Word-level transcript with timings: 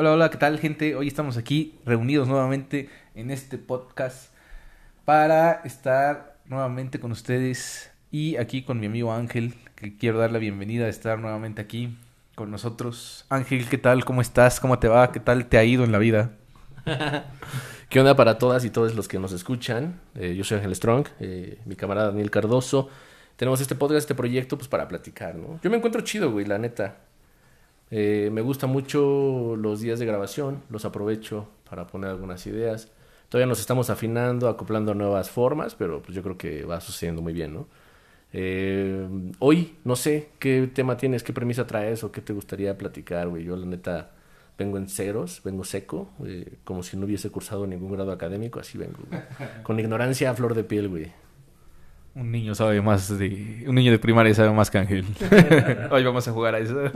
Hola, 0.00 0.12
hola, 0.12 0.30
¿qué 0.30 0.38
tal 0.38 0.58
gente? 0.58 0.96
Hoy 0.96 1.08
estamos 1.08 1.36
aquí 1.36 1.74
reunidos 1.84 2.26
nuevamente 2.26 2.88
en 3.14 3.30
este 3.30 3.58
podcast 3.58 4.32
para 5.04 5.60
estar 5.64 6.38
nuevamente 6.46 6.98
con 6.98 7.12
ustedes 7.12 7.92
y 8.10 8.36
aquí 8.36 8.62
con 8.62 8.80
mi 8.80 8.86
amigo 8.86 9.12
Ángel, 9.12 9.56
que 9.74 9.98
quiero 9.98 10.18
dar 10.18 10.32
la 10.32 10.38
bienvenida 10.38 10.86
a 10.86 10.88
estar 10.88 11.18
nuevamente 11.18 11.60
aquí 11.60 11.98
con 12.34 12.50
nosotros. 12.50 13.26
Ángel, 13.28 13.68
¿qué 13.68 13.76
tal? 13.76 14.06
¿Cómo 14.06 14.22
estás? 14.22 14.58
¿Cómo 14.58 14.78
te 14.78 14.88
va? 14.88 15.12
¿Qué 15.12 15.20
tal 15.20 15.44
te 15.50 15.58
ha 15.58 15.64
ido 15.64 15.84
en 15.84 15.92
la 15.92 15.98
vida? 15.98 16.30
¿Qué 17.90 18.00
onda 18.00 18.16
para 18.16 18.38
todas 18.38 18.64
y 18.64 18.70
todos 18.70 18.94
los 18.94 19.06
que 19.06 19.18
nos 19.18 19.32
escuchan? 19.32 20.00
Eh, 20.14 20.34
yo 20.34 20.44
soy 20.44 20.56
Ángel 20.56 20.74
Strong, 20.74 21.08
eh, 21.20 21.58
mi 21.66 21.76
camarada 21.76 22.06
Daniel 22.06 22.30
Cardoso. 22.30 22.88
Tenemos 23.36 23.60
este 23.60 23.74
podcast, 23.74 23.98
este 23.98 24.14
proyecto, 24.14 24.56
pues 24.56 24.66
para 24.68 24.88
platicar, 24.88 25.34
¿no? 25.34 25.60
Yo 25.62 25.68
me 25.68 25.76
encuentro 25.76 26.00
chido, 26.00 26.32
güey, 26.32 26.46
la 26.46 26.56
neta. 26.56 26.96
Eh, 27.90 28.30
me 28.32 28.40
gustan 28.40 28.70
mucho 28.70 29.56
los 29.56 29.80
días 29.80 29.98
de 29.98 30.06
grabación, 30.06 30.62
los 30.70 30.84
aprovecho 30.84 31.48
para 31.68 31.86
poner 31.86 32.10
algunas 32.10 32.46
ideas. 32.46 32.88
Todavía 33.28 33.46
nos 33.46 33.60
estamos 33.60 33.90
afinando, 33.90 34.48
acoplando 34.48 34.94
nuevas 34.94 35.30
formas, 35.30 35.74
pero 35.74 36.02
pues 36.02 36.14
yo 36.14 36.22
creo 36.22 36.36
que 36.38 36.64
va 36.64 36.80
sucediendo 36.80 37.22
muy 37.22 37.32
bien, 37.32 37.54
¿no? 37.54 37.68
Eh, 38.32 39.08
hoy, 39.40 39.76
no 39.84 39.96
sé 39.96 40.30
qué 40.38 40.70
tema 40.72 40.96
tienes, 40.96 41.22
qué 41.22 41.32
premisa 41.32 41.66
traes 41.66 42.04
o 42.04 42.12
qué 42.12 42.20
te 42.20 42.32
gustaría 42.32 42.76
platicar, 42.78 43.28
güey. 43.28 43.44
Yo, 43.44 43.56
la 43.56 43.66
neta, 43.66 44.12
vengo 44.58 44.78
en 44.78 44.88
ceros, 44.88 45.42
vengo 45.44 45.64
seco, 45.64 46.10
eh, 46.24 46.58
como 46.64 46.82
si 46.82 46.96
no 46.96 47.06
hubiese 47.06 47.30
cursado 47.30 47.66
ningún 47.66 47.92
grado 47.92 48.12
académico, 48.12 48.60
así 48.60 48.78
vengo, 48.78 48.98
Con 49.62 49.80
ignorancia 49.80 50.30
a 50.30 50.34
flor 50.34 50.54
de 50.54 50.64
piel, 50.64 50.88
güey. 50.88 51.12
Un 52.14 52.32
niño 52.32 52.54
sabe 52.54 52.80
más 52.82 53.18
de. 53.18 53.64
Un 53.66 53.74
niño 53.76 53.92
de 53.92 53.98
primaria 53.98 54.34
sabe 54.34 54.50
más 54.50 54.70
que 54.70 54.78
Ángel. 54.78 55.04
Hoy 55.90 56.04
vamos 56.04 56.26
a 56.26 56.32
jugar 56.32 56.56
a 56.56 56.58
eso. 56.58 56.74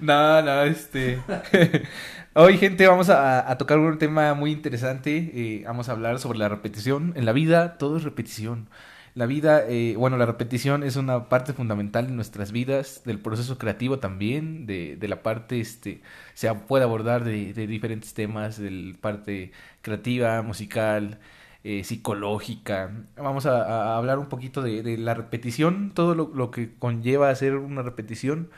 no, 0.00 0.42
no, 0.42 0.62
este. 0.62 1.20
Hoy, 2.34 2.56
gente, 2.56 2.86
vamos 2.86 3.10
a, 3.10 3.54
tocar 3.58 3.78
un 3.78 3.98
tema 3.98 4.32
muy 4.32 4.52
interesante. 4.52 5.30
Eh, 5.34 5.62
vamos 5.66 5.90
a 5.90 5.92
hablar 5.92 6.18
sobre 6.18 6.38
la 6.38 6.48
repetición. 6.48 7.12
En 7.14 7.26
la 7.26 7.32
vida, 7.32 7.76
todo 7.76 7.98
es 7.98 8.02
repetición. 8.02 8.68
La 9.14 9.26
vida, 9.26 9.62
eh, 9.68 9.94
bueno, 9.98 10.16
la 10.16 10.24
repetición 10.24 10.82
es 10.82 10.96
una 10.96 11.28
parte 11.28 11.52
fundamental 11.52 12.06
de 12.06 12.14
nuestras 12.14 12.50
vidas, 12.50 13.02
del 13.04 13.18
proceso 13.18 13.58
creativo 13.58 13.98
también, 13.98 14.64
de, 14.64 14.96
de 14.96 15.08
la 15.08 15.22
parte, 15.22 15.60
este, 15.60 16.00
se 16.32 16.50
puede 16.54 16.84
abordar 16.84 17.22
de, 17.22 17.52
de 17.52 17.66
diferentes 17.66 18.14
temas, 18.14 18.58
de 18.58 18.70
la 18.70 18.96
parte 18.98 19.52
creativa, 19.82 20.40
musical, 20.40 21.18
eh, 21.64 21.84
psicológica. 21.84 22.90
Vamos 23.16 23.46
a, 23.46 23.96
hablar 23.96 24.18
un 24.18 24.28
poquito 24.28 24.62
de, 24.62 24.98
la 24.98 25.14
repetición, 25.14 25.92
todo 25.94 26.14
lo, 26.16 26.50
que 26.50 26.74
conlleva 26.76 27.30
hacer 27.30 27.56
una 27.56 27.82
repetición. 27.82 28.50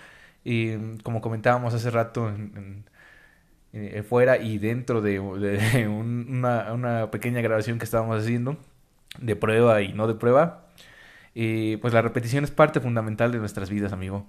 Eh, 0.46 0.96
como 1.02 1.20
comentábamos 1.20 1.74
hace 1.74 1.90
rato 1.90 2.28
en, 2.30 2.84
eh, 3.72 4.02
fuera 4.08 4.38
y 4.38 4.58
dentro 4.58 5.02
de, 5.02 5.20
una, 5.20 6.72
una, 6.72 7.10
pequeña 7.10 7.42
grabación 7.42 7.78
que 7.78 7.84
estábamos 7.84 8.22
haciendo, 8.22 8.56
de 9.20 9.36
prueba 9.36 9.82
y 9.82 9.92
no 9.92 10.06
de 10.06 10.14
prueba, 10.14 10.68
pues 11.34 11.92
la 11.92 12.02
repetición 12.02 12.44
es 12.44 12.50
parte 12.50 12.80
fundamental 12.80 13.32
de 13.32 13.38
nuestras 13.38 13.70
vidas, 13.70 13.92
amigo. 13.92 14.26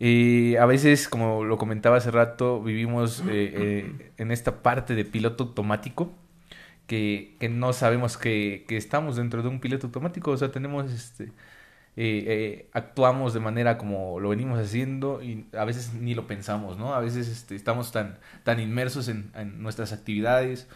a 0.00 0.66
veces, 0.66 1.08
como 1.08 1.44
lo 1.44 1.58
comentaba 1.58 1.96
hace 1.96 2.10
rato, 2.10 2.62
vivimos 2.62 3.22
en 3.26 4.30
esta 4.32 4.62
parte 4.62 4.94
de 4.94 5.04
piloto 5.04 5.44
automático 5.44 6.12
que, 6.86 7.36
que 7.40 7.48
no 7.48 7.72
sabemos 7.72 8.16
que, 8.16 8.64
que, 8.68 8.76
estamos 8.76 9.16
dentro 9.16 9.42
de 9.42 9.48
un 9.48 9.60
piloto 9.60 9.86
automático, 9.86 10.30
o 10.32 10.36
sea, 10.36 10.50
tenemos 10.52 10.92
este... 10.92 11.32
Eh, 11.94 12.24
eh, 12.26 12.70
actuamos 12.72 13.34
de 13.34 13.40
manera 13.40 13.76
como 13.76 14.18
lo 14.18 14.30
venimos 14.30 14.58
haciendo 14.58 15.22
y 15.22 15.46
a 15.52 15.66
veces 15.66 15.92
ni 15.92 16.14
lo 16.14 16.26
pensamos, 16.26 16.78
¿no? 16.78 16.94
A 16.94 17.00
veces 17.00 17.28
este, 17.28 17.54
estamos 17.54 17.92
tan, 17.92 18.18
tan 18.44 18.60
inmersos 18.60 19.08
en, 19.08 19.30
en 19.34 19.62
nuestras 19.62 19.92
actividades, 19.92 20.68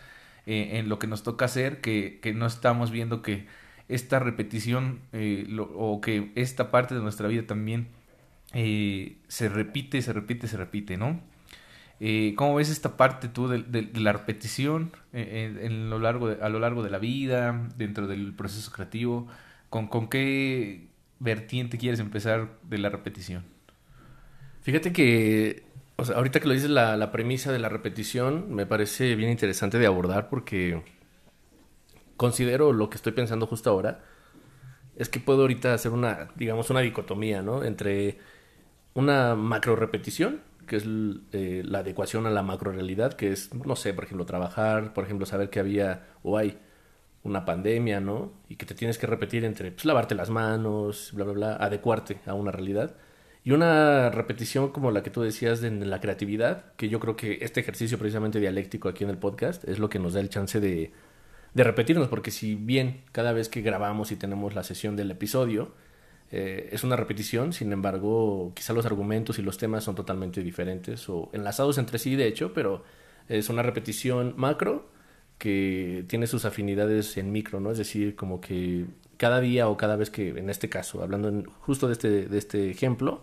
eh, 0.47 0.79
en 0.79 0.89
lo 0.91 0.99
que 0.99 1.07
nos 1.07 1.23
toca 1.23 1.47
hacer, 1.47 1.81
que, 1.81 2.21
que, 2.23 2.35
no 2.35 2.47
estamos 2.47 2.91
viendo 2.91 3.23
que 3.23 3.47
esta 3.89 4.19
repetición 4.19 5.01
o 5.77 6.01
que 6.01 6.33
esta 6.35 6.71
parte 6.71 6.95
de 6.95 7.01
nuestra 7.01 7.29
vida 7.29 7.47
también 7.47 7.89
se 8.53 9.49
repite, 9.49 10.03
se 10.03 10.13
repite, 10.13 10.49
se 10.49 10.57
repite, 10.57 10.97
¿no? 10.97 11.21
Eh, 11.99 12.35
¿Cómo 12.37 12.55
ves 12.55 12.69
esta 12.69 12.97
parte 12.97 13.29
tú 13.29 13.49
de, 13.49 13.91
la 13.95 14.13
repetición 14.13 14.93
eh, 15.13 15.59
en, 15.63 15.89
lo 15.89 15.99
largo 15.99 16.29
a 16.29 16.49
lo 16.49 16.59
largo 16.59 16.83
de 16.83 16.91
la 16.91 16.99
vida, 16.99 17.69
dentro 17.77 18.07
del 18.07 18.35
proceso 18.35 18.71
creativo? 18.71 19.27
¿Con, 19.71 19.89
con 19.89 20.09
qué 20.09 20.89
vertiente 21.19 21.79
quieres 21.79 22.01
empezar 22.01 22.59
de 22.63 22.79
la 22.79 22.91
repetición? 22.91 23.45
Fíjate 24.63 24.93
que, 24.93 25.65
ahorita 25.97 26.41
que 26.41 26.49
lo 26.49 26.55
dices, 26.55 26.71
la, 26.71 26.97
la 26.97 27.13
premisa 27.13 27.53
de 27.53 27.59
la 27.59 27.69
repetición 27.69 28.55
me 28.55 28.67
parece 28.67 29.15
bien 29.15 29.31
interesante 29.31 29.79
de 29.79 29.87
abordar 29.87 30.29
porque 30.29 30.83
considero 32.17 32.73
lo 32.73 32.91
que 32.91 32.97
estoy 32.97 33.13
pensando 33.13 33.47
justo 33.47 33.71
ahora 33.71 34.05
es 34.97 35.09
que 35.09 35.21
puedo 35.21 35.43
ahorita 35.43 35.75
hacer 35.75 35.93
una, 35.93 36.29
digamos, 36.37 36.71
una 36.71 36.81
dicotomía, 36.81 37.43
¿no? 37.43 37.65
Entre 37.65 38.19
una 38.95 39.35
macro 39.35 39.77
repetición 39.77 40.41
que 40.67 40.77
es 40.77 40.85
eh, 41.33 41.63
la 41.65 41.79
adecuación 41.79 42.27
a 42.27 42.31
la 42.31 42.43
macro 42.43 42.73
realidad, 42.73 43.15
que 43.15 43.33
es, 43.33 43.55
no 43.55 43.77
sé, 43.77 43.95
por 43.95 44.05
ejemplo, 44.05 44.27
trabajar, 44.27 44.93
por 44.93 45.05
ejemplo, 45.05 45.27
saber 45.27 45.51
que 45.51 45.61
había 45.61 46.07
o 46.23 46.37
hay 46.37 46.59
una 47.23 47.45
pandemia, 47.45 48.01
¿no? 48.01 48.33
Y 48.49 48.57
que 48.57 48.67
te 48.67 48.75
tienes 48.75 48.99
que 48.99 49.07
repetir 49.07 49.45
entre 49.45 49.73
pues, 49.73 49.85
lavarte 49.85 50.15
las 50.15 50.31
manos, 50.31 51.11
bla, 51.15 51.25
bla, 51.25 51.35
bla, 51.35 51.57
adecuarte 51.57 52.19
a 52.27 52.35
una 52.35 52.53
realidad. 52.53 52.97
Y 53.45 53.53
una 53.53 54.11
repetición 54.11 54.71
como 54.71 54.91
la 54.91 55.03
que 55.03 55.11
tú 55.11 55.23
decías 55.23 55.61
de 55.61 55.71
la 55.71 56.01
creatividad, 56.01 56.73
que 56.77 56.89
yo 56.89 56.99
creo 56.99 57.17
que 57.17 57.39
este 57.43 57.61
ejercicio 57.61 57.99
precisamente 57.99 58.41
dialéctico 58.41 58.89
aquí 58.89 59.05
en 59.05 59.11
el 59.11 59.19
podcast 59.19 59.65
es 59.69 59.79
lo 59.79 59.89
que 59.89 59.99
nos 60.01 60.15
da 60.15 60.21
el 60.21 60.31
chance 60.31 60.59
de, 60.61 60.93
de 61.55 61.65
repetirnos, 61.65 62.09
porque 62.09 62.33
si 62.33 62.57
bien 62.57 63.03
cada 63.13 63.33
vez 63.33 63.49
que 63.49 63.63
grabamos 63.63 64.11
y 64.11 64.17
tenemos 64.17 64.55
la 64.55 64.65
sesión 64.65 64.97
del 64.97 65.13
episodio, 65.13 65.75
eh, 66.31 66.69
es 66.73 66.83
una 66.85 66.97
repetición, 66.97 67.53
sin 67.53 67.73
embargo, 67.73 68.53
quizá 68.55 68.73
los 68.73 68.87
argumentos 68.87 69.39
y 69.39 69.43
los 69.43 69.59
temas 69.59 69.85
son 69.85 69.95
totalmente 69.95 70.43
diferentes 70.43 71.09
o 71.09 71.31
enlazados 71.33 71.79
entre 71.79 71.99
sí, 71.99 72.17
de 72.17 72.27
hecho, 72.27 72.53
pero 72.53 72.83
es 73.29 73.49
una 73.49 73.63
repetición 73.63 74.35
macro 74.37 74.89
que 75.39 76.05
tiene 76.09 76.27
sus 76.27 76.45
afinidades 76.45 77.17
en 77.17 77.33
micro, 77.33 77.61
¿no? 77.61 77.71
Es 77.71 77.79
decir, 77.79 78.17
como 78.17 78.41
que 78.41 78.87
cada 79.19 79.41
día 79.41 79.69
o 79.69 79.77
cada 79.77 79.97
vez 79.97 80.11
que, 80.11 80.31
en 80.31 80.51
este 80.51 80.69
caso, 80.69 81.03
hablando 81.03 81.45
justo 81.61 81.87
de 81.87 81.93
este, 81.93 82.27
de 82.29 82.39
este 82.39 82.71
ejemplo, 82.71 83.23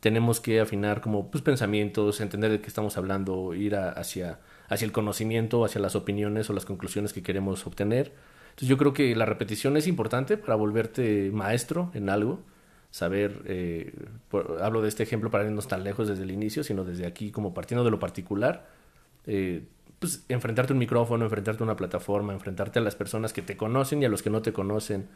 tenemos 0.00 0.40
que 0.40 0.60
afinar 0.60 1.00
como 1.00 1.30
pues, 1.30 1.42
pensamientos, 1.42 2.20
entender 2.20 2.50
de 2.50 2.60
qué 2.60 2.68
estamos 2.68 2.96
hablando, 2.96 3.54
ir 3.54 3.76
hacia, 3.76 4.40
hacia 4.68 4.84
el 4.86 4.92
conocimiento, 4.92 5.64
hacia 5.64 5.80
las 5.80 5.96
opiniones 5.96 6.50
o 6.50 6.52
las 6.54 6.64
conclusiones 6.64 7.12
que 7.12 7.22
queremos 7.22 7.66
obtener 7.66 8.12
entonces 8.52 8.68
yo 8.68 8.76
creo 8.76 8.92
que 8.92 9.16
la 9.16 9.24
repetición 9.24 9.78
es 9.78 9.86
importante 9.86 10.36
para 10.36 10.56
volverte 10.56 11.30
maestro 11.32 11.90
en 11.94 12.10
algo, 12.10 12.40
saber, 12.90 13.40
eh, 13.46 13.94
hablo 14.60 14.82
de 14.82 14.88
este 14.88 15.02
ejemplo 15.02 15.30
para 15.30 15.44
irnos 15.44 15.66
tan 15.66 15.82
lejos 15.82 16.06
desde 16.06 16.22
el 16.24 16.30
inicio, 16.30 16.62
sino 16.62 16.84
desde 16.84 17.06
aquí 17.06 17.30
como 17.30 17.54
partiendo 17.54 17.82
de 17.82 17.90
lo 17.90 17.98
particular, 17.98 18.68
eh, 19.26 19.64
pues 19.98 20.26
enfrentarte 20.28 20.72
a 20.72 20.74
un 20.74 20.80
micrófono, 20.80 21.24
enfrentarte 21.24 21.62
a 21.62 21.64
una 21.64 21.76
plataforma, 21.76 22.34
enfrentarte 22.34 22.78
a 22.78 22.82
las 22.82 22.94
personas 22.94 23.32
que 23.32 23.40
te 23.40 23.56
conocen 23.56 24.02
y 24.02 24.04
a 24.04 24.10
los 24.10 24.22
que 24.22 24.28
no 24.28 24.42
te 24.42 24.52
conocen 24.52 25.08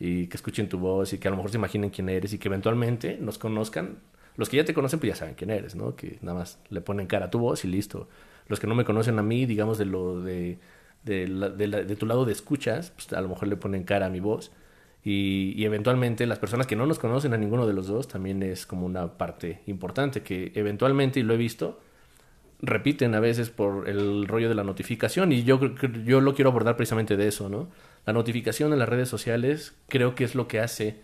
y 0.00 0.26
que 0.26 0.36
escuchen 0.36 0.68
tu 0.68 0.80
voz 0.80 1.12
y 1.12 1.18
que 1.18 1.28
a 1.28 1.30
lo 1.30 1.36
mejor 1.36 1.52
se 1.52 1.58
imaginen 1.58 1.90
quién 1.90 2.08
eres 2.08 2.32
y 2.32 2.38
que 2.38 2.48
eventualmente 2.48 3.16
nos 3.20 3.38
conozcan. 3.38 3.98
Los 4.36 4.48
que 4.48 4.56
ya 4.56 4.64
te 4.64 4.74
conocen 4.74 4.98
pues 4.98 5.12
ya 5.12 5.16
saben 5.16 5.36
quién 5.36 5.50
eres, 5.50 5.76
¿no? 5.76 5.94
Que 5.94 6.18
nada 6.22 6.38
más 6.40 6.58
le 6.70 6.80
ponen 6.80 7.06
cara 7.06 7.26
a 7.26 7.30
tu 7.30 7.38
voz 7.38 7.64
y 7.64 7.68
listo. 7.68 8.08
Los 8.48 8.58
que 8.58 8.66
no 8.66 8.74
me 8.74 8.84
conocen 8.84 9.18
a 9.20 9.22
mí, 9.22 9.46
digamos 9.46 9.78
de 9.78 9.84
lo 9.84 10.20
de 10.20 10.58
de, 11.04 11.96
tu 11.98 12.06
lado 12.06 12.24
de 12.24 12.32
escuchas, 12.32 12.90
pues 12.90 13.12
a 13.12 13.20
lo 13.20 13.28
mejor 13.28 13.48
le 13.48 13.56
ponen 13.56 13.84
cara 13.84 14.06
a 14.06 14.10
mi 14.10 14.20
voz. 14.20 14.52
Y, 15.04 15.52
y, 15.56 15.64
eventualmente 15.64 16.26
las 16.26 16.38
personas 16.38 16.68
que 16.68 16.76
no 16.76 16.86
nos 16.86 17.00
conocen 17.00 17.34
a 17.34 17.36
ninguno 17.36 17.66
de 17.66 17.72
los 17.72 17.88
dos 17.88 18.06
también 18.06 18.40
es 18.42 18.66
como 18.66 18.86
una 18.86 19.18
parte 19.18 19.60
importante 19.66 20.22
que 20.22 20.52
eventualmente, 20.54 21.18
y 21.18 21.24
lo 21.24 21.34
he 21.34 21.36
visto, 21.36 21.80
repiten 22.62 23.14
a 23.16 23.20
veces 23.20 23.50
por 23.50 23.88
el 23.88 24.26
rollo 24.28 24.48
de 24.48 24.54
la 24.54 24.62
notificación 24.62 25.32
y 25.32 25.42
yo, 25.42 25.60
yo 26.04 26.20
lo 26.20 26.34
quiero 26.34 26.50
abordar 26.50 26.76
precisamente 26.76 27.16
de 27.16 27.26
eso, 27.26 27.48
¿no? 27.48 27.68
La 28.06 28.12
notificación 28.12 28.72
en 28.72 28.78
las 28.78 28.88
redes 28.88 29.08
sociales 29.08 29.74
creo 29.88 30.14
que 30.14 30.22
es 30.24 30.36
lo 30.36 30.46
que 30.46 30.60
hace 30.60 31.00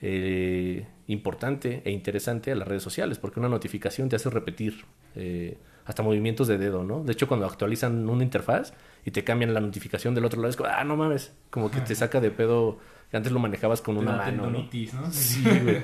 eh, 0.00 0.86
importante 1.06 1.82
e 1.84 1.92
interesante 1.92 2.50
a 2.50 2.56
las 2.56 2.66
redes 2.66 2.82
sociales, 2.82 3.18
porque 3.18 3.38
una 3.38 3.48
notificación 3.48 4.08
te 4.08 4.16
hace 4.16 4.30
repetir 4.30 4.84
eh, 5.14 5.56
hasta 5.86 6.02
movimientos 6.02 6.48
de 6.48 6.58
dedo, 6.58 6.84
¿no? 6.84 7.02
De 7.02 7.12
hecho, 7.12 7.28
cuando 7.28 7.46
actualizan 7.46 8.08
una 8.08 8.22
interfaz 8.22 8.74
y 9.04 9.10
te 9.12 9.24
cambian 9.24 9.54
la 9.54 9.60
notificación 9.60 10.14
del 10.14 10.24
otro 10.24 10.40
lado, 10.40 10.50
es 10.50 10.56
como, 10.56 10.68
ah, 10.68 10.84
no 10.84 10.96
mames, 10.96 11.32
como 11.50 11.70
que 11.70 11.80
te 11.80 11.94
saca 11.94 12.20
de 12.20 12.30
pedo, 12.30 12.78
antes 13.12 13.32
lo 13.32 13.38
manejabas 13.38 13.80
con 13.80 13.96
una 13.96 14.16
mano. 14.16 14.50
¿no? 14.50 14.68
Sí, 15.10 15.42
güey. 15.62 15.82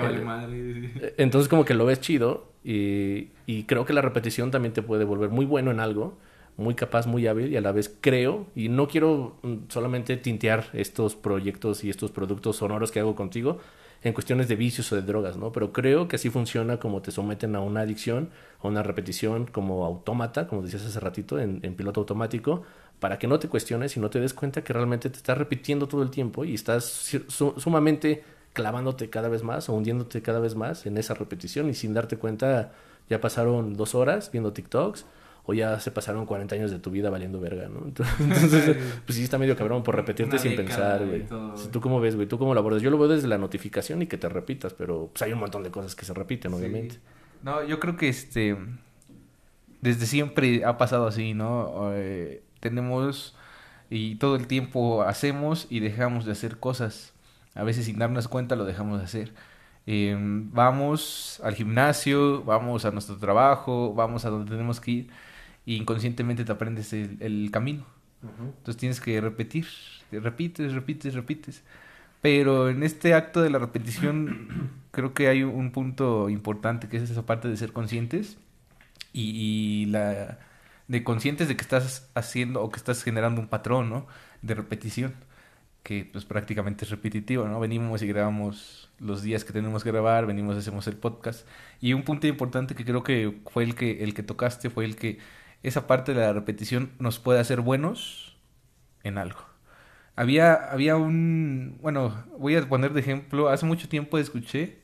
vale 0.00 0.20
madre. 0.20 1.14
Entonces, 1.16 1.48
como 1.48 1.64
que 1.64 1.74
lo 1.74 1.86
ves 1.86 2.00
chido 2.00 2.52
y, 2.62 3.30
y 3.46 3.64
creo 3.64 3.84
que 3.84 3.92
la 3.92 4.02
repetición 4.02 4.50
también 4.50 4.74
te 4.74 4.82
puede 4.82 5.04
volver 5.04 5.30
muy 5.30 5.46
bueno 5.46 5.70
en 5.70 5.80
algo 5.80 6.18
muy 6.58 6.74
capaz, 6.74 7.06
muy 7.06 7.26
hábil 7.26 7.52
y 7.52 7.56
a 7.56 7.60
la 7.60 7.72
vez 7.72 7.96
creo, 8.00 8.48
y 8.54 8.68
no 8.68 8.88
quiero 8.88 9.38
mm, 9.42 9.54
solamente 9.68 10.16
tintear 10.16 10.66
estos 10.72 11.14
proyectos 11.14 11.84
y 11.84 11.88
estos 11.88 12.10
productos 12.10 12.56
sonoros 12.56 12.90
que 12.90 12.98
hago 12.98 13.14
contigo, 13.14 13.60
en 14.02 14.12
cuestiones 14.12 14.48
de 14.48 14.56
vicios 14.56 14.90
o 14.92 14.96
de 14.96 15.02
drogas, 15.02 15.36
¿no? 15.36 15.52
Pero 15.52 15.72
creo 15.72 16.08
que 16.08 16.16
así 16.16 16.30
funciona 16.30 16.78
como 16.78 17.02
te 17.02 17.10
someten 17.10 17.56
a 17.56 17.60
una 17.60 17.80
adicción, 17.80 18.30
a 18.60 18.68
una 18.68 18.82
repetición 18.82 19.46
como 19.46 19.84
autómata, 19.84 20.46
como 20.48 20.62
decías 20.62 20.84
hace 20.84 21.00
ratito, 21.00 21.38
en, 21.38 21.60
en 21.62 21.74
piloto 21.74 22.00
automático, 22.00 22.62
para 23.00 23.18
que 23.18 23.26
no 23.26 23.38
te 23.38 23.48
cuestiones 23.48 23.96
y 23.96 24.00
no 24.00 24.10
te 24.10 24.20
des 24.20 24.34
cuenta 24.34 24.62
que 24.64 24.72
realmente 24.72 25.10
te 25.10 25.16
estás 25.16 25.38
repitiendo 25.38 25.86
todo 25.88 26.02
el 26.02 26.10
tiempo 26.10 26.44
y 26.44 26.54
estás 26.54 26.84
su- 26.84 27.54
sumamente 27.58 28.24
clavándote 28.52 29.08
cada 29.10 29.28
vez 29.28 29.42
más 29.42 29.68
o 29.68 29.74
hundiéndote 29.74 30.22
cada 30.22 30.40
vez 30.40 30.54
más 30.56 30.86
en 30.86 30.98
esa 30.98 31.14
repetición 31.14 31.68
y 31.68 31.74
sin 31.74 31.94
darte 31.94 32.16
cuenta 32.16 32.72
ya 33.08 33.20
pasaron 33.20 33.74
dos 33.76 33.94
horas 33.94 34.30
viendo 34.32 34.52
TikToks 34.52 35.06
o 35.50 35.54
ya 35.54 35.80
se 35.80 35.90
pasaron 35.90 36.26
40 36.26 36.56
años 36.56 36.70
de 36.70 36.78
tu 36.78 36.90
vida 36.90 37.08
valiendo 37.08 37.40
verga, 37.40 37.70
¿no? 37.70 37.86
Entonces, 37.86 38.76
pues 39.06 39.16
sí 39.16 39.24
está 39.24 39.38
medio 39.38 39.56
cabrón 39.56 39.82
por 39.82 39.96
repetirte 39.96 40.32
Una 40.32 40.42
sin 40.42 40.54
pensar, 40.54 41.06
güey. 41.06 41.24
¿Tú 41.72 41.80
cómo 41.80 42.00
ves, 42.00 42.16
güey? 42.16 42.28
¿Tú 42.28 42.36
cómo 42.36 42.52
lo 42.52 42.60
abordas? 42.60 42.82
Yo 42.82 42.90
lo 42.90 42.98
veo 42.98 43.08
desde 43.08 43.28
la 43.28 43.38
notificación 43.38 44.02
y 44.02 44.06
que 44.08 44.18
te 44.18 44.28
repitas, 44.28 44.74
pero 44.74 45.08
pues 45.10 45.22
hay 45.22 45.32
un 45.32 45.38
montón 45.38 45.62
de 45.62 45.70
cosas 45.70 45.94
que 45.94 46.04
se 46.04 46.12
repiten, 46.12 46.52
obviamente. 46.52 46.96
Sí. 46.96 47.00
No, 47.44 47.64
yo 47.64 47.80
creo 47.80 47.96
que 47.96 48.10
este 48.10 48.58
desde 49.80 50.04
siempre 50.04 50.66
ha 50.66 50.76
pasado 50.76 51.06
así, 51.06 51.32
¿no? 51.32 51.92
Eh, 51.94 52.42
tenemos 52.60 53.34
y 53.88 54.16
todo 54.16 54.36
el 54.36 54.48
tiempo 54.48 55.02
hacemos 55.02 55.66
y 55.70 55.80
dejamos 55.80 56.26
de 56.26 56.32
hacer 56.32 56.58
cosas. 56.58 57.14
A 57.54 57.62
veces 57.62 57.86
sin 57.86 57.98
darnos 57.98 58.28
cuenta 58.28 58.54
lo 58.54 58.66
dejamos 58.66 58.98
de 58.98 59.04
hacer. 59.06 59.32
Eh, 59.86 60.14
vamos 60.18 61.40
al 61.42 61.54
gimnasio, 61.54 62.42
vamos 62.42 62.84
a 62.84 62.90
nuestro 62.90 63.16
trabajo, 63.16 63.94
vamos 63.94 64.26
a 64.26 64.28
donde 64.28 64.50
tenemos 64.50 64.78
que 64.78 64.90
ir 64.90 65.10
y 65.68 65.76
inconscientemente 65.76 66.46
te 66.46 66.52
aprendes 66.52 66.94
el, 66.94 67.18
el 67.20 67.50
camino. 67.52 67.84
Entonces 68.22 68.78
tienes 68.78 69.02
que 69.02 69.20
repetir, 69.20 69.66
te 70.10 70.18
repites, 70.18 70.72
repites, 70.72 71.12
repites. 71.12 71.62
Pero 72.22 72.70
en 72.70 72.82
este 72.82 73.12
acto 73.12 73.42
de 73.42 73.50
la 73.50 73.58
repetición 73.58 74.70
creo 74.92 75.12
que 75.12 75.28
hay 75.28 75.42
un 75.42 75.70
punto 75.70 76.30
importante 76.30 76.88
que 76.88 76.96
es 76.96 77.10
esa 77.10 77.26
parte 77.26 77.48
de 77.48 77.56
ser 77.58 77.74
conscientes 77.74 78.38
y, 79.12 79.82
y 79.82 79.86
la 79.90 80.38
de 80.88 81.04
conscientes 81.04 81.48
de 81.48 81.56
que 81.56 81.62
estás 81.62 82.08
haciendo 82.14 82.62
o 82.62 82.70
que 82.70 82.78
estás 82.78 83.04
generando 83.04 83.38
un 83.38 83.48
patrón, 83.48 83.90
¿no? 83.90 84.06
De 84.40 84.54
repetición 84.54 85.12
que 85.82 86.08
pues 86.10 86.24
prácticamente 86.24 86.86
es 86.86 86.90
repetitivo, 86.90 87.46
¿no? 87.46 87.60
Venimos 87.60 88.00
y 88.00 88.06
grabamos 88.06 88.90
los 89.00 89.20
días 89.20 89.44
que 89.44 89.52
tenemos 89.52 89.84
que 89.84 89.90
grabar, 89.90 90.24
venimos 90.24 90.56
y 90.56 90.60
hacemos 90.60 90.86
el 90.86 90.96
podcast 90.96 91.46
y 91.78 91.92
un 91.92 92.04
punto 92.04 92.26
importante 92.26 92.74
que 92.74 92.86
creo 92.86 93.02
que 93.02 93.42
fue 93.50 93.64
el 93.64 93.74
que 93.74 94.02
el 94.02 94.14
que 94.14 94.22
tocaste 94.22 94.70
fue 94.70 94.86
el 94.86 94.96
que 94.96 95.18
esa 95.62 95.86
parte 95.86 96.14
de 96.14 96.20
la 96.20 96.32
repetición 96.32 96.90
nos 96.98 97.18
puede 97.18 97.40
hacer 97.40 97.60
buenos 97.60 98.36
en 99.02 99.18
algo. 99.18 99.40
Había, 100.16 100.54
había 100.54 100.96
un, 100.96 101.78
bueno, 101.80 102.24
voy 102.38 102.56
a 102.56 102.68
poner 102.68 102.92
de 102.92 103.00
ejemplo, 103.00 103.48
hace 103.48 103.66
mucho 103.66 103.88
tiempo 103.88 104.18
escuché 104.18 104.78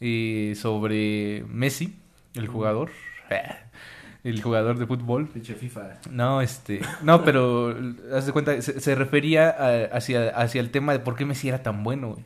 eh, 0.00 0.54
sobre 0.56 1.44
Messi, 1.48 1.96
el 2.34 2.48
jugador, 2.48 2.90
el 4.24 4.42
jugador 4.42 4.76
de 4.78 4.86
fútbol. 4.86 5.28
Pinche 5.28 5.54
FIFA. 5.54 6.00
No, 6.10 6.40
este, 6.40 6.80
no, 7.02 7.22
pero 7.24 7.76
haz 8.12 8.26
de 8.26 8.32
cuenta, 8.32 8.60
se, 8.60 8.80
se 8.80 8.94
refería 8.96 9.50
a- 9.50 9.84
hacia, 9.96 10.30
hacia 10.30 10.60
el 10.60 10.70
tema 10.70 10.92
de 10.92 10.98
por 10.98 11.14
qué 11.14 11.24
Messi 11.24 11.48
era 11.48 11.62
tan 11.62 11.84
bueno, 11.84 12.08
güey. 12.14 12.24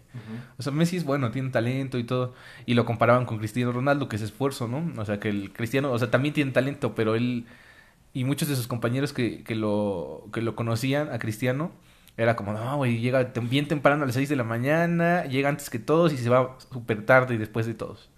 O 0.57 0.63
sea, 0.63 0.73
Messi 0.73 0.97
es 0.97 1.05
bueno, 1.05 1.31
tiene 1.31 1.51
talento 1.51 1.99
y 1.99 2.05
todo. 2.05 2.35
Y 2.65 2.73
lo 2.75 2.87
comparaban 2.87 3.27
con 3.27 3.37
Cristiano 3.39 3.73
Ronaldo, 3.73 4.09
que 4.09 4.17
es 4.17 4.23
esfuerzo, 4.23 4.67
¿no? 4.67 4.91
O 5.01 5.05
sea, 5.05 5.21
que 5.21 5.29
el 5.29 5.53
Cristiano, 5.53 5.93
o 5.93 5.99
sea, 5.99 6.11
también 6.11 6.33
tiene 6.35 6.53
talento, 6.53 6.95
pero 6.95 7.15
él 7.17 7.45
y 8.13 8.25
muchos 8.25 8.49
de 8.49 8.57
sus 8.57 8.67
compañeros 8.67 9.13
que, 9.13 9.43
que, 9.45 9.55
lo, 9.55 10.29
que 10.33 10.43
lo 10.43 10.57
conocían 10.57 11.13
a 11.13 11.19
Cristiano, 11.19 11.73
era 12.17 12.37
como, 12.37 12.53
no, 12.53 12.77
güey, 12.77 12.99
llega 13.01 13.23
bien 13.43 13.69
temprano 13.69 14.03
a 14.03 14.07
las 14.07 14.15
6 14.15 14.29
de 14.29 14.37
la 14.37 14.45
mañana, 14.45 15.25
llega 15.25 15.49
antes 15.49 15.71
que 15.71 15.79
todos 15.79 16.13
y 16.13 16.19
se 16.19 16.29
va 16.29 16.57
súper 16.71 17.07
tarde 17.07 17.35
y 17.35 17.39
después 17.39 17.67
de 17.67 17.75
todos. 17.75 18.11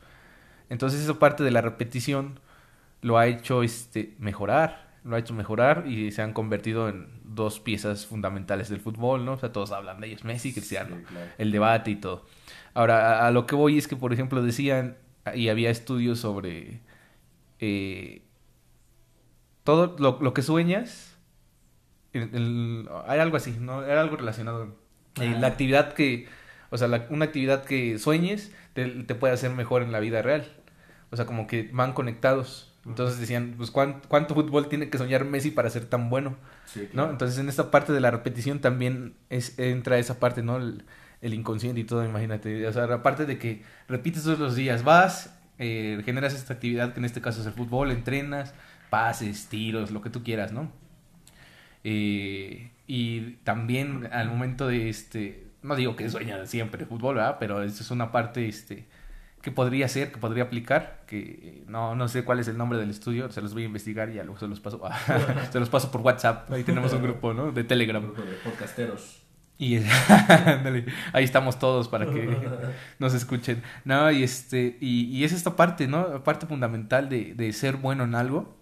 Entonces, 0.70 1.00
esa 1.02 1.18
parte 1.18 1.44
de 1.44 1.50
la 1.50 1.60
repetición 1.60 2.40
lo 3.02 3.18
ha 3.18 3.26
hecho 3.26 3.62
este, 3.62 4.14
mejorar, 4.18 4.90
lo 5.04 5.16
ha 5.16 5.18
hecho 5.18 5.34
mejorar 5.34 5.84
y 5.86 6.10
se 6.12 6.22
han 6.22 6.32
convertido 6.32 6.88
en 6.88 7.08
dos 7.24 7.60
piezas 7.60 8.06
fundamentales 8.06 8.68
del 8.68 8.80
fútbol, 8.80 9.24
¿no? 9.24 9.32
O 9.34 9.38
sea, 9.38 9.52
todos 9.52 9.72
hablan 9.72 10.00
de 10.00 10.08
ellos, 10.08 10.24
Messi 10.24 10.50
y 10.50 10.52
Cristiano 10.52 10.96
Sí, 10.96 11.04
claro. 11.04 11.32
el 11.38 11.52
debate 11.52 11.90
y 11.90 11.96
todo. 11.96 12.24
Ahora, 12.74 13.20
a, 13.20 13.26
a 13.28 13.30
lo 13.30 13.46
que 13.46 13.54
voy 13.54 13.78
es 13.78 13.88
que, 13.88 13.96
por 13.96 14.12
ejemplo, 14.12 14.42
decían, 14.42 14.96
y 15.34 15.48
había 15.48 15.70
estudios 15.70 16.18
sobre 16.20 16.80
eh, 17.60 18.22
todo 19.64 19.96
lo, 19.98 20.18
lo 20.20 20.34
que 20.34 20.42
sueñas, 20.42 21.16
el- 22.12 22.30
el- 22.34 22.88
era 23.08 23.22
algo 23.22 23.36
así, 23.36 23.56
¿no? 23.58 23.84
Era 23.84 24.00
algo 24.00 24.16
relacionado. 24.16 24.74
Eh, 25.20 25.36
la 25.38 25.46
actividad 25.48 25.92
que, 25.94 26.26
o 26.70 26.78
sea, 26.78 26.88
la- 26.88 27.06
una 27.10 27.26
actividad 27.26 27.64
que 27.64 27.98
sueñes 27.98 28.52
te, 28.74 28.86
te 28.86 29.14
puede 29.14 29.34
hacer 29.34 29.50
mejor 29.50 29.82
en 29.82 29.92
la 29.92 30.00
vida 30.00 30.22
real. 30.22 30.46
O 31.10 31.16
sea, 31.16 31.26
como 31.26 31.46
que 31.46 31.68
van 31.72 31.92
conectados. 31.92 32.68
Entonces 32.86 33.20
decían, 33.20 33.54
pues, 33.56 33.70
¿cuán- 33.70 34.00
¿cuánto, 34.08 34.34
fútbol 34.34 34.68
tiene 34.68 34.90
que 34.90 34.98
soñar 34.98 35.24
Messi 35.24 35.50
para 35.52 35.70
ser 35.70 35.84
tan 35.84 36.10
bueno? 36.10 36.36
Sí, 36.66 36.88
¿no? 36.94 37.10
Entonces 37.10 37.38
en 37.38 37.48
esta 37.48 37.70
parte 37.70 37.92
de 37.92 38.00
la 38.00 38.10
repetición 38.10 38.60
también 38.60 39.14
es, 39.30 39.58
entra 39.58 39.98
esa 39.98 40.18
parte, 40.18 40.42
¿no? 40.42 40.56
El, 40.56 40.84
el 41.20 41.34
inconsciente 41.34 41.80
y 41.80 41.84
todo, 41.84 42.04
imagínate. 42.04 42.66
O 42.66 42.72
sea, 42.72 42.84
aparte 42.84 43.24
de 43.26 43.38
que 43.38 43.62
repites 43.88 44.24
todos 44.24 44.38
los 44.40 44.56
días, 44.56 44.82
vas, 44.82 45.38
eh, 45.58 46.02
generas 46.04 46.34
esta 46.34 46.54
actividad 46.54 46.92
que 46.94 46.98
en 46.98 47.04
este 47.04 47.20
caso 47.20 47.40
es 47.42 47.46
el 47.46 47.52
fútbol, 47.52 47.92
entrenas, 47.92 48.52
pases, 48.92 49.46
tiros, 49.48 49.90
lo 49.90 50.02
que 50.02 50.10
tú 50.10 50.22
quieras, 50.22 50.52
¿no? 50.52 50.70
Eh, 51.82 52.70
y 52.86 53.36
también 53.42 54.10
al 54.12 54.28
momento 54.28 54.68
de 54.68 54.90
este, 54.90 55.46
no 55.62 55.76
digo 55.76 55.96
que 55.96 56.10
sueña 56.10 56.44
siempre 56.44 56.84
fútbol, 56.84 57.14
¿verdad? 57.14 57.38
Pero 57.40 57.62
eso 57.62 57.82
es 57.82 57.90
una 57.90 58.12
parte, 58.12 58.46
este, 58.46 58.86
que 59.40 59.50
podría 59.50 59.88
ser, 59.88 60.12
que 60.12 60.18
podría 60.18 60.44
aplicar, 60.44 61.04
que 61.06 61.20
eh, 61.20 61.64
no, 61.68 61.94
no 61.94 62.06
sé 62.06 62.22
cuál 62.22 62.38
es 62.38 62.48
el 62.48 62.58
nombre 62.58 62.78
del 62.78 62.90
estudio, 62.90 63.32
se 63.32 63.40
los 63.40 63.54
voy 63.54 63.62
a 63.62 63.66
investigar 63.66 64.10
y 64.10 64.16
ya 64.16 64.24
luego 64.24 64.38
se 64.38 64.46
los 64.46 64.60
paso, 64.60 64.82
se 65.50 65.58
los 65.58 65.70
paso 65.70 65.90
por 65.90 66.02
WhatsApp, 66.02 66.52
ahí 66.52 66.62
tenemos 66.62 66.92
un 66.92 67.02
grupo, 67.02 67.32
¿no? 67.32 67.50
De 67.50 67.64
Telegram. 67.64 68.02
Grupo 68.02 68.20
de 68.20 68.36
podcasteros. 68.44 69.22
Y 69.56 69.76
ahí 71.14 71.24
estamos 71.24 71.58
todos 71.58 71.88
para 71.88 72.04
que 72.04 72.28
nos 72.98 73.14
escuchen. 73.14 73.62
No, 73.86 74.10
y 74.10 74.22
este, 74.22 74.76
y, 74.82 75.04
y 75.04 75.24
es 75.24 75.32
esta 75.32 75.56
parte, 75.56 75.88
¿no? 75.88 76.22
Parte 76.24 76.46
fundamental 76.46 77.08
de, 77.08 77.32
de 77.32 77.54
ser 77.54 77.76
bueno 77.76 78.04
en 78.04 78.14
algo, 78.14 78.61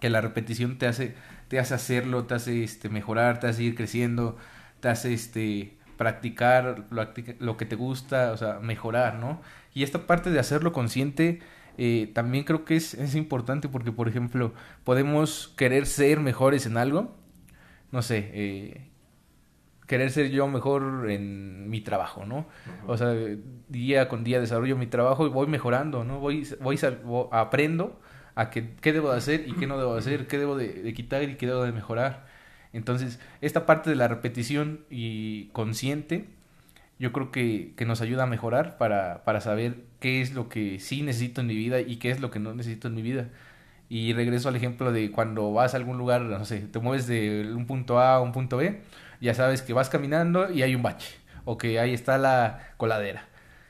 que 0.00 0.10
la 0.10 0.20
repetición 0.20 0.78
te 0.78 0.86
hace, 0.86 1.14
te 1.48 1.58
hace 1.58 1.74
hacerlo, 1.74 2.24
te 2.24 2.34
hace 2.34 2.62
este 2.64 2.88
mejorar, 2.88 3.40
te 3.40 3.46
hace 3.46 3.62
ir 3.62 3.74
creciendo, 3.74 4.36
te 4.80 4.88
hace 4.88 5.14
este 5.14 5.76
practicar 5.96 6.86
lo, 6.90 7.08
lo 7.38 7.56
que 7.56 7.64
te 7.64 7.76
gusta, 7.76 8.32
o 8.32 8.36
sea, 8.36 8.58
mejorar, 8.60 9.16
¿no? 9.16 9.40
Y 9.72 9.82
esta 9.82 10.06
parte 10.06 10.30
de 10.30 10.38
hacerlo 10.38 10.72
consciente 10.72 11.40
eh, 11.78 12.10
también 12.14 12.44
creo 12.44 12.64
que 12.64 12.76
es, 12.76 12.94
es 12.94 13.14
importante 13.14 13.68
porque, 13.68 13.92
por 13.92 14.08
ejemplo, 14.08 14.52
podemos 14.84 15.52
querer 15.56 15.86
ser 15.86 16.20
mejores 16.20 16.66
en 16.66 16.76
algo, 16.76 17.14
no 17.92 18.02
sé, 18.02 18.30
eh, 18.32 18.90
querer 19.86 20.10
ser 20.10 20.30
yo 20.30 20.48
mejor 20.48 21.10
en 21.10 21.68
mi 21.68 21.80
trabajo, 21.80 22.24
¿no? 22.24 22.46
O 22.86 22.96
sea, 22.96 23.14
día 23.68 24.08
con 24.08 24.24
día 24.24 24.40
desarrollo 24.40 24.76
mi 24.76 24.86
trabajo 24.86 25.26
y 25.26 25.30
voy 25.30 25.46
mejorando, 25.46 26.04
¿no? 26.04 26.18
Voy, 26.18 26.46
voy, 26.60 26.78
aprendo 27.30 28.00
a 28.36 28.50
qué 28.50 28.92
debo 28.92 29.10
de 29.10 29.18
hacer 29.18 29.48
y 29.48 29.54
qué 29.54 29.66
no 29.66 29.78
debo 29.78 29.94
de 29.94 30.00
hacer, 30.00 30.28
qué 30.28 30.38
debo 30.38 30.56
de, 30.56 30.68
de 30.82 30.94
quitar 30.94 31.24
y 31.24 31.36
qué 31.36 31.46
debo 31.46 31.64
de 31.64 31.72
mejorar. 31.72 32.26
Entonces, 32.72 33.18
esta 33.40 33.66
parte 33.66 33.90
de 33.90 33.96
la 33.96 34.08
repetición 34.08 34.84
y 34.90 35.46
consciente, 35.48 36.28
yo 36.98 37.12
creo 37.12 37.30
que, 37.30 37.74
que 37.76 37.84
nos 37.86 38.00
ayuda 38.00 38.24
a 38.24 38.26
mejorar 38.26 38.78
para, 38.78 39.24
para 39.24 39.40
saber 39.40 39.84
qué 40.00 40.20
es 40.20 40.34
lo 40.34 40.48
que 40.48 40.78
sí 40.80 41.02
necesito 41.02 41.40
en 41.40 41.48
mi 41.48 41.56
vida 41.56 41.80
y 41.80 41.96
qué 41.96 42.10
es 42.10 42.20
lo 42.20 42.30
que 42.30 42.38
no 42.38 42.54
necesito 42.54 42.88
en 42.88 42.94
mi 42.94 43.02
vida. 43.02 43.30
Y 43.88 44.12
regreso 44.14 44.48
al 44.48 44.56
ejemplo 44.56 44.92
de 44.92 45.10
cuando 45.12 45.52
vas 45.52 45.74
a 45.74 45.76
algún 45.78 45.98
lugar, 45.98 46.22
no 46.22 46.44
sé, 46.44 46.60
te 46.60 46.78
mueves 46.80 47.06
de 47.06 47.52
un 47.54 47.66
punto 47.66 47.98
A 48.00 48.16
a 48.16 48.20
un 48.20 48.32
punto 48.32 48.56
B, 48.56 48.82
ya 49.20 49.34
sabes 49.34 49.62
que 49.62 49.72
vas 49.72 49.90
caminando 49.90 50.50
y 50.52 50.62
hay 50.62 50.74
un 50.74 50.82
bache, 50.82 51.16
o 51.44 51.58
que 51.58 51.78
ahí 51.80 51.94
está 51.94 52.18
la 52.18 52.74
coladera. 52.78 53.28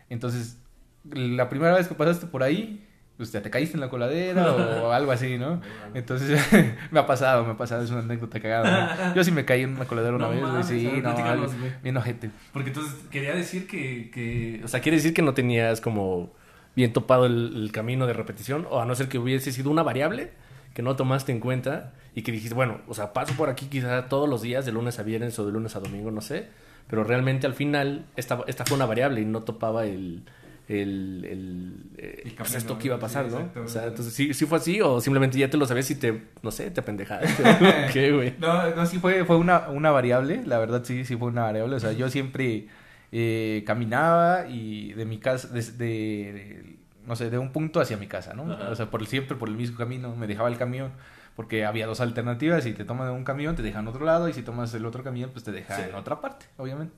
Entonces, 0.09 0.59
la 1.05 1.49
primera 1.49 1.75
vez 1.75 1.89
que 1.89 1.95
pasaste 1.95 2.27
por 2.27 2.43
ahí, 2.43 2.86
pues 3.17 3.33
ya 3.33 3.41
te 3.43 3.51
caíste 3.51 3.77
en 3.77 3.81
la 3.81 3.89
coladera 3.89 4.53
o 4.53 4.93
algo 4.93 5.13
así, 5.13 5.39
¿no? 5.39 5.61
Entonces, 5.95 6.41
me 6.91 7.01
ha 7.01 7.07
pasado, 7.07 7.45
me 7.45 7.53
ha 7.53 7.57
pasado, 7.57 7.83
es 7.83 7.91
una 7.91 8.01
anécdota 8.01 8.41
cagada. 8.41 9.09
¿no? 9.09 9.15
Yo 9.15 9.25
sí 9.25 9.31
me 9.33 9.45
caí 9.45 9.63
en 9.63 9.75
una 9.75 9.87
coladera 9.87 10.17
una 10.17 10.27
No 10.27 10.31
vez, 10.33 10.41
güey, 10.69 10.81
sí, 10.81 11.01
no, 11.03 11.11
algo- 11.11 11.47
bien 11.83 11.97
ojete. 11.97 12.31
Porque 12.53 12.71
entonces 12.71 12.95
quería 13.11 13.35
decir 13.35 13.67
que, 13.67 14.11
que 14.11 14.61
O 14.65 14.69
sea, 14.69 14.81
quiere 14.81 14.97
decir 14.97 15.15
que 15.15 15.23
no 15.23 15.35
tenías 15.35 15.81
como 15.81 16.33
bien 16.75 16.93
topado 16.93 17.25
el, 17.27 17.53
el 17.57 17.73
camino 17.73 18.07
de 18.07 18.13
repetición, 18.13 18.67
o 18.71 18.81
a 18.81 18.85
no 18.85 18.95
ser 18.95 19.09
que 19.09 19.19
hubiese 19.19 19.51
sido 19.53 19.71
una 19.71 19.83
variable 19.83 20.31
que 20.75 20.83
no 20.83 20.95
tomaste 20.95 21.33
en 21.33 21.41
cuenta 21.41 21.95
y 22.15 22.21
que 22.21 22.33
dijiste, 22.33 22.55
bueno, 22.55 22.81
o 22.87 22.93
sea, 22.93 23.15
paso 23.15 23.33
por 23.35 23.49
aquí 23.49 23.65
quizá 23.67 24.09
todos 24.09 24.29
los 24.29 24.43
días, 24.43 24.67
de 24.67 24.73
lunes 24.73 24.99
a 24.99 25.03
viernes 25.03 25.39
o 25.39 25.47
de 25.47 25.53
lunes 25.53 25.75
a 25.75 25.81
domingo, 25.81 26.11
no 26.11 26.21
sé, 26.21 26.49
pero 26.87 27.03
realmente 27.03 27.47
al 27.47 27.55
final 27.55 28.05
esta, 28.17 28.41
esta 28.47 28.67
fue 28.67 28.77
una 28.77 28.85
variable 28.85 29.23
y 29.23 29.25
no 29.25 29.43
topaba 29.43 29.87
el... 29.87 30.25
El, 30.69 31.25
el, 31.31 31.75
eh, 31.97 32.23
El 32.25 32.33
pues 32.35 32.55
esto 32.55 32.77
que 32.77 32.89
iba 32.89 32.97
a 32.97 32.99
pasar, 32.99 33.27
sí, 33.27 33.33
¿no? 33.35 33.39
exacto. 33.39 33.63
O 33.63 33.69
sea, 33.69 33.85
entonces 33.87 34.13
sí, 34.13 34.35
sí 34.35 34.47
fue 34.47 34.59
así 34.59 34.81
o 34.81 35.01
simplemente 35.01 35.39
ya 35.39 35.49
te 35.49 35.57
lo 35.57 35.65
sabías 35.67 35.89
y 35.93 35.95
te, 35.95 36.23
no 36.43 36.51
sé, 36.51 36.71
te 36.73 36.81
apendejaste. 36.81 37.43
¿o 37.89 37.93
¿Qué, 37.93 38.11
güey? 38.13 38.35
No, 38.39 38.75
no, 38.75 38.85
sí 38.87 38.99
fue, 38.99 39.25
fue 39.25 39.37
una, 39.37 39.69
una 39.69 39.91
variable, 39.93 40.43
la 40.45 40.59
verdad 40.59 40.83
sí, 40.85 41.05
sí 41.05 41.17
fue 41.17 41.29
una 41.29 41.43
variable. 41.43 41.77
O 41.77 41.81
sea, 41.81 41.93
yo 41.93 42.09
siempre 42.11 42.67
eh, 43.13 43.63
caminaba 43.67 44.49
y 44.49 44.93
de 44.95 45.05
mi 45.05 45.19
casa, 45.19 45.49
de, 45.49 45.63
de- 45.63 46.77
no 47.07 47.15
sé, 47.15 47.31
de 47.31 47.39
un 47.39 47.53
punto 47.53 47.81
hacia 47.81 47.97
mi 47.97 48.09
casa, 48.09 48.35
¿no? 48.35 48.53
Ajá. 48.53 48.71
O 48.71 48.75
sea, 48.75 48.91
por 48.91 49.07
siempre 49.07 49.37
por 49.37 49.49
el 49.49 49.55
mismo 49.55 49.79
camino, 49.79 50.17
me 50.17 50.27
dejaba 50.27 50.49
el 50.49 50.57
camión, 50.59 50.91
porque 51.37 51.65
había 51.65 51.87
dos 51.87 52.01
alternativas, 52.01 52.65
si 52.65 52.73
te 52.73 52.85
toman 52.85 53.13
un 53.13 53.23
camión, 53.23 53.55
te 53.55 53.63
dejan 53.63 53.83
en 53.83 53.89
otro 53.89 54.05
lado, 54.05 54.29
y 54.29 54.33
si 54.33 54.43
tomas 54.43 54.75
el 54.75 54.85
otro 54.85 55.05
camión, 55.05 55.31
pues 55.31 55.45
te 55.45 55.53
deja 55.53 55.77
Sí. 55.77 55.83
en 55.89 55.95
otra 55.95 56.21
parte, 56.21 56.47
obviamente. 56.57 56.97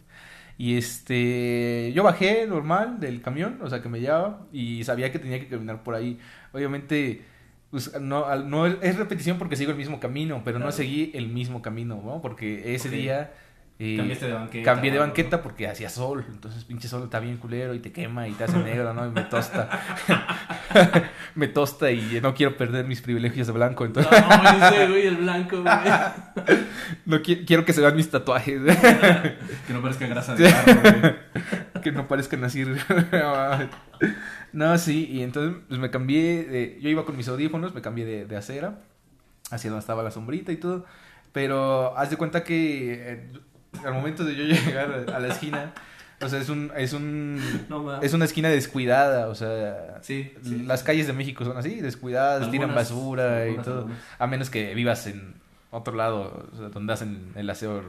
Y 0.58 0.76
este, 0.76 1.92
yo 1.94 2.02
bajé 2.02 2.46
normal 2.46 3.00
del 3.00 3.22
camión, 3.22 3.58
o 3.62 3.70
sea, 3.70 3.80
que 3.80 3.88
me 3.88 4.00
llevaba, 4.00 4.46
y 4.52 4.84
sabía 4.84 5.12
que 5.12 5.20
tenía 5.20 5.38
que 5.38 5.48
caminar 5.48 5.84
por 5.84 5.94
ahí. 5.94 6.18
Obviamente, 6.52 7.22
pues, 7.70 7.98
no, 8.00 8.34
no 8.42 8.66
es, 8.66 8.96
repetición 8.96 9.38
porque 9.38 9.56
sigo 9.56 9.70
el 9.70 9.76
mismo 9.76 10.00
camino, 10.00 10.42
pero 10.44 10.58
no 10.58 10.72
seguí 10.72 11.12
el 11.14 11.28
mismo 11.28 11.62
camino, 11.62 12.02
¿no? 12.04 12.20
Porque 12.20 12.74
ese 12.74 12.90
día... 12.90 13.32
Cambiaste 13.78 14.26
de 14.26 14.32
banqueta. 14.32 14.64
Cambié 14.74 14.90
de 14.90 14.98
banqueta 14.98 15.40
porque 15.42 15.68
hacía 15.68 15.88
sol, 15.88 16.24
entonces 16.28 16.64
pinche 16.64 16.88
sol 16.88 17.04
está 17.04 17.20
bien 17.20 17.36
culero 17.36 17.74
y 17.74 17.78
te 17.78 17.92
quema 17.92 18.26
y 18.26 18.32
te 18.32 18.42
hace 18.42 18.58
negro, 18.58 18.92
¿no? 18.92 19.06
Y 19.06 19.10
me 19.10 19.22
tosta. 19.22 19.68
me 21.36 21.46
tosta 21.46 21.90
y 21.92 22.18
no 22.20 22.34
quiero 22.34 22.56
perder 22.56 22.84
mis 22.86 23.00
privilegios 23.00 23.46
de 23.46 23.52
blanco, 23.52 23.84
¿no? 23.84 23.88
entonces 24.00 24.10
No, 24.12 24.66
ese 24.68 24.88
güey, 24.88 25.06
el 25.06 25.16
blanco, 25.18 25.62
güey. 25.62 26.58
no 27.06 27.18
qui- 27.18 27.46
quiero 27.46 27.64
que 27.64 27.72
se 27.72 27.80
vean 27.80 27.94
mis 27.94 28.10
tatuajes, 28.10 28.60
Que 29.66 29.72
no 29.72 29.80
parezca 29.80 30.06
grasa 30.08 30.34
de 30.34 30.50
carro, 30.50 30.80
güey. 31.00 31.14
que 31.82 31.92
no 31.92 32.08
parezcan 32.08 32.42
así. 32.42 32.64
no, 34.52 34.78
sí, 34.78 35.06
y 35.10 35.22
entonces 35.22 35.56
pues 35.68 35.78
me 35.78 35.90
cambié, 35.90 36.44
de- 36.44 36.78
yo 36.80 36.88
iba 36.88 37.04
con 37.04 37.16
mis 37.16 37.28
audífonos, 37.28 37.74
me 37.74 37.82
cambié 37.82 38.04
de, 38.04 38.24
de 38.26 38.36
acera, 38.36 38.80
hacia 39.50 39.70
donde 39.70 39.80
estaba 39.82 40.02
la 40.02 40.10
sombrita 40.10 40.50
y 40.52 40.56
todo, 40.56 40.84
pero 41.32 41.96
haz 41.96 42.10
de 42.10 42.16
cuenta 42.16 42.42
que 42.42 42.92
eh, 43.12 43.32
al 43.84 43.94
momento 43.94 44.24
de 44.24 44.34
yo 44.36 44.44
llegar 44.44 45.04
a 45.12 45.18
la 45.20 45.28
esquina, 45.28 45.72
o 46.20 46.28
sea, 46.28 46.40
es 46.40 46.48
un, 46.48 46.72
es 46.76 46.92
un, 46.94 47.40
No 47.68 48.00
es 48.02 48.12
una 48.12 48.24
esquina 48.24 48.48
descuidada, 48.48 49.28
o 49.28 49.34
sea, 49.34 49.98
Sí, 50.02 50.32
sí. 50.42 50.62
las 50.64 50.82
calles 50.82 51.06
de 51.06 51.12
México 51.12 51.44
son 51.44 51.56
así, 51.56 51.80
descuidadas, 51.80 52.50
tiran 52.50 52.70
Algunas- 52.70 52.90
basura 52.90 53.48
y 53.48 53.56
todo, 53.58 53.78
algunas. 53.82 53.98
a 54.18 54.26
menos 54.26 54.50
que 54.50 54.74
vivas 54.74 55.06
en 55.06 55.34
otro 55.70 55.94
lado, 55.94 56.48
o 56.52 56.56
sea, 56.56 56.68
donde 56.70 56.92
hacen 56.92 57.32
el 57.36 57.48
aseo 57.50 57.82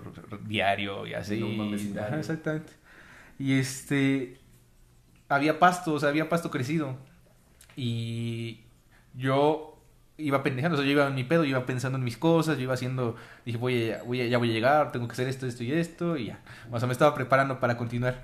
diario 0.45 1.07
y 1.07 1.13
así. 1.13 1.41
Vecindario. 1.71 2.07
Ajá, 2.09 2.19
exactamente. 2.19 2.73
Y 3.39 3.53
este, 3.57 4.37
había 5.29 5.59
pasto, 5.59 5.93
o 5.93 5.99
sea, 5.99 6.09
había 6.09 6.27
pasto 6.27 6.51
crecido. 6.51 6.97
Y 7.75 8.59
yo 9.13 9.68
iba 10.19 10.43
pendejando, 10.43 10.75
o 10.75 10.77
sea, 10.81 10.85
yo 10.85 10.91
iba 10.91 11.07
en 11.07 11.15
mi 11.15 11.23
pedo, 11.23 11.43
yo 11.43 11.51
iba 11.51 11.65
pensando 11.65 11.97
en 11.97 12.03
mis 12.03 12.17
cosas, 12.17 12.57
yo 12.57 12.63
iba 12.63 12.73
haciendo, 12.73 13.15
dije, 13.45 13.57
voy 13.57 13.91
a, 13.91 14.03
voy 14.03 14.21
a- 14.21 14.27
ya 14.27 14.37
voy 14.37 14.49
a 14.51 14.53
llegar, 14.53 14.91
tengo 14.91 15.07
que 15.07 15.13
hacer 15.13 15.27
esto, 15.27 15.47
esto 15.47 15.63
y 15.63 15.71
esto, 15.71 16.17
y 16.17 16.27
ya. 16.27 16.39
O 16.71 16.77
sea, 16.79 16.87
me 16.87 16.93
estaba 16.93 17.15
preparando 17.15 17.59
para 17.59 17.77
continuar. 17.77 18.23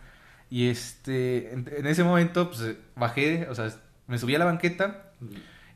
Y 0.49 0.67
este, 0.69 1.53
en, 1.53 1.67
en 1.75 1.87
ese 1.87 2.03
momento, 2.03 2.49
pues 2.51 2.75
bajé, 2.95 3.47
o 3.49 3.55
sea, 3.55 3.69
me 4.07 4.17
subí 4.19 4.35
a 4.35 4.39
la 4.39 4.45
banqueta 4.45 5.11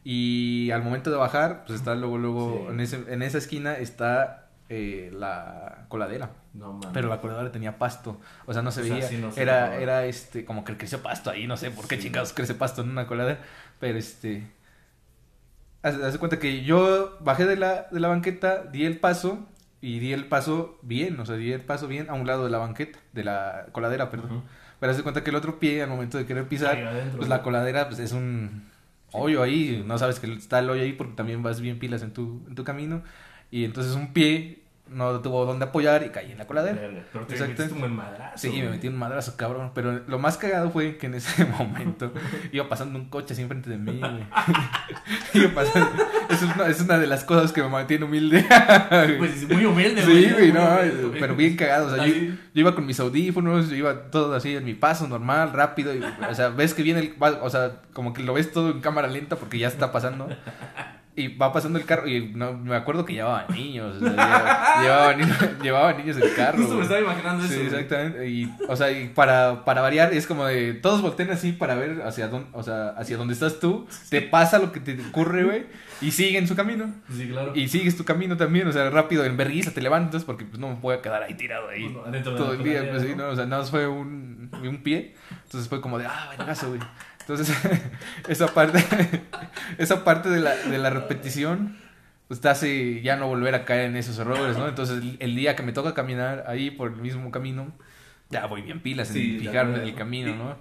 y 0.03 0.71
al 0.71 0.83
momento 0.83 1.09
de 1.11 1.17
bajar, 1.17 1.63
pues 1.65 1.79
está 1.79 1.95
luego, 1.95 2.17
luego, 2.17 2.65
Sí. 2.67 2.73
en, 2.73 2.79
ese, 2.79 3.03
en 3.13 3.21
esa 3.21 3.37
esquina 3.37 3.73
está 3.77 4.45
eh, 4.69 5.11
la 5.13 5.85
coladera. 5.89 6.31
No 6.53 6.73
mames. 6.73 6.89
Pero 6.93 7.09
la 7.09 7.19
coladera 7.21 7.51
tenía 7.51 7.77
pasto, 7.77 8.19
o 8.45 8.53
sea, 8.53 8.61
no 8.61 8.71
se 8.71 8.81
O 8.81 8.83
sea, 8.85 8.93
veía. 8.95 9.07
sí, 9.07 9.17
no 9.17 9.31
se 9.31 9.41
era, 9.41 9.77
era 9.77 10.05
este, 10.05 10.45
como 10.45 10.63
que 10.63 10.77
creció 10.77 11.01
pasto 11.01 11.29
ahí, 11.31 11.47
no 11.47 11.57
sé 11.57 11.71
por 11.71 11.87
qué 11.87 11.95
Sí. 11.97 12.03
chingados 12.03 12.33
crece 12.33 12.53
pasto 12.53 12.81
en 12.83 12.89
una 12.89 13.07
coladera. 13.07 13.39
Pero 13.79 13.97
este. 13.97 14.43
Haz, 15.81 16.17
cuenta 16.17 16.39
que 16.39 16.63
yo 16.63 17.17
bajé 17.21 17.45
de 17.45 17.55
la, 17.55 17.87
de 17.91 17.99
la 17.99 18.09
banqueta, 18.09 18.63
di 18.63 18.85
el 18.85 18.99
paso 18.99 19.47
y 19.81 19.99
di 19.99 20.11
el 20.11 20.25
paso 20.25 20.77
bien, 20.81 21.19
o 21.19 21.25
sea, 21.25 21.35
di 21.35 21.51
el 21.51 21.61
paso 21.61 21.87
bien 21.87 22.09
a 22.09 22.13
un 22.13 22.27
lado 22.27 22.43
de 22.43 22.49
la 22.49 22.57
banqueta, 22.57 22.99
de 23.13 23.23
la 23.23 23.67
coladera, 23.71 24.09
perdón. 24.09 24.43
Pero 24.79 24.91
haz 24.91 24.97
de 24.97 25.03
cuenta 25.03 25.23
que 25.23 25.29
el 25.29 25.35
otro 25.35 25.59
pie, 25.59 25.81
al 25.81 25.89
momento 25.89 26.17
de 26.17 26.25
querer 26.25 26.47
pisar, 26.47 26.77
adentro, 26.77 27.17
pues 27.17 27.29
¿no? 27.29 27.35
la 27.35 27.41
coladera 27.43 27.87
pues, 27.87 27.99
es 27.99 28.11
un 28.11 28.65
hoyo 29.11 29.41
ahí, 29.41 29.83
no 29.85 29.97
sabes 29.97 30.19
que 30.19 30.31
está 30.33 30.59
el 30.59 30.69
hoyo 30.69 30.83
ahí 30.83 30.93
porque 30.93 31.13
también 31.15 31.43
vas 31.43 31.61
bien 31.61 31.79
pilas 31.79 32.01
en 32.01 32.11
tu, 32.13 32.43
en 32.47 32.55
tu 32.55 32.63
camino. 32.63 33.01
Y 33.51 33.65
entonces 33.65 33.93
un 33.93 34.13
pie 34.13 34.63
no 34.91 35.19
tuvo 35.21 35.45
dónde 35.45 35.65
apoyar 35.65 36.03
y 36.03 36.09
caí 36.09 36.31
en 36.31 36.37
la 36.37 36.47
coladera. 36.47 36.79
Verga, 36.79 37.01
Pero 37.13 37.25
te 37.25 37.33
Exacto. 37.33 37.51
metiste 37.53 37.73
un 37.73 37.79
buen 37.81 37.95
madrazo. 37.95 38.37
Sí, 38.37 38.61
me 38.61 38.69
metí 38.69 38.87
un 38.87 38.97
madrazo, 38.97 39.35
cabrón. 39.37 39.71
Pero 39.75 40.01
lo 40.07 40.19
más 40.19 40.37
cagado 40.37 40.71
fue 40.71 40.97
que 40.97 41.07
en 41.07 41.15
ese 41.15 41.45
momento 41.59 42.11
iba 42.51 42.67
pasando 42.69 42.97
un 42.99 43.05
coche 43.09 43.33
así 43.33 43.41
enfrente 43.41 43.69
de 43.69 43.77
mí, 43.77 43.99
güey. 43.99 44.23
Iba 45.33 45.53
pasando- 45.53 45.91
Es 46.29 46.41
una, 46.43 46.67
es 46.67 46.81
una 46.81 46.97
de 46.99 47.07
las 47.07 47.23
cosas 47.23 47.51
que 47.51 47.61
me 47.61 47.69
mantiene 47.69 48.05
humilde. 48.05 48.45
Pues 49.19 49.43
es 49.43 49.49
muy 49.49 49.65
humilde, 49.65 50.01
Sí, 50.03 50.29
güey, 50.31 50.51
no, 50.51 50.61
humilde, 50.63 51.03
güey. 51.07 51.19
pero 51.19 51.35
bien 51.35 51.55
cagado. 51.55 51.87
O 51.87 51.95
sea, 51.95 52.05
yo, 52.07 52.13
iba 52.53 52.73
con 52.75 52.85
mis 52.85 52.99
audífonos, 52.99 53.69
yo 53.69 53.75
iba 53.75 54.09
todo 54.11 54.33
así 54.35 54.55
en 54.55 54.65
mi 54.65 54.73
paso 54.73 55.07
normal, 55.07 55.51
rápido. 55.53 55.93
y, 55.93 56.01
o 56.29 56.33
sea, 56.35 56.49
ves 56.49 56.73
que 56.73 56.83
viene 56.83 56.99
el. 57.01 57.15
O 57.41 57.49
sea, 57.49 57.81
como 57.93 58.13
que 58.13 58.23
lo 58.23 58.33
ves 58.33 58.51
todo 58.51 58.71
en 58.71 58.81
cámara 58.81 59.07
lenta 59.07 59.35
porque 59.35 59.57
ya 59.59 59.67
está 59.67 59.91
pasando. 59.91 60.27
Y 61.19 61.27
va 61.35 61.51
pasando 61.51 61.77
el 61.79 61.85
carro. 61.85 62.07
Y 62.07 62.31
no, 62.33 62.53
me 62.53 62.75
acuerdo 62.75 63.05
que 63.05 63.13
llevaba 63.13 63.45
niños. 63.49 63.97
o 63.97 63.99
sea, 63.99 64.81
llevaba, 64.81 65.13
niños, 65.15 65.37
llevaba 65.61 65.93
niños 65.93 66.17
el 66.17 66.33
carro. 66.33 66.57
Justo 66.57 66.75
me 66.75 66.81
estaba 66.83 67.01
imaginando 67.01 67.45
Sí, 67.45 67.53
eso. 67.53 67.63
güey. 67.63 67.73
exactamente. 67.73 68.29
Y, 68.29 68.53
o 68.67 68.75
sea, 68.75 68.91
y 68.91 69.09
para, 69.09 69.65
para 69.65 69.81
variar, 69.81 70.13
es 70.13 70.25
como 70.25 70.45
de. 70.45 70.73
Todos 70.75 71.01
voltean 71.01 71.31
así 71.31 71.51
para 71.51 71.75
ver 71.75 72.01
hacia 72.03 72.27
dónde, 72.27 72.49
o 72.53 72.63
sea, 72.63 72.89
hacia 72.89 73.17
dónde 73.17 73.33
estás 73.33 73.59
tú. 73.59 73.87
Te 74.09 74.21
pasa 74.21 74.59
lo 74.59 74.71
que 74.71 74.79
te 74.79 74.97
ocurre, 75.09 75.43
güey. 75.43 75.65
Y 76.01 76.11
siguen 76.11 76.47
su 76.47 76.55
camino. 76.55 76.93
Sí, 77.13 77.27
claro. 77.27 77.51
Y 77.55 77.67
sigues 77.67 77.97
tu 77.97 78.05
camino 78.05 78.37
también, 78.37 78.67
o 78.67 78.71
sea, 78.71 78.89
rápido, 78.89 79.25
en 79.25 79.35
vergüenza 79.35 79.71
te 79.71 79.81
levantas 79.81 80.23
porque 80.23 80.45
pues 80.45 80.57
no 80.59 80.69
me 80.69 80.75
puedo 80.75 81.01
quedar 81.01 81.23
ahí 81.23 81.33
tirado 81.33 81.67
ahí 81.67 81.87
Bueno, 81.89 82.23
todo 82.23 82.53
el 82.53 82.63
día, 82.63 82.89
pues 82.89 83.03
sí, 83.03 83.09
¿no? 83.09 83.25
¿no? 83.25 83.29
O 83.31 83.35
sea, 83.35 83.45
nada 83.45 83.61
más 83.63 83.69
fue 83.69 83.85
un, 83.85 84.49
un 84.63 84.77
pie, 84.83 85.15
entonces 85.43 85.67
fue 85.67 85.81
como 85.81 85.97
de, 85.97 86.05
ah, 86.05 86.29
vergazo, 86.37 86.69
güey. 86.69 86.79
Entonces, 87.29 87.55
esa 88.27 88.47
parte, 88.47 88.83
esa 89.77 90.03
parte 90.03 90.29
de 90.29 90.39
la, 90.39 90.55
de 90.55 90.77
la 90.79 90.89
repetición, 90.89 91.77
pues 92.27 92.41
te 92.41 92.49
hace 92.49 93.01
ya 93.03 93.17
no 93.17 93.27
volver 93.27 93.53
a 93.53 93.65
caer 93.65 93.91
en 93.91 93.97
esos 93.97 94.17
errores, 94.17 94.57
¿no? 94.57 94.67
Entonces, 94.67 95.03
el, 95.19 95.35
día 95.35 95.55
que 95.55 95.61
me 95.61 95.71
toca 95.71 95.93
caminar 95.93 96.45
ahí 96.47 96.71
por 96.71 96.91
el 96.91 96.97
mismo 96.97 97.29
camino, 97.29 97.71
ya 98.31 98.47
voy 98.47 98.63
bien 98.63 98.79
pilas 98.79 99.09
Sí, 99.09 99.35
en 99.35 99.39
fijarme 99.41 99.77
en 99.77 99.83
el 99.83 99.95
camino, 99.95 100.35
¿no? 100.35 100.55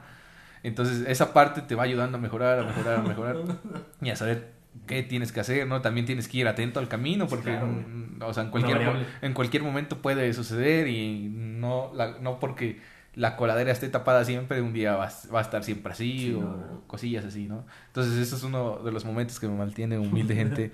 Entonces, 0.62 1.04
esa 1.08 1.32
parte 1.32 1.62
te 1.62 1.74
va 1.74 1.84
ayudando 1.84 2.18
a 2.18 2.20
mejorar, 2.20 2.58
a 2.58 2.64
mejorar, 2.64 2.98
a 2.98 3.02
mejorar. 3.02 3.36
Y 4.02 4.10
a 4.10 4.16
saber 4.16 4.52
qué 4.86 5.02
tienes 5.02 5.32
que 5.32 5.40
hacer, 5.40 5.66
¿no? 5.66 5.80
También 5.80 6.04
tienes 6.04 6.28
que 6.28 6.38
ir 6.38 6.48
atento 6.48 6.80
al 6.80 6.88
camino, 6.88 7.28
porque, 7.28 7.50
claro, 7.50 7.66
mm, 7.66 8.22
o 8.22 8.34
sea, 8.34 8.42
en 8.44 8.50
cualquier, 8.50 8.80
en 9.22 9.32
cualquier 9.32 9.62
momento 9.62 10.02
puede 10.02 10.34
suceder 10.34 10.86
y 10.88 11.28
no, 11.30 11.90
la- 11.94 12.18
no 12.20 12.38
porque 12.38 12.80
la 13.18 13.36
coladera 13.36 13.72
esté 13.72 13.88
tapada 13.88 14.24
siempre, 14.24 14.62
un 14.62 14.72
día 14.72 14.94
va, 14.96 15.06
a- 15.08 15.32
va 15.34 15.40
a 15.40 15.42
estar 15.42 15.62
siempre 15.64 15.92
así 15.92 16.18
Sí, 16.18 16.34
o 16.34 16.40
no, 16.40 16.82
cosillas 16.86 17.24
así, 17.24 17.46
¿no? 17.48 17.66
Entonces, 17.88 18.14
eso 18.18 18.36
es 18.36 18.42
uno 18.44 18.78
de 18.84 18.92
los 18.92 19.04
momentos 19.04 19.38
que 19.40 19.48
me 19.48 19.56
mantiene 19.56 19.98
humilde, 20.04 20.34
gente. 20.34 20.72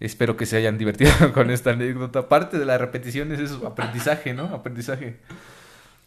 Espero 0.00 0.36
que 0.36 0.46
se 0.46 0.56
hayan 0.56 0.76
divertido 0.78 1.10
con 1.32 1.50
esta 1.50 1.70
anécdota. 1.70 2.28
Parte 2.28 2.58
de 2.58 2.64
la 2.64 2.76
repetición 2.76 3.32
es 3.32 3.40
eso, 3.40 3.66
aprendizaje, 3.66 4.34
¿no? 4.34 4.44
Aprendizaje. 4.46 5.20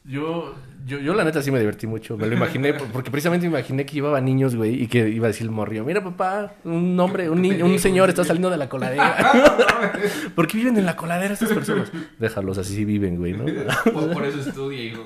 Yo, 0.05 0.55
yo, 0.87 0.97
yo 0.99 1.13
la 1.13 1.23
neta 1.23 1.41
sí 1.43 1.51
me 1.51 1.59
divertí 1.59 1.85
mucho. 1.85 2.17
Me 2.17 2.25
lo 2.25 2.33
imaginé, 2.35 2.73
por- 2.73 2.87
porque 2.91 3.11
precisamente 3.11 3.47
me 3.47 3.59
imaginé 3.59 3.85
que 3.85 3.93
llevaba 3.93 4.19
niños, 4.21 4.55
güey, 4.55 4.81
y 4.83 4.87
que 4.87 5.07
iba 5.09 5.27
a 5.27 5.27
decir 5.27 5.45
el 5.45 5.51
morrillo, 5.51 5.83
mira 5.85 6.03
papá, 6.03 6.53
un 6.63 6.99
hombre, 6.99 7.29
un 7.29 7.41
niño, 7.41 7.65
un 7.65 7.77
señor 7.77 8.09
está 8.09 8.23
saliendo 8.23 8.49
de 8.49 8.57
la 8.57 8.69
coladera. 8.69 9.31
¿Por 10.35 10.47
qué 10.47 10.57
viven 10.57 10.77
en 10.77 10.85
la 10.85 10.95
coladera 10.95 11.33
estas 11.33 11.51
personas? 11.51 11.91
Déjalos, 12.17 12.57
así 12.57 12.73
sí 12.75 12.85
viven, 12.85 13.17
güey, 13.17 13.33
¿no? 13.33 13.45
Por, 13.93 14.13
por 14.13 14.25
eso 14.25 14.39
estudia, 14.39 14.81
hijo. 14.83 15.03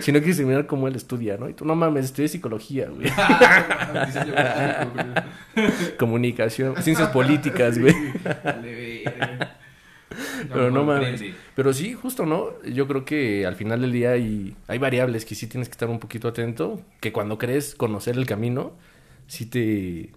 Si 0.00 0.10
no 0.10 0.18
quieres 0.18 0.38
terminar 0.38 0.66
como 0.66 0.88
él 0.88 0.96
estudia, 0.96 1.36
¿no? 1.36 1.48
Y 1.48 1.52
tú, 1.54 1.64
no 1.64 1.76
mames, 1.76 2.06
estudié 2.06 2.28
psicología, 2.28 2.88
güey. 2.88 3.08
Comunicación, 5.98 6.74
ciencias 6.82 7.08
políticas, 7.10 7.78
güey. 7.78 7.94
Pero 10.48 10.70
no 10.70 10.84
mames. 10.84 11.22
Pero 11.54 11.72
sí, 11.72 11.94
justo, 11.94 12.26
¿no? 12.26 12.60
Yo 12.62 12.86
creo 12.88 13.04
que 13.04 13.46
al 13.46 13.56
final 13.56 13.80
del 13.80 13.92
día 13.92 14.12
hay, 14.12 14.56
hay 14.66 14.78
variables 14.78 15.24
que 15.24 15.34
sí 15.34 15.46
tienes 15.46 15.68
que 15.68 15.72
estar 15.72 15.88
un 15.88 15.98
poquito 15.98 16.28
atento, 16.28 16.82
que 17.00 17.12
cuando 17.12 17.38
crees 17.38 17.74
conocer 17.74 18.16
el 18.16 18.26
camino, 18.26 18.72
sí 19.26 19.46
te... 19.46 20.10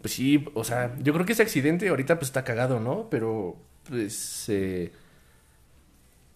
Pues 0.00 0.14
sí, 0.14 0.44
o 0.54 0.64
sea, 0.64 0.96
yo 1.00 1.12
creo 1.12 1.24
que 1.24 1.32
ese 1.32 1.42
accidente 1.42 1.88
ahorita 1.88 2.16
pues 2.18 2.28
está 2.28 2.44
cagado, 2.44 2.80
¿no? 2.80 3.08
Pero 3.10 3.56
pues... 3.88 4.48
eh, 4.48 4.92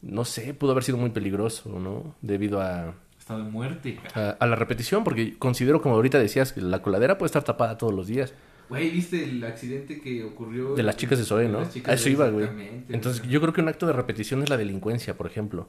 no 0.02 0.24
sé, 0.24 0.54
pudo 0.54 0.72
haber 0.72 0.84
sido 0.84 0.98
muy 0.98 1.10
peligroso, 1.10 1.78
¿no? 1.78 2.14
Debido 2.22 2.60
a, 2.60 2.94
Estado 3.18 3.44
de 3.44 3.50
muerte. 3.50 3.98
a, 4.14 4.30
a 4.38 4.46
la 4.46 4.54
repetición, 4.54 5.02
porque 5.02 5.36
considero, 5.38 5.82
como 5.82 5.96
ahorita 5.96 6.18
decías, 6.18 6.52
que 6.52 6.60
la 6.60 6.80
coladera 6.80 7.18
puede 7.18 7.26
estar 7.26 7.42
tapada 7.42 7.76
todos 7.76 7.92
los 7.92 8.06
días. 8.06 8.32
Güey, 8.68 8.90
¿viste 8.90 9.22
el 9.24 9.42
accidente 9.44 10.00
que 10.00 10.24
ocurrió? 10.24 10.74
De 10.74 10.82
las 10.82 10.96
chicas 10.96 11.18
de 11.18 11.24
Zoe, 11.24 11.48
¿no? 11.48 11.60
A 11.84 11.92
eso 11.94 12.08
iba, 12.08 12.28
güey. 12.28 12.48
Entonces, 12.88 13.22
yo 13.28 13.40
creo 13.40 13.52
que 13.52 13.60
un 13.60 13.68
acto 13.68 13.86
de 13.86 13.92
repetición 13.92 14.42
es 14.42 14.48
la 14.50 14.56
delincuencia, 14.56 15.16
por 15.16 15.26
ejemplo. 15.26 15.68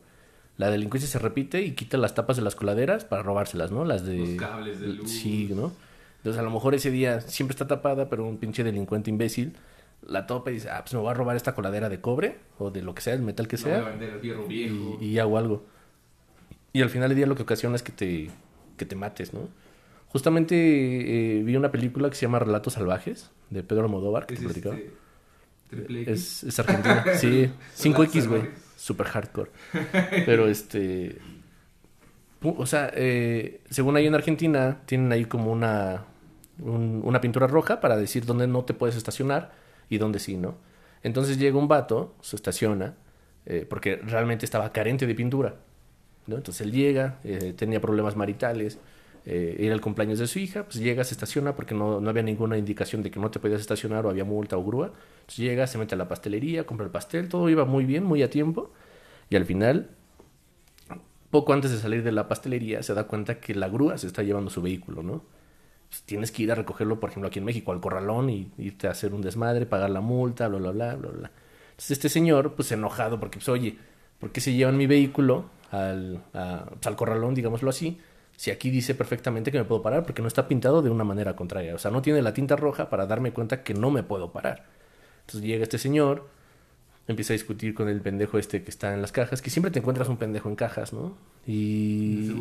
La 0.58 0.72
delincuencia 0.72 1.08
se 1.08 1.20
repite 1.20 1.62
y 1.62 1.74
quita 1.74 1.98
las 1.98 2.16
tapas 2.16 2.38
de 2.38 2.42
las 2.42 2.56
coladeras 2.56 3.06
para 3.06 3.22
robárselas, 3.22 3.72
¿no? 3.72 3.86
Las 3.86 4.04
de... 4.06 4.18
Los 4.18 4.30
cables 4.32 4.80
de 4.80 4.88
luz. 4.88 5.12
Sí, 5.12 5.50
¿no? 5.54 5.72
Entonces, 6.18 6.39
a 6.39 6.44
lo 6.44 6.50
mejor 6.50 6.74
ese 6.74 6.89
día 6.89 7.22
siempre 7.22 7.54
está 7.54 7.68
tapada, 7.68 8.10
pero 8.10 8.25
un 8.25 8.38
pinche 8.38 8.63
delincuente 8.63 9.12
imbécil 9.12 9.54
la 10.06 10.25
topa 10.25 10.51
y 10.51 10.56
dice, 10.56 10.70
ah, 10.70 10.82
pues 10.82 10.94
me 10.94 11.00
voy 11.00 11.10
a 11.12 11.13
robar 11.13 11.36
esta 11.36 11.54
coladera 11.54 11.89
de 11.89 12.01
cobre 12.01 12.38
o 12.60 12.72
de 12.72 12.82
lo 12.82 12.96
que 12.96 13.01
sea, 13.01 13.13
el 13.13 13.22
metal 13.22 13.48
que 13.48 13.58
No 13.58 13.63
voy 13.63 13.72
a 13.74 13.75
sea, 13.82 13.89
vender 13.89 14.10
el 14.12 14.20
fierro 14.20 14.48
viejo. 14.48 14.98
y, 15.01 15.06
y 15.06 15.20
hago 15.20 15.38
algo. 15.38 15.66
Y 16.74 16.82
al 16.82 16.89
final 16.89 17.10
del 17.10 17.18
día 17.18 17.27
lo 17.27 17.36
que 17.36 17.44
ocasiona 17.44 17.75
es 17.75 17.84
que 17.84 17.92
te, 17.92 18.30
que 18.77 18.86
te 18.86 18.96
mates, 18.96 19.34
¿no? 19.34 19.50
Justamente 20.10 20.56
eh, 21.40 21.44
vi 21.44 21.56
una 21.56 21.72
película 21.72 22.10
que 22.10 22.16
se 22.16 22.26
llama 22.26 22.40
Relatos 22.40 22.74
Salvajes, 22.74 23.32
de 23.50 23.64
Pedro 23.64 23.84
Almodóvar, 23.84 24.26
que 24.26 24.34
Es 24.36 24.40
te 24.40 24.46
platicaba. 24.46 24.76
este, 24.76 24.92
triple 25.70 26.02
X. 26.04 26.14
Es, 26.14 26.44
es 26.44 26.60
argentino. 26.60 26.96
Sí, 27.16 27.50
5X, 27.78 28.28
güey. 28.28 28.44
Super 28.78 29.08
hardcore. 29.08 29.52
Pero 30.26 30.48
este. 30.48 31.18
O 32.42 32.66
sea, 32.66 32.92
eh, 32.94 33.62
según 33.70 33.98
ahí 33.98 34.06
en 34.08 34.16
Argentina, 34.16 34.82
tienen 34.86 35.12
ahí 35.12 35.26
como 35.26 35.52
una, 35.52 36.06
un- 36.60 37.02
una 37.04 37.20
pintura 37.20 37.48
roja 37.48 37.80
para 37.82 37.98
decir 37.98 38.26
dónde 38.26 38.48
no 38.48 38.64
te 38.64 38.74
puedes 38.74 38.96
estacionar 38.96 39.52
y 39.90 39.98
dónde 39.98 40.20
sí, 40.20 40.38
¿no? 40.38 40.56
Entonces 41.04 41.40
llega 41.40 41.58
un 41.58 41.68
vato, 41.68 42.16
se 42.22 42.36
estaciona, 42.36 42.96
eh, 43.46 43.66
porque 43.68 43.96
realmente 43.98 44.46
estaba 44.46 44.72
carente 44.72 45.08
de 45.08 45.16
pintura, 45.16 45.56
¿no? 46.28 46.36
Entonces 46.38 46.62
él 46.62 46.72
llega, 46.72 47.20
eh, 47.24 47.54
tenía 47.58 47.82
problemas 47.82 48.16
maritales, 48.16 48.78
eh, 49.28 49.58
era 49.60 49.76
el 49.76 49.82
cumpleaños 49.82 50.20
de 50.20 50.28
su 50.28 50.40
hija, 50.40 50.66
pues 50.66 50.78
llega, 50.78 51.04
se 51.06 51.14
estaciona 51.16 51.56
porque 51.56 51.76
no, 51.76 52.02
no 52.02 52.10
había 52.12 52.24
ninguna 52.24 52.58
indicación 52.58 53.04
de 53.04 53.12
que 53.12 53.20
no 53.20 53.32
te 53.32 53.40
podías 53.40 53.62
estacionar 53.62 54.06
o 54.08 54.12
había 54.12 54.26
multa 54.26 54.58
o 54.58 54.66
grúa. 54.66 54.88
Entonces 55.22 55.40
llega, 55.40 55.68
se 55.68 55.78
mete 55.80 55.96
a 55.96 56.00
la 56.00 56.10
pastelería, 56.10 56.66
compra 56.66 56.86
el 56.86 56.92
pastel, 56.92 57.30
todo 57.30 57.50
iba 57.50 57.66
muy 57.66 57.86
bien, 57.86 58.06
muy 58.06 58.24
a 58.24 58.30
tiempo. 58.32 58.72
Y 59.30 59.38
al 59.38 59.46
final, 59.46 59.90
poco 61.30 61.54
antes 61.54 61.72
de 61.72 61.78
salir 61.78 62.04
de 62.04 62.12
la 62.12 62.28
pastelería, 62.28 62.82
se 62.84 62.94
da 62.94 63.06
cuenta 63.06 63.40
que 63.40 63.54
la 63.56 63.68
grúa 63.70 63.98
se 63.98 64.08
está 64.08 64.24
llevando 64.24 64.50
su 64.50 64.62
vehículo, 64.62 65.04
¿no? 65.04 65.24
Pues 65.90 66.04
tienes 66.04 66.32
que 66.32 66.44
ir 66.44 66.52
a 66.52 66.56
recogerlo, 66.56 67.00
por 67.00 67.12
ejemplo, 67.12 67.30
aquí 67.30 67.40
en 67.40 67.46
México, 67.46 67.72
al 67.72 67.82
corralón 67.82 68.30
y 68.30 68.52
irte 68.58 68.88
a 68.88 68.92
hacer 68.92 69.14
un 69.14 69.22
desmadre, 69.22 69.66
pagar 69.66 69.90
la 69.92 70.02
multa, 70.02 70.48
bla, 70.50 70.60
bla, 70.60 70.72
bla, 70.72 70.96
bla, 70.96 71.10
bla. 71.12 71.32
Entonces 71.72 71.92
este 71.92 72.10
señor, 72.10 72.56
pues 72.56 72.72
enojado, 72.72 73.20
porque, 73.20 73.40
pues, 73.40 73.50
oye, 73.50 73.78
¿por 74.20 74.32
qué 74.32 74.42
se 74.42 74.54
llevan 74.54 74.78
mi 74.78 74.88
vehículo 74.88 75.46
al, 75.72 76.24
a- 76.34 76.66
pues, 76.72 76.88
al 76.88 76.96
corralón, 76.96 77.36
digámoslo 77.36 77.70
así? 77.70 78.00
Si 78.38 78.51
aquí 78.51 78.70
dice 78.70 78.96
perfectamente 78.96 79.51
que 79.51 79.58
me 79.58 79.65
puedo 79.65 79.82
parar, 79.82 80.06
porque 80.06 80.22
no 80.22 80.29
está 80.29 80.48
pintado 80.48 80.82
de 80.82 80.89
una 80.89 81.03
manera 81.03 81.36
contraria. 81.36 81.75
O 81.75 81.79
sea, 81.79 81.91
no 81.91 82.01
tiene 82.01 82.22
la 82.22 82.34
tinta 82.34 82.56
roja 82.56 82.89
para 82.89 83.06
darme 83.08 83.34
cuenta 83.34 83.63
que 83.63 83.74
no 83.74 83.91
me 83.91 84.03
puedo 84.03 84.32
parar. 84.32 84.65
Entonces 85.22 85.41
llega 85.41 85.63
este 85.63 85.79
señor, 85.79 86.27
empieza 87.08 87.34
a 87.34 87.36
discutir 87.36 87.74
con 87.74 87.89
el 87.89 88.00
pendejo 88.00 88.38
este 88.38 88.63
que 88.63 88.70
está 88.70 88.94
en 88.94 89.01
las 89.01 89.12
cajas, 89.12 89.41
que 89.41 89.50
siempre 89.50 89.72
te 89.72 89.79
encuentras 89.79 90.08
un 90.08 90.17
pendejo 90.17 90.50
en 90.50 90.56
cajas, 90.56 90.94
¿no? 90.94 91.17
Y, 91.48 92.32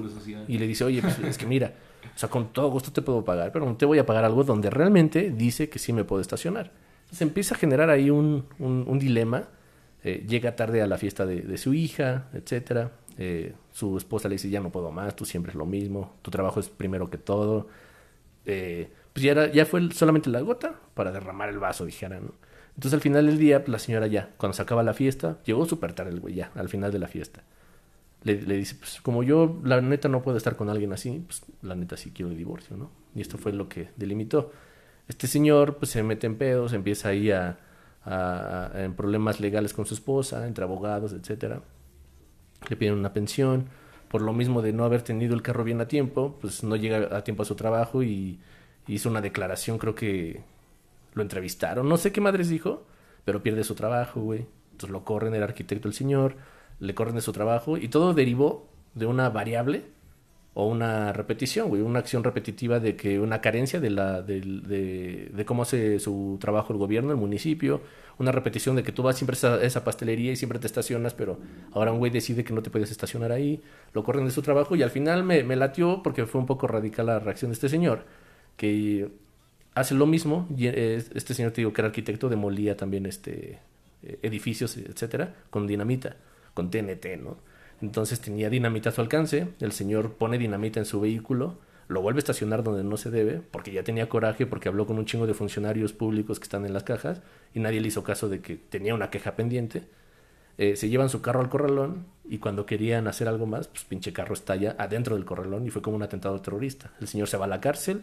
y 0.48 0.58
le 0.58 0.66
dice, 0.66 0.84
oye, 0.84 1.00
pues 1.00 1.18
es 1.20 1.38
que 1.38 1.46
mira, 1.46 1.72
o 2.14 2.18
sea, 2.18 2.28
con 2.28 2.52
todo 2.52 2.70
gusto 2.70 2.92
te 2.92 3.00
puedo 3.02 3.24
pagar, 3.24 3.50
pero 3.50 3.64
no 3.64 3.76
te 3.76 3.86
voy 3.86 3.98
a 3.98 4.04
pagar 4.04 4.24
algo 4.24 4.44
donde 4.44 4.68
realmente 4.68 5.30
dice 5.30 5.68
que 5.70 5.78
sí 5.78 5.92
me 5.92 6.04
puedo 6.04 6.20
estacionar. 6.20 6.72
Entonces 7.04 7.22
empieza 7.22 7.54
a 7.54 7.58
generar 7.58 7.88
ahí 7.88 8.10
un, 8.10 8.44
un, 8.58 8.84
un 8.86 8.98
dilema. 8.98 9.48
Eh, 10.04 10.24
llega 10.28 10.54
tarde 10.56 10.82
a 10.82 10.86
la 10.86 10.98
fiesta 10.98 11.24
de, 11.24 11.40
de 11.40 11.56
su 11.56 11.72
hija, 11.72 12.28
etcétera. 12.34 12.92
Eh, 13.18 13.54
su 13.73 13.96
esposa 13.96 14.28
le 14.28 14.35
dice, 14.35 14.50
ya 14.50 14.61
no 14.61 14.70
puedo 14.70 14.90
más, 14.92 15.16
tú 15.16 15.25
siempre 15.25 15.50
es 15.50 15.56
lo 15.56 15.66
mismo, 15.66 16.14
tu 16.23 16.30
trabajo 16.30 16.61
es 16.61 16.68
primero 16.68 17.08
que 17.11 17.18
todo. 17.18 17.68
Eh, 18.44 18.90
pues 19.12 19.25
ya, 19.25 19.32
era, 19.32 19.46
ya 19.52 19.66
fue 19.66 19.90
solamente 19.92 20.30
la 20.30 20.40
gota 20.40 20.75
para 20.94 21.12
derramar 21.12 21.49
el 21.49 21.58
vaso, 21.58 21.85
dijera, 21.87 22.20
¿no? 22.20 22.32
Entonces 22.75 22.94
al 22.94 23.00
final 23.00 23.26
del 23.26 23.38
día, 23.38 23.64
la 23.66 23.78
señora 23.78 24.06
ya, 24.06 24.30
cuando 24.37 24.54
se 24.54 24.62
acaba 24.62 24.82
la 24.82 24.92
fiesta, 24.94 25.38
llegó 25.44 25.64
súper 25.66 25.94
tarde 25.94 26.11
el 26.12 26.20
güey 26.20 26.35
ya, 26.35 26.50
al 26.54 26.68
final 26.68 26.92
de 26.92 26.99
la 26.99 27.08
fiesta. 27.08 27.42
Le, 28.25 28.37
dice, 28.37 28.75
pues 28.78 29.00
como 29.02 29.23
yo 29.23 29.61
la 29.64 29.80
neta 29.80 30.08
no 30.08 30.20
puedo 30.23 30.37
estar 30.37 30.56
con 30.56 30.68
alguien 30.68 30.92
así, 30.92 31.23
pues 31.26 31.42
la 31.62 31.76
neta 31.76 31.96
sí 31.96 32.11
quiero 32.11 32.30
el 32.32 32.37
divorcio, 32.37 32.76
¿no? 32.76 32.90
Y 33.14 33.20
esto 33.20 33.38
fue 33.38 33.52
lo 33.52 33.68
que 33.68 33.90
delimitó. 33.96 34.52
Este 35.08 35.26
señor 35.28 35.76
pues 35.76 35.92
se 35.92 36.02
mete 36.02 36.26
en 36.26 36.37
pedos, 36.37 36.73
empieza 36.73 37.11
ahí 37.11 37.30
a- 37.30 37.58
en 38.75 38.94
problemas 38.94 39.40
legales 39.40 39.73
con 39.73 39.87
su 39.87 39.94
esposa, 39.94 40.46
entre 40.46 40.64
abogados, 40.64 41.12
etcétera. 41.12 41.62
Le 42.68 42.76
piden 42.76 42.94
una 42.94 43.12
pensión. 43.12 43.66
Por 44.08 44.23
lo 44.23 44.32
mismo 44.32 44.62
de 44.62 44.73
no 44.73 44.85
haber 44.85 45.02
tenido 45.02 45.35
el 45.35 45.42
carro 45.42 45.64
bien 45.64 45.80
a 45.80 45.88
tiempo, 45.88 46.37
pues 46.40 46.62
no 46.62 46.76
llega 46.76 47.16
a 47.16 47.25
tiempo 47.25 47.42
a 47.42 47.46
su 47.46 47.56
trabajo 47.56 48.02
y 48.02 48.38
hizo 48.87 49.08
una 49.08 49.20
declaración, 49.20 49.78
creo 49.78 49.94
que 49.94 50.42
lo 51.14 51.22
entrevistaron, 51.22 51.88
no 51.88 51.96
sé 51.96 52.12
qué 52.12 52.20
madres 52.20 52.48
dijo, 52.48 52.85
pero 53.24 53.42
pierde 53.42 53.64
su 53.64 53.74
trabajo, 53.74 54.20
güey. 54.20 54.46
Entonces 54.72 54.90
lo 54.90 55.05
corren, 55.05 55.35
era 55.35 55.46
arquitecto 55.46 55.88
el 55.88 55.94
señor, 55.94 56.37
le 56.79 56.94
corren 56.94 57.14
de 57.14 57.20
su 57.20 57.33
trabajo 57.33 57.76
y 57.79 57.88
todo 57.88 58.14
derivó 58.14 58.68
de 58.94 59.07
una 59.07 59.29
variable 59.31 59.85
o 60.59 60.66
una 60.66 61.12
repetición, 61.12 61.69
güey, 61.69 61.83
una 61.83 61.99
acción 61.99 62.25
repetitiva 62.25 62.81
de 62.81 62.97
que 62.97 63.21
una 63.21 63.42
carencia 63.42 63.79
de 63.79 63.90
la 63.90 64.23
del- 64.23 64.62
de, 64.66 65.31
de 65.35 65.45
cómo 65.45 65.62
hace 65.62 65.99
su 66.01 66.38
trabajo 66.40 66.73
el 66.73 66.79
gobierno, 66.79 67.11
el 67.11 67.19
municipio, 67.19 67.83
una 68.19 68.33
repetición 68.33 68.75
de 68.77 68.83
que 68.83 68.90
tú 68.92 69.03
vas 69.03 69.16
siempre 69.16 69.37
a 69.47 69.57
esa, 69.62 69.85
pastelería 69.85 70.33
y 70.33 70.37
siempre 70.37 70.59
te 70.59 70.66
estacionas, 70.66 71.12
pero 71.14 71.38
ahora 71.73 71.92
un 71.92 71.99
güey 71.99 72.11
decide 72.11 72.42
que 72.45 72.55
no 72.55 72.62
te 72.62 72.71
puedes 72.71 72.90
estacionar 72.90 73.33
ahí, 73.33 73.62
lo 73.92 74.03
corren 74.03 74.25
de 74.25 74.31
su 74.31 74.40
trabajo 74.42 74.75
y 74.77 74.83
al 74.83 74.90
final 74.90 75.25
me, 75.25 75.42
latió 75.57 76.03
porque 76.03 76.25
fue 76.27 76.40
un 76.40 76.47
poco 76.47 76.66
radical 76.66 77.07
la 77.07 77.19
reacción 77.19 77.51
de 77.51 77.55
este 77.55 77.69
señor, 77.69 78.05
que 78.57 79.11
hace 79.75 79.95
lo 79.95 80.07
mismo, 80.07 80.49
y 80.57 80.69
eh, 80.69 80.97
este 81.14 81.35
señor 81.35 81.53
te 81.53 81.61
digo 81.61 81.73
que 81.73 81.81
era 81.83 81.88
arquitecto, 81.88 82.29
demolía 82.29 82.77
también 82.77 83.07
este 83.07 83.59
eh, 84.03 84.19
edificios, 84.23 84.77
etcétera, 84.77 85.35
con 85.51 85.66
dinamita, 85.66 86.16
con 86.55 86.71
TNT, 86.71 87.16
¿no? 87.19 87.37
Entonces 87.82 88.20
tenía 88.20 88.48
dinamita 88.50 88.90
a 88.90 88.92
su 88.92 89.00
alcance, 89.00 89.48
el 89.60 89.72
señor 89.72 90.14
pone 90.14 90.38
dinamita 90.38 90.80
en 90.80 90.86
su 90.86 91.00
vehículo, 91.00 91.58
lo 91.88 92.02
vuelve 92.02 92.18
a 92.18 92.20
estacionar 92.20 92.62
donde 92.62 92.82
no 92.82 92.96
se 92.96 93.10
debe, 93.10 93.40
porque 93.50 93.72
ya 93.72 93.84
tenía 93.84 94.08
coraje, 94.08 94.46
porque 94.46 94.68
habló 94.68 94.86
con 94.86 94.98
un 94.98 95.04
chingo 95.04 95.26
de 95.26 95.34
funcionarios 95.34 95.92
públicos 95.92 96.40
que 96.40 96.44
están 96.44 96.64
en 96.66 96.72
las 96.72 96.82
cajas, 96.82 97.22
y 97.54 97.60
nadie 97.60 97.80
le 97.80 97.88
hizo 97.88 98.02
caso 98.02 98.28
de 98.28 98.40
que 98.40 98.56
tenía 98.56 98.94
una 98.94 99.10
queja 99.10 99.36
pendiente. 99.36 99.84
Eh, 100.58 100.74
se 100.74 100.88
llevan 100.88 101.10
su 101.10 101.20
carro 101.20 101.40
al 101.40 101.48
corralón, 101.48 102.06
y 102.24 102.38
cuando 102.38 102.66
querían 102.66 103.06
hacer 103.06 103.28
algo 103.28 103.46
más, 103.46 103.68
pues 103.68 103.84
pinche 103.84 104.12
carro 104.12 104.34
estalla 104.34 104.74
adentro 104.78 105.14
del 105.14 105.24
corralón, 105.24 105.66
y 105.66 105.70
fue 105.70 105.82
como 105.82 105.96
un 105.96 106.02
atentado 106.02 106.40
terrorista. 106.40 106.92
El 107.00 107.06
señor 107.06 107.28
se 107.28 107.36
va 107.36 107.44
a 107.44 107.48
la 107.48 107.60
cárcel, 107.60 108.02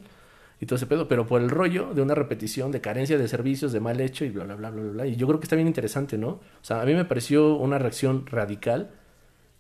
y 0.62 0.66
todo 0.66 0.78
ese 0.78 0.86
pedo, 0.86 1.10
pero 1.10 1.28
por 1.28 1.42
el 1.42 1.50
rollo 1.50 1.94
de 1.94 2.02
una 2.02 2.16
repetición 2.16 2.72
de 2.72 2.80
carencia 2.80 3.18
de 3.18 3.28
servicios, 3.28 3.74
de 3.74 3.82
mal 3.82 4.00
hecho 4.00 4.24
y 4.24 4.30
bla, 4.30 4.46
bla, 4.46 4.56
bla, 4.56 4.70
bla, 4.70 4.92
bla. 4.92 5.08
Y 5.08 5.18
yo 5.18 5.28
creo 5.28 5.40
que 5.40 5.46
está 5.46 5.58
bien 5.58 5.68
interesante, 5.68 6.18
¿no? 6.18 6.30
O 6.30 6.42
sea, 6.62 6.82
a 6.82 6.86
mí 6.86 6.94
me 6.94 7.04
pareció 7.04 7.56
una 7.56 7.80
reacción 7.80 8.26
radical 8.28 8.92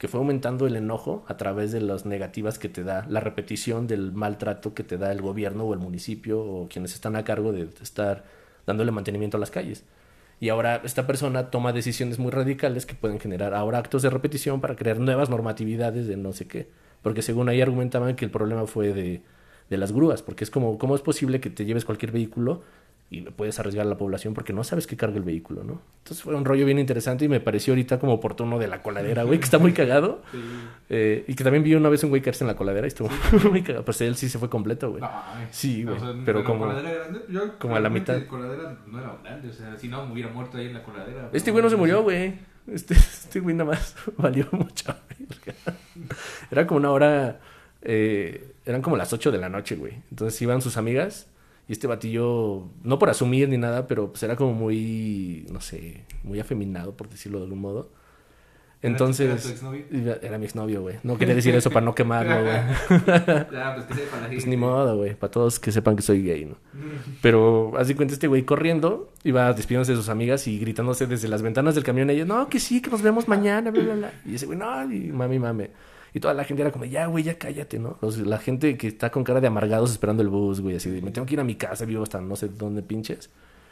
que 0.03 0.09
fue 0.09 0.19
aumentando 0.19 0.67
el 0.67 0.75
enojo 0.75 1.23
a 1.29 1.37
través 1.37 1.71
de 1.71 1.79
las 1.79 2.05
negativas 2.05 2.59
que 2.59 2.67
te 2.67 2.83
da 2.83 3.05
la 3.07 3.21
repetición 3.21 3.87
del 3.87 4.11
maltrato 4.11 4.73
que 4.73 4.83
te 4.83 4.97
da 4.97 5.13
el 5.13 5.21
gobierno 5.21 5.63
o 5.63 5.73
el 5.73 5.79
municipio 5.79 6.41
o 6.41 6.67
quienes 6.67 6.93
están 6.93 7.15
a 7.15 7.23
cargo 7.23 7.53
de 7.53 7.69
estar 7.81 8.25
dándole 8.67 8.91
mantenimiento 8.91 9.37
a 9.37 9.39
las 9.39 9.49
calles. 9.49 9.85
Y 10.41 10.49
ahora 10.49 10.81
esta 10.83 11.07
persona 11.07 11.51
toma 11.51 11.71
decisiones 11.71 12.19
muy 12.19 12.31
radicales 12.31 12.85
que 12.85 12.95
pueden 12.95 13.17
generar 13.17 13.53
ahora 13.53 13.77
actos 13.77 14.01
de 14.01 14.09
repetición 14.09 14.59
para 14.59 14.75
crear 14.75 14.99
nuevas 14.99 15.29
normatividades 15.29 16.05
de 16.05 16.17
no 16.17 16.33
sé 16.33 16.47
qué. 16.47 16.67
Porque 17.01 17.21
según 17.21 17.47
ahí 17.47 17.61
argumentaban 17.61 18.17
que 18.17 18.25
el 18.25 18.31
problema 18.31 18.67
fue 18.67 18.91
de, 18.91 19.21
de 19.69 19.77
las 19.77 19.93
grúas, 19.93 20.21
porque 20.21 20.43
es 20.43 20.51
como, 20.51 20.77
¿cómo 20.77 20.95
es 20.95 21.01
posible 21.01 21.39
que 21.39 21.49
te 21.49 21.63
lleves 21.63 21.85
cualquier 21.85 22.11
vehículo 22.11 22.61
y 23.13 23.21
puedes 23.21 23.59
arriesgar 23.59 23.85
a 23.85 23.89
la 23.89 23.97
población 23.97 24.33
porque 24.33 24.53
no 24.53 24.63
sabes 24.63 24.87
qué 24.87 24.97
carga 24.97 25.17
el 25.17 25.23
vehículo, 25.23 25.63
¿no? 25.63 25.81
Entonces 25.99 26.23
fue 26.23 26.33
un 26.35 26.45
rollo 26.45 26.65
bien 26.65 26.79
interesante 26.79 27.25
y 27.25 27.29
me 27.29 27.39
pareció 27.39 27.73
ahorita 27.73 27.99
como 27.99 28.13
oportuno 28.13 28.57
de 28.59 28.67
la 28.67 28.81
coladera, 28.81 29.23
güey, 29.23 29.39
que 29.39 29.45
está 29.45 29.59
muy 29.59 29.73
cagado. 29.73 30.21
Eh, 30.89 31.23
y 31.27 31.33
que 31.33 31.43
también 31.43 31.63
vi 31.63 31.73
una 31.73 31.89
vez 31.89 32.03
un 32.03 32.09
güey 32.11 32.21
caerse 32.21 32.43
en 32.43 32.47
la 32.49 32.55
coladera 32.55 32.85
y 32.85 32.89
estuvo 32.89 33.09
muy 33.49 33.63
cagado. 33.63 33.83
Pues 33.83 33.99
él 34.01 34.15
sí 34.15 34.29
se 34.29 34.37
fue 34.37 34.47
completo, 34.49 34.91
güey. 34.91 35.01
Sí, 35.49 35.83
güey, 35.83 35.95
O 35.95 35.99
sea, 35.99 36.13
pero 36.23 36.39
la 36.39 36.45
como- 36.45 36.65
coladera 36.67 36.91
grande, 36.93 37.21
yo 37.29 37.57
como 37.57 37.75
a 37.75 37.79
la 37.79 37.89
mitad. 37.89 38.23
coladera 38.27 38.77
no 38.85 38.99
era 38.99 39.15
grande, 39.23 39.49
o 39.49 39.53
sea, 39.53 39.75
si 39.77 39.87
no 39.87 40.05
me 40.05 40.13
hubiera 40.13 40.29
muerto 40.31 40.57
ahí 40.57 40.67
en 40.67 40.73
la 40.75 40.83
coladera. 40.83 41.29
Este 41.33 41.49
güey 41.51 41.63
no 41.63 41.69
se 41.71 41.77
murió, 41.77 42.03
güey. 42.03 42.35
Este, 42.67 42.93
este 42.95 43.39
güey 43.39 43.55
nada 43.55 43.71
más 43.71 43.95
valió 44.17 44.47
mucho. 44.51 44.93
verga. 45.17 45.77
Era 46.51 46.67
como 46.67 46.79
una 46.79 46.91
hora. 46.91 47.39
eh, 47.81 48.53
eran 48.65 48.81
como 48.81 48.95
las 48.95 49.11
8 49.13 49.31
de 49.31 49.37
la 49.39 49.49
noche, 49.49 49.75
güey. 49.75 49.93
Entonces 50.11 50.39
iban 50.41 50.61
sus 50.61 50.77
amigas. 50.77 51.27
Y 51.67 51.71
este 51.71 51.87
batillo, 51.87 52.63
no 52.83 52.99
por 52.99 53.09
asumir 53.09 53.47
ni 53.49 53.57
nada, 53.57 53.87
pero 53.87 54.09
pues 54.09 54.21
era 54.23 54.35
como 54.35 54.53
muy, 54.53 55.45
no 55.51 55.61
sé, 55.61 56.03
muy 56.23 56.39
afeminado, 56.39 56.95
por 56.97 57.07
decirlo 57.09 57.37
de 57.39 57.45
algún 57.45 57.59
modo. 57.61 57.89
¿Era 58.81 58.97
tu- 58.97 59.05
Entonces, 59.05 59.27
era 59.29 59.41
tu 59.41 59.47
exnovio? 59.47 59.85
era 60.21 60.37
mi 60.37 60.43
exnovio, 60.43 60.81
güey. 60.81 60.97
No 61.03 61.17
quería 61.17 61.33
decir 61.35 61.55
eso 61.55 61.69
para 61.71 61.85
no 61.85 61.95
quemarlo, 61.95 62.43
güey. 62.43 62.57
Pues 62.89 63.01
que 63.05 63.53
la 63.53 63.75
Pues 63.87 64.29
gente. 64.29 64.47
ni 64.47 64.57
modo, 64.57 64.97
güey. 64.97 65.15
Para 65.15 65.31
todos 65.31 65.57
que 65.57 65.71
sepan 65.71 65.95
que 65.95 66.01
soy 66.01 66.21
gay, 66.21 66.43
¿no? 66.43 66.57
Pero 67.21 67.71
así 67.77 67.95
cuenta 67.95 68.13
este 68.13 68.27
güey 68.27 68.43
corriendo, 68.43 69.09
iba 69.23 69.53
despidiéndose 69.53 69.93
de 69.93 69.97
sus 69.97 70.09
amigas 70.09 70.45
y 70.49 70.59
gritándose 70.59 71.07
desde 71.07 71.29
las 71.29 71.41
ventanas 71.41 71.75
del 71.75 71.85
camión. 71.85 72.09
Ella, 72.09 72.25
no, 72.25 72.49
que 72.49 72.59
sí, 72.59 72.81
que 72.81 72.89
nos 72.89 73.01
vemos 73.01 73.29
mañana, 73.29 73.71
bla, 73.71 73.83
bla, 73.83 73.95
bla. 73.95 74.11
Y 74.25 74.35
ese 74.35 74.47
güey, 74.47 74.57
no, 74.57 74.83
y 74.91 75.13
mami, 75.13 75.39
mame. 75.39 75.69
Y 76.13 76.19
toda 76.19 76.33
la 76.35 76.43
gente 76.43 76.61
era 76.61 76.71
como, 76.71 76.85
ya, 76.85 77.07
güey, 77.07 77.23
ya 77.23 77.37
cállate, 77.39 77.79
¿no? 77.79 77.97
Los- 78.01 78.17
la 78.19 78.37
gente 78.37 78.77
que 78.77 78.87
está 78.87 79.09
con 79.11 79.23
cara 79.23 79.41
de 79.41 79.47
amargados 79.47 79.91
esperando 79.91 80.21
el 80.21 80.29
bus, 80.29 80.61
güey, 80.61 80.75
así 80.75 80.89
de, 80.91 81.01
me 81.01 81.11
tengo 81.11 81.25
que 81.25 81.33
ir 81.33 81.39
a 81.39 81.43
mi 81.43 81.55
casa, 81.55 81.85
vivo 81.85 82.03
hasta 82.03 82.21
no 82.21 82.35
sé 82.35 82.49
dónde 82.49 82.83
pinches. 82.83 83.29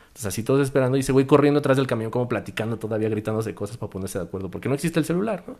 Entonces 0.08 0.26
así 0.26 0.44
todos 0.44 0.62
esperando 0.62 0.98
y 0.98 1.02
ese 1.02 1.12
güey 1.12 1.26
corriendo 1.26 1.60
atrás 1.60 1.78
del 1.78 1.88
camión 1.88 2.12
como 2.12 2.28
platicando 2.28 2.78
todavía, 2.78 3.08
gritándose 3.10 3.54
cosas 3.54 3.78
para 3.78 3.90
ponerse 3.92 4.18
de 4.20 4.26
acuerdo. 4.26 4.50
Porque 4.52 4.68
no 4.68 4.76
existe 4.76 5.00
el 5.00 5.06
celular, 5.06 5.44
¿no? 5.48 5.56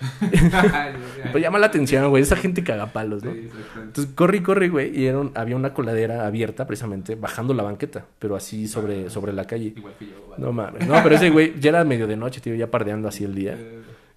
Pues 1.32 1.42
llama 1.42 1.58
la 1.58 1.66
atención, 1.66 2.08
güey, 2.10 2.22
esa 2.22 2.36
gente 2.36 2.62
caga 2.62 2.86
palos, 2.92 3.24
¿no? 3.24 3.32
Sí. 3.32 3.48
Entonces 3.76 4.14
corre 4.14 4.42
corre, 4.42 4.68
güey, 4.68 4.96
y 4.96 5.06
era 5.06 5.18
un- 5.18 5.32
había 5.34 5.56
una 5.56 5.74
coladera 5.74 6.26
abierta 6.26 6.66
precisamente 6.66 7.16
bajando 7.16 7.54
la 7.54 7.62
banqueta, 7.64 8.04
pero 8.18 8.36
así 8.36 8.68
sobre, 8.68 9.10
sobre 9.10 9.32
la 9.32 9.44
calle. 9.46 9.72
Igual 9.76 9.94
que 9.98 10.06
yo, 10.06 10.12
vale. 10.30 10.44
No 10.44 10.52
mames, 10.52 10.86
no, 10.86 10.94
pero 11.02 11.16
ese 11.16 11.30
güey 11.30 11.58
ya 11.58 11.70
era 11.70 11.84
medio 11.84 12.06
de 12.06 12.16
noche, 12.16 12.40
tío, 12.40 12.54
ya 12.54 12.70
pardeando 12.70 13.08
así 13.08 13.24
el 13.24 13.34
día. 13.34 13.58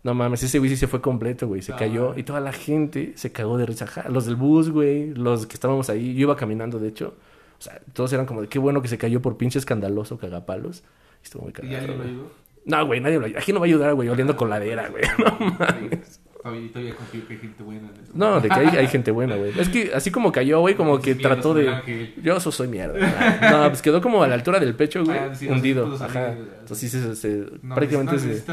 No 0.04 0.14
mames, 0.16 0.42
ese 0.44 0.58
güey 0.60 0.70
sí 0.72 0.78
se 0.78 0.88
fue 0.88 1.00
completo, 1.02 1.48
güey. 1.48 1.62
Se 1.62 1.74
Ah. 1.74 1.76
cayó 1.78 2.18
y 2.18 2.24
toda 2.24 2.40
la 2.40 2.52
gente 2.54 3.14
se 3.16 3.32
cagó 3.32 3.58
de 3.58 3.66
risa. 3.68 3.86
Los 4.10 4.26
del 4.26 4.36
bus, 4.36 4.70
güey. 4.72 5.14
Los 5.14 5.46
que 5.46 5.54
estábamos 5.54 5.90
ahí. 5.90 6.14
Yo 6.16 6.22
iba 6.22 6.36
caminando, 6.36 6.80
de 6.80 6.88
hecho. 6.88 7.16
O 7.60 7.62
sea, 7.62 7.80
todos 7.94 8.12
eran 8.14 8.26
como 8.26 8.42
de 8.42 8.48
qué 8.48 8.58
bueno 8.58 8.82
que 8.82 8.88
se 8.88 8.98
cayó 8.98 9.22
por 9.22 9.38
pinche 9.38 9.60
escandaloso 9.60 10.18
cagapalos. 10.18 10.84
Y 11.22 11.26
Estuvo 11.26 11.44
muy 11.44 11.52
¿Y 11.52 11.54
cagado. 11.54 11.76
alguien 11.78 11.92
lo 11.98 12.04
güey. 12.04 12.10
ayudó? 12.16 12.32
No, 12.66 12.86
güey, 12.88 13.00
nadie 13.00 13.20
lo 13.20 13.26
ayuda. 13.28 13.40
Aquí 13.40 13.54
no 13.54 13.60
va 13.60 13.66
a 13.66 13.68
ayudar, 13.68 13.94
güey, 13.94 14.10
oliendo 14.10 14.36
coladera, 14.36 14.90
güey. 14.90 15.04
No 15.20 15.38
mames. 15.60 16.20
Todavía, 16.42 16.70
todavía 16.72 16.96
confío 16.96 17.28
que 17.28 17.34
hay 17.34 17.40
gente 17.40 17.62
buena 17.64 17.88
en 17.90 18.04
eso. 18.04 18.12
No, 18.16 18.40
de 18.40 18.50
que 18.50 18.54
hay, 18.56 18.68
hay 18.78 18.88
gente 18.96 19.12
buena, 19.12 19.36
güey. 19.36 19.60
Es 19.60 19.70
que 19.70 19.92
así 19.94 20.10
como 20.10 20.32
cayó, 20.32 20.60
güey, 20.62 20.74
como 20.76 21.00
que 21.00 21.14
Mierda, 21.14 21.36
trató 21.36 21.54
de. 21.54 21.70
ángel. 21.70 22.16
Yo 22.24 22.40
so- 22.40 22.52
soy 22.52 22.68
mierda. 22.68 22.98
No, 23.52 23.68
pues 23.70 23.82
quedó 23.82 24.02
como 24.02 24.24
a 24.24 24.28
la 24.28 24.34
altura 24.36 24.60
del 24.60 24.74
pecho, 24.76 25.04
güey. 25.06 25.18
Ah, 25.20 25.36
sí, 25.36 25.48
hundido. 25.48 25.94
Ajá. 26.02 26.30
Entonces 26.32 26.78
sí 26.80 26.90
se, 26.90 27.16
se- 27.16 27.46
No, 27.62 27.76
prácticamente 27.76 28.14
no 28.14 28.20
se, 28.20 28.44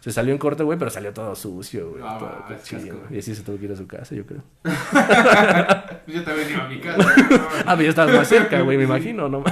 se 0.00 0.12
salió 0.12 0.32
en 0.32 0.38
corte, 0.38 0.62
güey, 0.62 0.78
pero 0.78 0.90
salió 0.90 1.12
todo 1.12 1.34
sucio, 1.34 1.90
güey. 1.90 2.02
Ah, 2.06 2.16
todo 2.18 2.28
va. 2.28 2.46
Y 3.10 3.18
así 3.18 3.34
se 3.34 3.42
tuvo 3.42 3.58
que 3.58 3.64
ir 3.64 3.72
a 3.72 3.76
su 3.76 3.86
casa, 3.86 4.14
yo 4.14 4.24
creo. 4.26 4.42
Pues 6.04 6.16
yo 6.18 6.22
también 6.22 6.50
iba 6.50 6.64
a 6.64 6.68
mi 6.68 6.78
casa. 6.80 7.14
Ah, 7.66 7.72
pero 7.76 7.82
ya 7.82 7.88
estabas 7.90 8.14
más 8.14 8.28
cerca, 8.28 8.60
güey, 8.60 8.76
me 8.76 8.84
imagino, 8.84 9.28
¿no? 9.28 9.42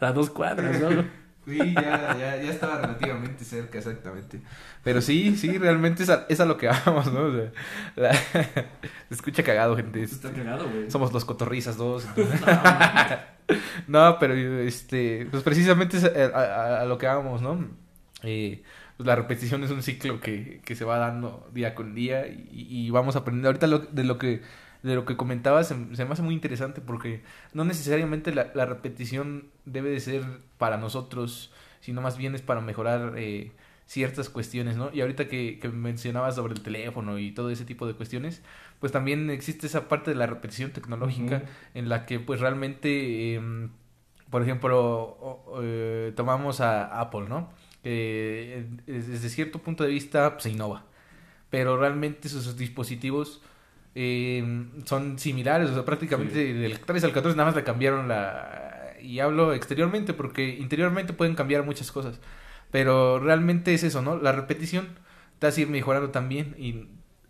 A 0.00 0.12
dos 0.12 0.30
cuadras, 0.30 0.78
¿no? 0.80 1.21
Sí, 1.44 1.58
ya, 1.74 2.16
ya, 2.18 2.36
ya 2.40 2.50
estaba 2.50 2.78
relativamente 2.80 3.44
cerca, 3.44 3.78
exactamente. 3.78 4.40
Pero 4.84 5.00
sí, 5.00 5.36
sí, 5.36 5.58
realmente 5.58 6.04
es 6.04 6.10
a, 6.10 6.24
es 6.28 6.38
a 6.40 6.44
lo 6.44 6.56
que 6.56 6.68
vamos, 6.68 7.12
¿no? 7.12 7.24
O 7.24 7.32
sea, 7.32 7.50
la- 7.96 8.14
se 9.08 9.14
escucha 9.14 9.42
cagado, 9.42 9.76
gente. 9.76 10.02
Está 10.02 10.30
cagado, 10.32 10.68
güey. 10.70 10.90
Somos 10.90 11.12
los 11.12 11.24
cotorrizas 11.24 11.76
dos. 11.76 12.06
entonces- 12.16 12.40
no, 13.88 14.18
pero 14.18 14.34
este, 14.34 15.26
pues 15.30 15.42
precisamente 15.42 15.96
es 15.96 16.04
a, 16.04 16.38
a- 16.38 16.80
a 16.82 16.84
lo 16.84 16.98
que 16.98 17.06
vamos, 17.06 17.42
¿no? 17.42 17.66
Eh, 18.22 18.62
pues 18.96 19.06
la 19.06 19.16
repetición 19.16 19.64
es 19.64 19.70
un 19.70 19.82
ciclo 19.82 20.20
que, 20.20 20.60
que 20.64 20.74
se 20.76 20.84
va 20.84 20.98
dando 20.98 21.48
día 21.52 21.74
con 21.74 21.94
día 21.94 22.26
y, 22.28 22.46
y 22.52 22.90
vamos 22.90 23.16
aprendiendo. 23.16 23.48
Ahorita 23.48 23.66
lo- 23.66 23.78
de 23.80 24.04
lo 24.04 24.18
que 24.18 24.42
de 24.82 24.94
lo 24.94 25.04
que 25.04 25.16
comentabas 25.16 25.68
se, 25.68 25.74
se 25.94 26.04
me 26.04 26.12
hace 26.12 26.22
muy 26.22 26.34
interesante 26.34 26.80
porque 26.80 27.22
no 27.52 27.64
necesariamente 27.64 28.34
la, 28.34 28.50
la 28.54 28.66
repetición 28.66 29.48
debe 29.64 29.90
de 29.90 30.00
ser 30.00 30.24
para 30.58 30.76
nosotros, 30.76 31.52
sino 31.80 32.00
más 32.00 32.16
bien 32.16 32.34
es 32.34 32.42
para 32.42 32.60
mejorar 32.60 33.14
eh, 33.16 33.52
ciertas 33.86 34.28
cuestiones, 34.28 34.76
¿no? 34.76 34.90
Y 34.92 35.00
ahorita 35.00 35.28
que, 35.28 35.58
que 35.60 35.68
mencionabas 35.68 36.36
sobre 36.36 36.54
el 36.54 36.62
teléfono 36.62 37.18
y 37.18 37.32
todo 37.32 37.50
ese 37.50 37.64
tipo 37.64 37.86
de 37.86 37.94
cuestiones, 37.94 38.42
pues 38.80 38.90
también 38.92 39.30
existe 39.30 39.66
esa 39.66 39.88
parte 39.88 40.10
de 40.10 40.16
la 40.16 40.26
repetición 40.26 40.70
tecnológica 40.70 41.42
en 41.74 41.88
la 41.88 42.06
que 42.06 42.18
pues 42.18 42.40
realmente, 42.40 43.34
em, 43.34 43.70
por 44.30 44.42
ejemplo, 44.42 45.44
eh, 45.62 46.12
tomamos 46.16 46.60
a 46.60 47.00
Apple, 47.00 47.28
¿no? 47.28 47.50
Que 47.82 48.60
eh, 48.60 48.66
desde 48.86 49.28
cierto 49.28 49.58
punto 49.58 49.84
de 49.84 49.90
vista 49.90 50.32
pues, 50.32 50.44
se 50.44 50.50
innova, 50.50 50.86
pero 51.50 51.76
realmente 51.76 52.28
sus 52.28 52.56
dispositivos 52.56 53.42
eh, 53.94 54.64
son 54.84 55.18
similares, 55.18 55.70
o 55.70 55.74
sea, 55.74 55.84
prácticamente 55.84 56.54
del 56.54 56.78
13 56.78 57.06
al 57.06 57.12
14 57.12 57.36
nada 57.36 57.50
más 57.50 57.56
le 57.56 57.64
cambiaron 57.64 58.08
la... 58.08 58.94
Y 59.00 59.18
hablo 59.18 59.52
exteriormente 59.52 60.12
porque 60.12 60.48
interiormente 60.48 61.12
pueden 61.12 61.34
cambiar 61.34 61.64
muchas 61.64 61.90
cosas, 61.90 62.20
pero 62.70 63.18
realmente 63.18 63.74
es 63.74 63.82
eso, 63.82 64.00
¿no? 64.00 64.16
La 64.16 64.32
repetición 64.32 64.88
te 65.38 65.48
hace 65.48 65.62
ir 65.62 65.68
mejorando 65.68 66.10
también 66.10 66.54
y, 66.56 66.86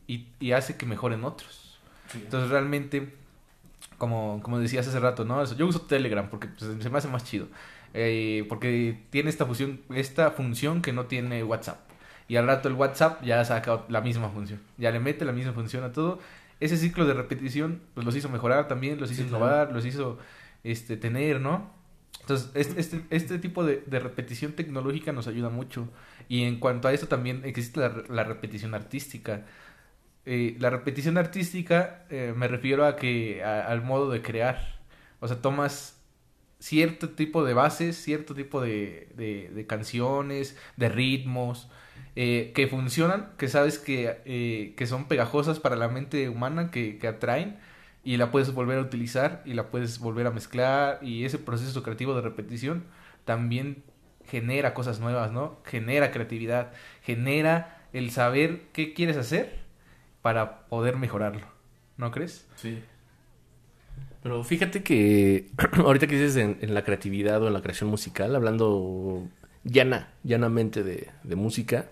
y, 0.06 0.26
y 0.38 0.52
hace 0.52 0.76
que 0.76 0.84
mejoren 0.84 1.24
otros. 1.24 1.78
Entonces 2.14 2.50
realmente, 2.50 3.14
como, 3.98 4.40
como 4.42 4.58
decías 4.58 4.86
hace 4.86 5.00
rato, 5.00 5.24
¿no? 5.24 5.42
Eso, 5.42 5.56
Yo 5.56 5.66
uso 5.66 5.82
Telegram 5.82 6.28
porque 6.28 6.48
pues, 6.48 6.70
se 6.82 6.90
me 6.90 6.98
hace 6.98 7.08
más 7.08 7.24
chido. 7.24 7.48
Eh, 7.94 8.46
porque 8.48 8.98
tiene 9.10 9.30
esta 9.30 9.46
función, 9.46 9.80
esta 9.94 10.30
función 10.30 10.82
que 10.82 10.92
no 10.92 11.06
tiene 11.06 11.44
WhatsApp. 11.44 11.78
Y 12.28 12.36
al 12.36 12.46
rato 12.46 12.68
el 12.68 12.74
WhatsApp 12.74 13.22
ya 13.22 13.44
saca 13.44 13.82
la 13.88 14.00
misma 14.00 14.28
función. 14.30 14.60
Ya 14.78 14.90
le 14.90 15.00
mete 15.00 15.24
la 15.24 15.32
misma 15.32 15.52
función 15.52 15.84
a 15.84 15.92
todo. 15.92 16.18
Ese 16.64 16.76
ciclo 16.76 17.06
de 17.06 17.14
repetición 17.14 17.82
pues 17.94 18.04
los 18.06 18.16
hizo 18.16 18.28
mejorar 18.28 18.68
también, 18.68 19.00
los 19.00 19.10
hizo 19.12 19.22
Sí, 19.22 19.28
innovar, 19.28 19.72
los 19.72 19.84
hizo 19.86 20.18
este 20.64 20.96
tener, 20.96 21.40
¿no? 21.40 21.72
Entonces, 22.20 22.50
este, 22.54 22.80
este, 22.80 23.04
este 23.10 23.38
tipo 23.38 23.64
de, 23.64 23.82
de 23.86 23.98
repetición 24.00 24.52
tecnológica 24.52 25.12
nos 25.12 25.26
ayuda 25.26 25.50
mucho. 25.50 25.88
Y 26.28 26.44
en 26.44 26.60
cuanto 26.60 26.88
a 26.88 26.92
eso 26.92 27.08
también 27.08 27.42
existe 27.44 27.80
la, 27.80 28.04
la 28.08 28.24
repetición 28.24 28.74
artística. 28.74 29.44
Eh, 30.24 30.56
la 30.60 30.70
repetición 30.70 31.18
artística 31.18 32.06
eh, 32.10 32.32
me 32.36 32.46
refiero 32.48 32.86
a 32.86 32.96
que 32.96 33.42
a- 33.44 33.66
al 33.66 33.82
modo 33.82 34.10
de 34.10 34.22
crear. 34.22 34.80
O 35.20 35.28
sea, 35.28 35.40
tomas 35.42 36.00
cierto 36.60 37.10
tipo 37.10 37.44
de 37.44 37.54
bases, 37.54 37.96
cierto 37.96 38.34
tipo 38.34 38.60
de, 38.60 39.08
de, 39.16 39.50
de 39.54 39.66
canciones, 39.66 40.56
de 40.76 40.88
ritmos, 40.88 41.68
eh, 42.14 42.52
que 42.54 42.66
funcionan, 42.66 43.30
que 43.38 43.48
sabes 43.48 43.78
que, 43.78 44.20
eh, 44.24 44.74
que 44.76 44.86
son 44.86 45.08
pegajosas 45.08 45.60
para 45.60 45.76
la 45.76 45.88
mente 45.88 46.28
humana, 46.28 46.70
que, 46.70 46.98
que 46.98 47.08
atraen, 47.08 47.58
y 48.04 48.16
la 48.16 48.30
puedes 48.30 48.52
volver 48.52 48.78
a 48.78 48.82
utilizar 48.82 49.42
y 49.44 49.54
la 49.54 49.70
puedes 49.70 49.98
volver 49.98 50.26
a 50.26 50.30
mezclar, 50.30 50.98
y 51.02 51.24
ese 51.24 51.38
proceso 51.38 51.82
creativo 51.82 52.14
de 52.14 52.20
repetición 52.20 52.84
también 53.24 53.82
genera 54.26 54.74
cosas 54.74 55.00
nuevas, 55.00 55.32
¿no? 55.32 55.58
Genera 55.64 56.10
creatividad, 56.10 56.72
genera 57.02 57.82
el 57.92 58.10
saber 58.10 58.62
qué 58.72 58.94
quieres 58.94 59.16
hacer 59.16 59.60
para 60.22 60.66
poder 60.66 60.96
mejorarlo, 60.96 61.46
¿no 61.96 62.10
crees? 62.10 62.46
Sí. 62.56 62.82
Pero 64.22 64.44
fíjate 64.44 64.82
que 64.82 65.50
ahorita 65.76 66.06
que 66.06 66.16
dices 66.16 66.36
en, 66.36 66.74
la 66.74 66.84
creatividad 66.84 67.42
o 67.42 67.48
en 67.48 67.52
la 67.52 67.62
creación 67.62 67.90
musical, 67.90 68.34
hablando 68.36 69.28
llana, 69.64 70.12
llanamente 70.22 70.82
de, 70.82 71.10
de 71.24 71.36
música, 71.36 71.88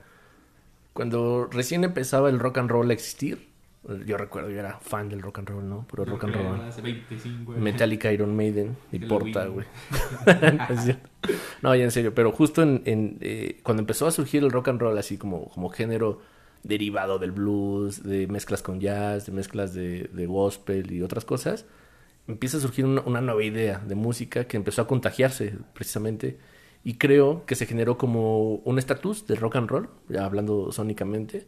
cuando 1.01 1.49
recién 1.51 1.83
empezaba 1.83 2.29
el 2.29 2.39
rock 2.39 2.59
and 2.59 2.71
roll 2.71 2.91
a 2.91 2.93
existir, 2.93 3.49
yo 4.05 4.19
recuerdo, 4.19 4.51
yo 4.51 4.59
era 4.59 4.81
fan 4.81 5.09
del 5.09 5.23
rock 5.23 5.39
and 5.39 5.49
roll, 5.49 5.67
¿no? 5.67 5.87
Puro 5.87 6.05
rock 6.05 6.25
and 6.25 6.35
roll. 6.35 6.61
Hace 6.61 6.83
25 6.83 7.53
años. 7.53 7.65
Metallica, 7.65 8.13
Iron 8.13 8.37
Maiden, 8.37 8.77
El 8.93 9.09
porta, 9.09 9.47
güey. 9.47 9.67
No, 11.63 11.75
ya 11.75 11.85
en 11.85 11.91
serio, 11.91 12.15
pero 12.15 12.33
justo 12.33 12.63
en, 12.63 12.83
en, 12.85 13.17
eh, 13.23 13.61
cuando 13.63 13.81
empezó 13.81 14.07
a 14.07 14.11
surgir 14.11 14.45
el 14.45 14.51
rock 14.51 14.69
and 14.69 14.79
roll 14.79 14.99
así 14.99 15.17
como, 15.17 15.49
como 15.49 15.71
género 15.71 16.21
derivado 16.65 17.19
del 17.19 17.33
blues, 17.33 18.03
de 18.03 18.27
mezclas 18.27 18.61
con 18.61 18.79
jazz, 18.79 19.25
de 19.25 19.33
mezclas 19.33 19.73
de, 19.73 20.11
de 20.13 20.27
gospel 20.27 20.93
y 20.93 21.01
otras 21.01 21.25
cosas, 21.25 21.65
empieza 22.29 22.59
a 22.59 22.61
surgir 22.61 22.85
una, 22.85 23.01
una 23.01 23.23
nueva 23.23 23.43
idea 23.43 23.79
de 23.79 23.95
música 23.95 24.45
que 24.45 24.59
empezó 24.59 24.83
a 24.83 24.87
contagiarse 24.87 25.55
precisamente 25.73 26.39
y 26.85 26.95
creo 26.95 27.45
que 27.47 27.55
se 27.55 27.67
generó 27.67 27.99
como 27.99 28.55
un 28.57 28.79
estatus 28.79 29.27
del 29.27 29.37
rock 29.39 29.57
and 29.57 29.69
roll, 29.69 29.89
ya 30.09 30.25
hablando 30.25 30.73
sónicamente, 30.73 31.47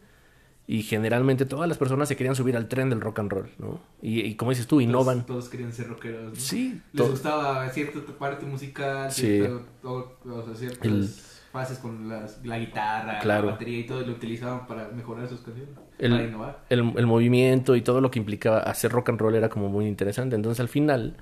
y 0.65 0.83
generalmente 0.83 1.45
todas 1.45 1.67
las 1.67 1.77
personas 1.77 2.07
se 2.07 2.15
querían 2.15 2.35
subir 2.35 2.55
al 2.55 2.67
tren 2.69 2.89
del 2.89 3.01
rock 3.01 3.19
and 3.19 3.31
roll, 3.31 3.49
¿no? 3.59 3.81
Y, 4.01 4.21
y 4.21 4.35
como 4.35 4.51
dices 4.51 4.65
tú, 4.67 4.79
innovan. 4.79 5.25
Todos, 5.25 5.27
todos 5.27 5.49
querían 5.49 5.73
ser 5.73 5.87
rockeros. 5.89 6.29
¿no? 6.29 6.35
Sí, 6.35 6.81
Les 6.93 7.09
gustaba 7.09 7.67
cierta 7.69 7.99
parte 8.17 8.45
musical, 8.45 9.11
Sí. 9.11 9.21
cierto- 9.39 9.65
todo- 9.81 10.17
o 10.25 10.45
sea, 10.45 10.55
ciertas 10.55 10.85
El- 10.85 11.09
fases 11.51 11.77
con 11.79 12.07
las- 12.07 12.43
la 12.45 12.57
guitarra, 12.59 13.19
Claro. 13.19 13.47
la 13.47 13.51
batería 13.53 13.79
y 13.79 13.85
todo, 13.85 14.01
y 14.01 14.05
lo 14.05 14.13
utilizaban 14.13 14.65
para 14.65 14.87
mejorar 14.89 15.27
sus 15.27 15.41
canciones, 15.41 15.73
El- 15.99 16.11
para 16.11 16.23
innovar. 16.23 16.63
el, 16.69 16.93
el 16.97 17.07
movimiento 17.07 17.75
y 17.75 17.81
todo 17.81 17.99
lo 17.99 18.09
que 18.09 18.19
implicaba 18.19 18.59
hacer 18.59 18.91
rock 18.91 19.09
and 19.09 19.19
roll 19.19 19.35
era 19.35 19.49
como 19.49 19.67
muy 19.69 19.85
interesante. 19.85 20.35
Entonces 20.37 20.59
al 20.61 20.69
final 20.69 21.17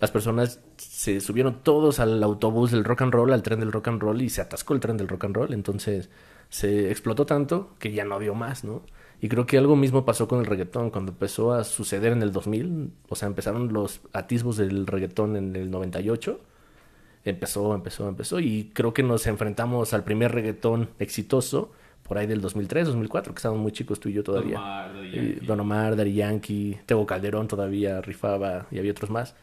las 0.00 0.10
personas 0.10 0.60
se 0.76 1.20
subieron 1.20 1.62
todos 1.62 2.00
al 2.00 2.22
autobús 2.22 2.70
del 2.70 2.84
rock 2.84 3.02
and 3.02 3.12
roll, 3.12 3.32
al 3.32 3.42
tren 3.42 3.60
del 3.60 3.72
rock 3.72 3.88
and 3.88 4.02
roll 4.02 4.20
y 4.20 4.28
se 4.28 4.42
atascó 4.42 4.74
el 4.74 4.80
tren 4.80 4.96
del 4.96 5.08
rock 5.08 5.24
and 5.24 5.36
roll. 5.36 5.52
Entonces 5.54 6.10
se 6.48 6.90
explotó 6.90 7.26
tanto 7.26 7.70
que 7.78 7.92
ya 7.92 8.04
no 8.04 8.18
dio 8.18 8.34
más, 8.34 8.64
¿no? 8.64 8.82
Y 9.20 9.28
creo 9.28 9.46
que 9.46 9.56
algo 9.56 9.76
mismo 9.76 10.04
pasó 10.04 10.28
con 10.28 10.40
el 10.40 10.46
reggaetón 10.46 10.90
cuando 10.90 11.12
empezó 11.12 11.52
a 11.54 11.64
suceder 11.64 12.12
en 12.12 12.22
el 12.22 12.32
2000. 12.32 12.92
O 13.08 13.16
sea, 13.16 13.28
empezaron 13.28 13.72
los 13.72 14.02
atisbos 14.12 14.58
del 14.58 14.86
reggaetón 14.86 15.36
en 15.36 15.56
el 15.56 15.70
98. 15.70 16.38
Empezó, 17.24 17.74
empezó, 17.74 18.08
empezó. 18.08 18.38
Y 18.40 18.70
creo 18.74 18.92
que 18.92 19.02
nos 19.02 19.26
enfrentamos 19.26 19.94
al 19.94 20.04
primer 20.04 20.32
reggaetón 20.32 20.90
exitoso 20.98 21.72
por 22.02 22.18
ahí 22.18 22.26
del 22.26 22.40
2003, 22.40 22.88
2004, 22.88 23.32
que 23.34 23.38
estábamos 23.38 23.62
muy 23.62 23.72
chicos 23.72 23.98
tú 23.98 24.10
y 24.10 24.12
yo 24.12 24.22
todavía. 24.22 24.92
Don 25.42 25.60
Omar, 25.60 25.94
Y 26.06 26.14
Yankee. 26.14 26.14
Yankee, 26.14 26.78
Tego 26.84 27.06
Calderón 27.06 27.48
todavía 27.48 28.00
rifaba 28.02 28.66
y 28.70 28.78
había 28.78 28.92
otros 28.92 29.10
más. 29.10 29.34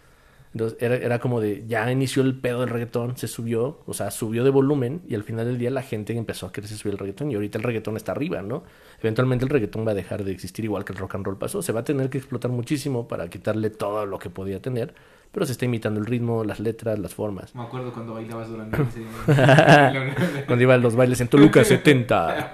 Entonces 0.53 0.77
era, 0.81 0.95
era 0.95 1.19
como 1.19 1.41
de, 1.41 1.65
ya 1.67 1.91
inició 1.91 2.21
el 2.21 2.39
pedo 2.39 2.59
del 2.59 2.69
reggaetón, 2.69 3.17
se 3.17 3.27
subió, 3.27 3.79
o 3.87 3.93
sea, 3.93 4.11
subió 4.11 4.43
de 4.43 4.51
volumen 4.51 5.01
y 5.07 5.15
al 5.15 5.23
final 5.23 5.47
del 5.47 5.57
día 5.57 5.71
la 5.71 5.81
gente 5.81 6.15
empezó 6.15 6.45
a 6.45 6.51
quererse 6.51 6.77
subir 6.77 6.93
el 6.93 6.99
reggaetón 6.99 7.31
y 7.31 7.35
ahorita 7.35 7.57
el 7.57 7.63
reggaetón 7.63 7.97
está 7.97 8.11
arriba, 8.11 8.43
¿no? 8.43 8.63
Eventualmente 9.01 9.45
el 9.45 9.49
reggaetón 9.49 9.85
va 9.85 9.91
a 9.91 9.95
dejar 9.95 10.23
de 10.23 10.31
existir 10.31 10.63
igual 10.65 10.85
que 10.85 10.93
el 10.93 10.99
rock 10.99 11.15
and 11.15 11.25
roll 11.25 11.37
pasó, 11.37 11.63
se 11.63 11.71
va 11.71 11.79
a 11.81 11.83
tener 11.83 12.09
que 12.11 12.19
explotar 12.19 12.51
muchísimo 12.51 13.07
para 13.07 13.29
quitarle 13.29 13.71
todo 13.71 14.05
lo 14.05 14.19
que 14.19 14.29
podía 14.29 14.61
tener, 14.61 14.93
pero 15.33 15.47
se 15.47 15.53
está 15.53 15.65
imitando 15.65 15.99
el 15.99 16.05
ritmo, 16.05 16.43
las 16.43 16.59
letras, 16.59 16.99
las 16.99 17.15
formas. 17.15 17.55
Me 17.55 17.63
acuerdo 17.63 17.91
cuando 17.91 18.13
bailabas 18.13 18.49
durante 18.49 18.79
ese... 18.83 20.45
Cuando 20.45 20.61
iba 20.61 20.75
a 20.75 20.77
los 20.77 20.95
bailes 20.95 21.19
en 21.21 21.27
Toluca 21.27 21.63
70, 21.65 22.51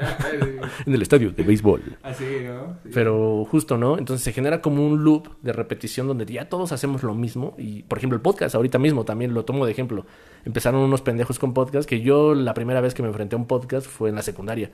en 0.86 0.94
el 0.94 1.02
estadio 1.02 1.32
de 1.32 1.44
béisbol. 1.44 1.98
Así, 2.02 2.24
¿no? 2.46 2.78
Sí. 2.84 2.92
Pero 2.94 3.44
justo, 3.44 3.78
¿no? 3.78 3.98
Entonces 3.98 4.24
se 4.24 4.32
genera 4.32 4.62
como 4.62 4.88
un 4.88 5.04
loop 5.04 5.28
de 5.42 5.52
repetición 5.52 6.08
donde 6.08 6.26
ya 6.26 6.48
todos 6.48 6.72
hacemos 6.72 7.04
lo 7.04 7.14
mismo. 7.14 7.54
Y, 7.58 7.84
por 7.84 7.98
ejemplo, 7.98 8.16
el 8.16 8.22
podcast, 8.22 8.56
ahorita 8.56 8.80
mismo 8.80 9.04
también 9.04 9.34
lo 9.34 9.44
tomo 9.44 9.66
de 9.66 9.74
ejemplo. 9.74 10.06
Empezaron 10.46 10.80
unos 10.80 11.02
pendejos 11.02 11.38
con 11.38 11.54
podcast 11.54 11.88
que 11.88 12.00
yo 12.00 12.34
la 12.34 12.54
primera 12.54 12.80
vez 12.80 12.94
que 12.94 13.02
me 13.02 13.10
enfrenté 13.10 13.36
a 13.36 13.40
un 13.40 13.46
podcast 13.46 13.88
fue 13.88 14.08
en 14.08 14.16
la 14.16 14.22
secundaria. 14.22 14.72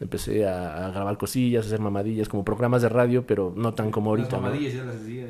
Empecé 0.00 0.46
a, 0.46 0.86
a 0.86 0.90
grabar 0.90 1.16
cosillas, 1.16 1.64
a 1.64 1.68
hacer 1.68 1.80
mamadillas, 1.80 2.28
como 2.28 2.44
programas 2.44 2.82
de 2.82 2.90
radio, 2.90 3.26
pero 3.26 3.54
no 3.56 3.72
tan 3.72 3.90
como 3.90 4.10
ahorita. 4.10 4.32
Las 4.32 4.40
¿no? 4.42 4.48
mamadillas 4.48 4.74
ya 4.74 4.84
las 4.84 4.96
hacía. 4.96 5.26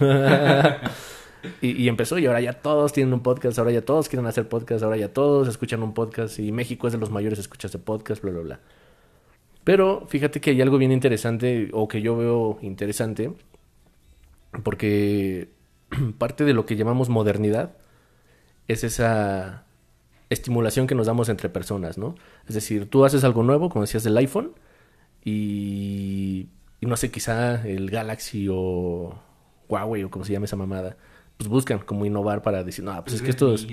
ya. 0.00 0.80
y, 1.60 1.88
empezó 1.88 2.18
y 2.18 2.26
ahora 2.26 2.40
ya 2.40 2.54
todos 2.54 2.92
tienen 2.92 3.12
un 3.12 3.20
podcast, 3.20 3.58
ahora 3.58 3.70
ya 3.72 3.82
todos 3.82 4.08
quieren 4.08 4.26
hacer 4.26 4.48
podcast, 4.48 4.82
ahora 4.82 4.96
ya 4.96 5.12
todos 5.12 5.48
escuchan 5.48 5.82
un 5.82 5.94
podcast 5.94 6.38
y 6.38 6.52
México 6.52 6.86
es 6.86 6.92
de 6.92 6.98
los 6.98 7.10
mayores 7.10 7.38
escuchas 7.38 7.72
de 7.72 7.78
podcast, 7.78 8.22
bla, 8.22 8.32
bla, 8.32 8.40
bla. 8.42 8.60
Pero 9.64 10.06
fíjate 10.08 10.40
que 10.40 10.50
hay 10.50 10.60
algo 10.60 10.78
bien 10.78 10.92
interesante 10.92 11.70
o 11.72 11.88
que 11.88 12.02
yo 12.02 12.16
veo 12.16 12.58
interesante 12.62 13.32
porque 14.62 15.48
parte 16.18 16.44
de 16.44 16.54
lo 16.54 16.66
que 16.66 16.76
llamamos 16.76 17.08
modernidad 17.08 17.76
es 18.68 18.84
esa 18.84 19.64
estimulación 20.30 20.86
que 20.86 20.94
nos 20.94 21.06
damos 21.06 21.28
entre 21.28 21.48
personas, 21.48 21.98
¿no? 21.98 22.14
Es 22.48 22.54
decir, 22.54 22.88
tú 22.88 23.04
haces 23.04 23.24
algo 23.24 23.42
nuevo, 23.42 23.68
como 23.68 23.84
decías 23.84 24.04
del 24.04 24.16
iPhone, 24.16 24.52
y, 25.24 26.48
y 26.80 26.86
no 26.86 26.96
sé, 26.96 27.10
quizá 27.10 27.66
el 27.66 27.90
Galaxy 27.90 28.48
o 28.50 29.18
Huawei 29.68 30.04
o 30.04 30.10
como 30.10 30.24
se 30.24 30.32
llama 30.32 30.46
esa 30.46 30.56
mamada, 30.56 30.96
pues 31.36 31.48
buscan 31.48 31.80
como 31.80 32.06
innovar 32.06 32.42
para 32.42 32.62
decir, 32.62 32.84
no, 32.84 33.02
pues 33.02 33.16
es 33.16 33.22
que 33.22 33.30
estos, 33.30 33.66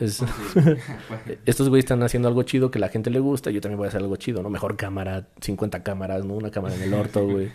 es- 0.00 0.20
11. 0.22 0.76
estos 1.46 1.68
güeyes 1.68 1.84
están 1.84 2.02
haciendo 2.02 2.28
algo 2.28 2.42
chido 2.44 2.70
que 2.70 2.78
la 2.78 2.88
gente 2.88 3.10
le 3.10 3.18
gusta, 3.20 3.50
yo 3.50 3.60
también 3.60 3.78
voy 3.78 3.86
a 3.86 3.88
hacer 3.88 4.00
algo 4.00 4.16
chido, 4.16 4.42
¿no? 4.42 4.50
Mejor 4.50 4.76
cámara, 4.76 5.28
50 5.40 5.82
cámaras, 5.82 6.24
¿no? 6.24 6.34
Una 6.34 6.50
cámara 6.50 6.74
en 6.76 6.82
el 6.82 6.94
orto, 6.94 7.26
güey. 7.28 7.50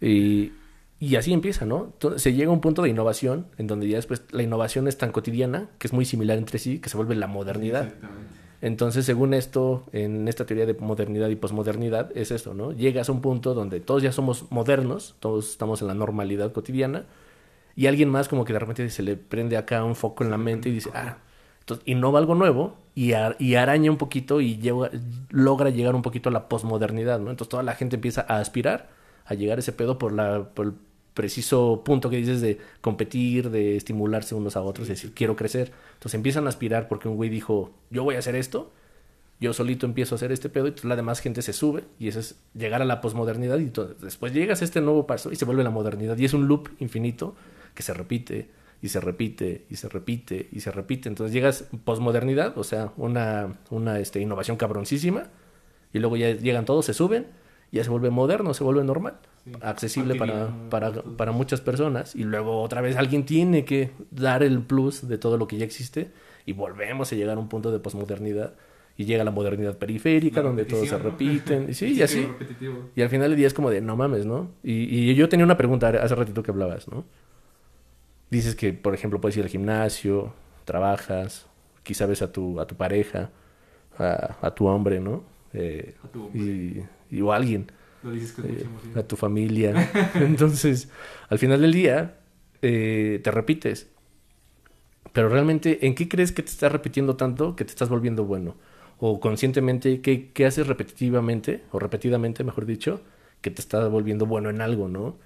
Y, 0.00 0.52
y 1.00 1.16
así 1.16 1.32
empieza, 1.32 1.64
¿no? 1.64 1.86
Entonces, 1.92 2.22
se 2.22 2.32
llega 2.32 2.50
a 2.50 2.54
un 2.54 2.60
punto 2.60 2.82
de 2.82 2.88
innovación 2.90 3.46
en 3.58 3.66
donde 3.66 3.88
ya 3.88 3.96
después 3.96 4.22
la 4.30 4.42
innovación 4.42 4.86
es 4.88 4.96
tan 4.98 5.10
cotidiana 5.12 5.68
que 5.78 5.86
es 5.88 5.92
muy 5.92 6.04
similar 6.04 6.38
entre 6.38 6.58
sí, 6.58 6.78
que 6.78 6.88
se 6.88 6.96
vuelve 6.96 7.14
la 7.16 7.26
modernidad. 7.26 7.84
Exactamente. 7.86 8.34
Entonces, 8.60 9.04
según 9.06 9.34
esto, 9.34 9.84
en 9.92 10.26
esta 10.26 10.44
teoría 10.44 10.66
de 10.66 10.74
modernidad 10.74 11.28
y 11.28 11.36
posmodernidad, 11.36 12.10
es 12.16 12.32
esto, 12.32 12.54
¿no? 12.54 12.72
Llegas 12.72 13.08
a 13.08 13.12
un 13.12 13.20
punto 13.20 13.54
donde 13.54 13.78
todos 13.78 14.02
ya 14.02 14.10
somos 14.10 14.50
modernos, 14.50 15.14
todos 15.20 15.50
estamos 15.50 15.80
en 15.80 15.86
la 15.88 15.94
normalidad 15.94 16.50
cotidiana, 16.52 17.04
y 17.78 17.86
alguien 17.86 18.08
más 18.10 18.26
como 18.28 18.44
que 18.44 18.52
de 18.52 18.58
repente 18.58 18.90
se 18.90 19.02
le 19.04 19.16
prende 19.16 19.56
acá 19.56 19.84
un 19.84 19.94
foco 19.94 20.24
en 20.24 20.30
la 20.32 20.36
mente 20.38 20.68
y 20.68 20.72
dice, 20.72 20.90
ah, 20.94 21.18
entonces 21.60 21.86
innova 21.86 22.18
algo 22.18 22.34
nuevo 22.34 22.76
y, 22.96 23.12
ar- 23.12 23.36
y 23.38 23.54
araña 23.54 23.88
un 23.90 23.98
poquito 23.98 24.40
y 24.40 24.58
llega- 24.58 24.90
logra 25.30 25.70
llegar 25.70 25.94
un 25.94 26.02
poquito 26.02 26.28
a 26.28 26.32
la 26.32 26.48
posmodernidad, 26.48 27.20
¿no? 27.20 27.30
Entonces 27.30 27.50
toda 27.50 27.62
la 27.62 27.74
gente 27.76 27.94
empieza 27.96 28.24
a 28.28 28.40
aspirar 28.40 28.88
a 29.26 29.34
llegar 29.34 29.58
a 29.58 29.60
ese 29.60 29.72
pedo 29.72 29.96
por, 29.98 30.12
la, 30.12 30.48
por 30.54 30.66
el 30.66 30.72
preciso 31.14 31.82
punto 31.84 32.10
que 32.10 32.16
dices 32.16 32.40
de 32.40 32.58
competir, 32.80 33.50
de 33.50 33.76
estimularse 33.76 34.34
unos 34.34 34.56
a 34.56 34.62
otros, 34.62 34.88
y 34.88 34.90
decir, 34.92 35.12
quiero 35.14 35.36
crecer. 35.36 35.70
Entonces 35.94 36.14
empiezan 36.14 36.46
a 36.46 36.48
aspirar 36.48 36.88
porque 36.88 37.06
un 37.08 37.14
güey 37.16 37.30
dijo, 37.30 37.70
yo 37.90 38.02
voy 38.04 38.16
a 38.16 38.18
hacer 38.20 38.34
esto, 38.34 38.72
yo 39.40 39.52
solito 39.52 39.86
empiezo 39.86 40.14
a 40.14 40.16
hacer 40.16 40.32
este 40.32 40.48
pedo 40.48 40.66
y 40.66 40.74
la 40.82 40.96
demás 40.96 41.20
gente 41.20 41.42
se 41.42 41.52
sube 41.52 41.84
y 42.00 42.08
eso 42.08 42.18
es 42.18 42.34
llegar 42.54 42.82
a 42.82 42.84
la 42.84 43.00
posmodernidad 43.00 43.58
y 43.58 43.64
entonces 43.64 44.00
después 44.00 44.32
llegas 44.32 44.62
a 44.62 44.64
este 44.64 44.80
nuevo 44.80 45.06
paso 45.06 45.30
y 45.30 45.36
se 45.36 45.44
vuelve 45.44 45.62
la 45.62 45.70
modernidad 45.70 46.16
y 46.18 46.24
es 46.24 46.34
un 46.34 46.48
loop 46.48 46.70
infinito 46.80 47.36
que 47.74 47.82
se 47.82 47.94
repite 47.94 48.50
y 48.80 48.88
se 48.88 49.00
repite 49.00 49.64
y 49.68 49.76
se 49.76 49.88
repite 49.88 50.48
y 50.52 50.60
se 50.60 50.70
repite. 50.70 51.08
Entonces 51.08 51.32
llegas 51.34 51.64
posmodernidad, 51.84 52.56
o 52.58 52.64
sea, 52.64 52.92
una, 52.96 53.58
una 53.70 53.98
este, 53.98 54.20
innovación 54.20 54.56
cabroncísima 54.56 55.24
y 55.92 55.98
luego 55.98 56.16
ya 56.16 56.30
llegan 56.32 56.64
todos, 56.64 56.84
se 56.86 56.94
suben 56.94 57.26
y 57.72 57.76
ya 57.78 57.84
se 57.84 57.90
vuelve 57.90 58.10
moderno, 58.10 58.54
se 58.54 58.64
vuelve 58.64 58.84
normal, 58.84 59.14
Sí. 59.44 59.52
accesible 59.62 60.14
para, 60.16 60.52
para, 60.68 60.92
para 60.92 61.32
muchas 61.32 61.60
personas 61.62 62.14
y 62.14 62.24
luego 62.24 62.60
otra 62.60 62.82
vez 62.82 62.96
alguien 62.96 63.24
tiene 63.24 63.64
que 63.64 63.92
dar 64.10 64.42
el 64.42 64.60
plus 64.60 65.08
de 65.08 65.16
todo 65.16 65.38
lo 65.38 65.46
que 65.46 65.56
ya 65.56 65.64
existe 65.64 66.10
y 66.44 66.52
volvemos 66.52 67.10
a 67.12 67.16
llegar 67.16 67.36
a 67.36 67.40
un 67.40 67.48
punto 67.48 67.70
de 67.72 67.78
posmodernidad 67.78 68.54
y 68.98 69.04
llega 69.06 69.24
la 69.24 69.30
modernidad 69.30 69.78
periférica 69.78 70.42
La 70.42 70.48
donde 70.48 70.64
todos 70.66 70.86
se 70.88 70.98
repiten 70.98 71.66
y 71.70 71.74
sí, 71.74 71.86
El 71.86 71.92
y 71.98 72.02
así. 72.02 72.28
Y 72.94 73.00
al 73.00 73.08
final 73.08 73.30
del 73.30 73.38
día 73.38 73.46
es 73.46 73.54
como 73.54 73.70
de, 73.70 73.80
no 73.80 73.96
mames, 73.96 74.26
¿no? 74.26 74.50
Y, 74.62 74.72
y 74.72 75.14
yo 75.14 75.28
tenía 75.30 75.46
una 75.46 75.56
pregunta 75.56 75.88
hace 75.88 76.14
ratito 76.14 76.42
que 76.42 76.50
hablabas, 76.50 76.88
¿no? 76.88 77.04
Dices 78.30 78.54
que, 78.54 78.72
por 78.72 78.94
ejemplo, 78.94 79.20
puedes 79.20 79.36
ir 79.36 79.42
al 79.44 79.48
gimnasio, 79.48 80.34
trabajas, 80.64 81.46
quizá 81.82 82.06
ves 82.06 82.22
a 82.22 82.30
tu, 82.32 82.60
a 82.60 82.66
tu 82.66 82.76
pareja, 82.76 83.30
a, 83.98 84.36
a 84.42 84.54
tu 84.54 84.66
hombre, 84.66 85.00
¿no? 85.00 85.24
Eh, 85.54 85.94
A 86.04 86.08
tu 86.08 86.24
hombre. 86.24 86.42
y, 87.10 87.16
y- 87.16 87.22
o 87.22 87.32
a 87.32 87.36
alguien, 87.36 87.72
Lo 88.02 88.10
dices 88.12 88.32
con 88.32 88.44
eh, 88.44 88.48
mucha 88.50 88.66
emoción. 88.66 88.98
a 88.98 89.02
tu 89.04 89.16
familia. 89.16 89.90
Entonces, 90.16 90.90
al 91.30 91.38
final 91.38 91.60
del 91.60 91.72
día, 91.72 92.18
eh, 92.62 93.20
te 93.24 93.30
repites. 93.30 93.88
Pero 95.12 95.28
realmente, 95.28 95.86
¿en 95.86 95.94
qué 95.94 96.08
crees 96.08 96.32
que 96.32 96.42
te 96.42 96.50
estás 96.50 96.70
repitiendo 96.72 97.16
tanto 97.16 97.56
que 97.56 97.64
te 97.64 97.70
estás 97.70 97.88
volviendo 97.88 98.24
bueno? 98.24 98.56
O 98.98 99.20
conscientemente, 99.20 100.00
¿qué, 100.00 100.30
qué 100.32 100.46
haces 100.46 100.66
repetitivamente, 100.66 101.62
o 101.72 101.78
repetidamente, 101.78 102.44
mejor 102.44 102.66
dicho, 102.66 103.00
que 103.40 103.50
te 103.50 103.60
estás 103.60 103.88
volviendo 103.90 104.26
bueno 104.26 104.50
en 104.50 104.60
algo, 104.60 104.88
¿no? 104.88 105.16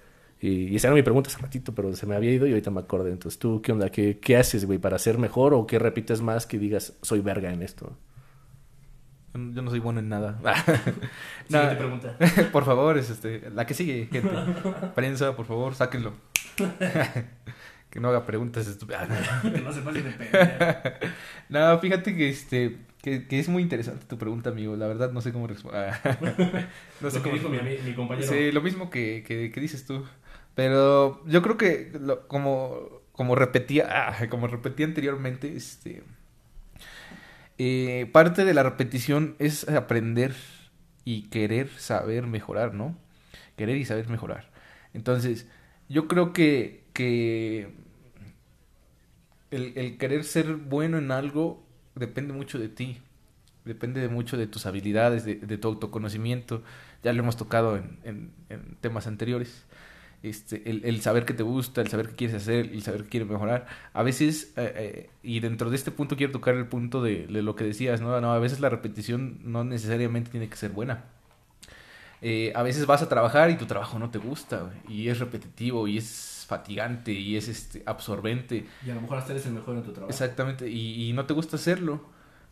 Y, 0.43 0.67
y 0.67 0.75
esa 0.75 0.89
era 0.89 0.95
mi 0.95 1.03
pregunta 1.03 1.29
hace 1.29 1.41
ratito, 1.41 1.73
pero 1.73 1.95
se 1.95 2.05
me 2.05 2.17
había 2.17 2.29
ido 2.31 2.45
y 2.45 2.49
ahorita 2.49 2.69
me 2.69 2.81
acordé. 2.81 3.11
Entonces, 3.11 3.39
¿tú 3.39 3.61
qué 3.61 3.71
onda? 3.71 3.89
¿Qué, 3.89 4.19
qué 4.19 4.35
haces, 4.35 4.65
güey, 4.65 4.77
para 4.77 4.99
ser 4.99 5.17
mejor? 5.17 5.53
¿O 5.53 5.65
qué 5.65 5.79
repites 5.79 6.19
más 6.21 6.45
que 6.45 6.59
digas, 6.59 6.97
soy 7.01 7.21
verga 7.21 7.53
en 7.53 7.61
esto? 7.61 7.97
Yo 9.33 9.61
no 9.61 9.69
soy 9.69 9.79
bueno 9.79 10.01
en 10.01 10.09
nada. 10.09 10.37
Siguiente 11.47 11.75
pregunta. 11.77 12.17
por 12.51 12.65
favor, 12.65 12.97
es 12.97 13.09
este, 13.09 13.49
la 13.51 13.65
que 13.65 13.73
sigue, 13.73 14.09
gente. 14.11 14.31
Prensa, 14.93 15.33
por 15.33 15.45
favor, 15.45 15.75
sáquenlo. 15.75 16.11
que 17.89 18.01
no 18.01 18.09
haga 18.09 18.25
preguntas 18.25 18.67
estúpidas. 18.67 19.07
que 19.41 19.61
no 19.61 19.71
se 19.71 19.79
pase 19.79 20.01
de 20.01 20.11
pendejo. 20.11 21.07
No, 21.47 21.79
fíjate 21.79 22.17
que 22.17 22.27
este 22.27 22.79
que, 23.01 23.27
que 23.27 23.39
es 23.39 23.47
muy 23.47 23.63
interesante 23.63 24.05
tu 24.07 24.17
pregunta, 24.17 24.49
amigo. 24.49 24.75
La 24.75 24.87
verdad 24.87 25.09
no 25.13 25.21
sé 25.21 25.31
cómo 25.31 25.47
responder. 25.47 25.93
no 26.99 27.09
sé 27.09 27.17
Lo 27.17 27.23
que 27.23 27.29
cómo 27.29 27.35
dijo 27.35 27.49
mi, 27.49 27.59
mi 27.85 27.95
compañero. 27.95 28.27
Sí, 28.27 28.51
lo 28.51 28.61
mismo 28.61 28.89
que, 28.89 29.23
que, 29.25 29.51
que 29.51 29.61
dices 29.61 29.85
tú. 29.85 30.03
Pero 30.55 31.25
yo 31.25 31.41
creo 31.41 31.57
que 31.57 31.91
como, 32.27 33.01
como 33.11 33.35
repetía, 33.35 33.87
ah, 33.89 34.27
como 34.29 34.47
repetía 34.47 34.85
anteriormente, 34.85 35.55
este 35.55 36.03
eh, 37.57 38.09
parte 38.11 38.45
de 38.45 38.53
la 38.53 38.63
repetición 38.63 39.35
es 39.39 39.67
aprender 39.69 40.33
y 41.05 41.23
querer 41.29 41.69
saber 41.77 42.27
mejorar, 42.27 42.73
¿no? 42.73 42.97
Querer 43.57 43.77
y 43.77 43.85
saber 43.85 44.09
mejorar. 44.09 44.51
Entonces, 44.93 45.47
yo 45.89 46.07
creo 46.07 46.33
que, 46.33 46.83
que 46.93 47.73
el, 49.51 49.97
querer 49.97 50.23
ser 50.23 50.55
bueno 50.55 50.97
en 50.97 51.11
algo 51.11 51.63
depende 51.95 52.33
mucho 52.33 52.59
de 52.59 52.69
ti. 52.69 52.99
Depende 53.65 54.01
de 54.01 54.09
mucho 54.09 54.35
de 54.37 54.47
tus 54.47 54.65
habilidades, 54.65 55.23
de, 55.25 55.35
de 55.35 55.57
tu 55.57 55.67
autoconocimiento. 55.69 56.63
Ya 57.03 57.13
lo 57.13 57.21
hemos 57.21 57.37
tocado 57.37 57.77
en 57.77 58.31
temas 58.81 59.07
anteriores. 59.07 59.65
Este, 60.23 60.69
el, 60.69 60.85
el 60.85 61.01
saber 61.01 61.25
qué 61.25 61.33
te 61.33 61.43
gusta, 61.43 61.81
el 61.81 61.89
saber 61.89 62.07
qué 62.07 62.15
quieres 62.15 62.37
hacer, 62.37 62.67
el 62.71 62.81
saber 62.81 63.03
qué 63.03 63.09
quieres 63.09 63.29
mejorar. 63.29 63.67
A 63.91 64.03
veces, 64.03 64.53
eh, 64.55 64.73
eh, 64.75 65.09
y 65.21 65.41
dentro 65.41 65.69
de 65.69 65.75
este 65.75 65.91
punto 65.91 66.15
quiero 66.15 66.31
tocar 66.31 66.55
el 66.55 66.65
punto 66.65 67.03
de, 67.03 67.27
de 67.27 67.41
lo 67.41 67.57
que 67.57 67.65
decías, 67.65 67.99
¿no? 67.99 68.19
No, 68.21 68.31
a 68.31 68.39
veces 68.39 68.61
la 68.61 68.69
repetición 68.69 69.39
no 69.43 69.65
necesariamente 69.65 70.31
tiene 70.31 70.47
que 70.47 70.55
ser 70.55 70.71
buena. 70.71 71.03
Eh, 72.21 72.53
a 72.55 72.63
veces 72.63 72.85
vas 72.85 73.01
a 73.01 73.09
trabajar 73.09 73.49
y 73.49 73.57
tu 73.57 73.65
trabajo 73.65 73.99
no 73.99 74.09
te 74.09 74.17
gusta, 74.17 74.71
y 74.87 75.09
es 75.09 75.19
repetitivo, 75.19 75.89
y 75.89 75.97
es 75.97 76.45
fatigante, 76.47 77.11
y 77.11 77.35
es 77.35 77.49
este, 77.49 77.83
absorbente. 77.85 78.65
Y 78.85 78.91
a 78.91 78.95
lo 78.95 79.01
mejor 79.01 79.17
hasta 79.17 79.33
eres 79.33 79.45
el 79.45 79.51
mejor 79.51 79.75
en 79.75 79.83
tu 79.83 79.91
trabajo. 79.91 80.09
Exactamente, 80.09 80.69
y, 80.69 81.09
y 81.09 81.11
no 81.11 81.25
te 81.25 81.33
gusta 81.33 81.57
hacerlo, 81.57 82.01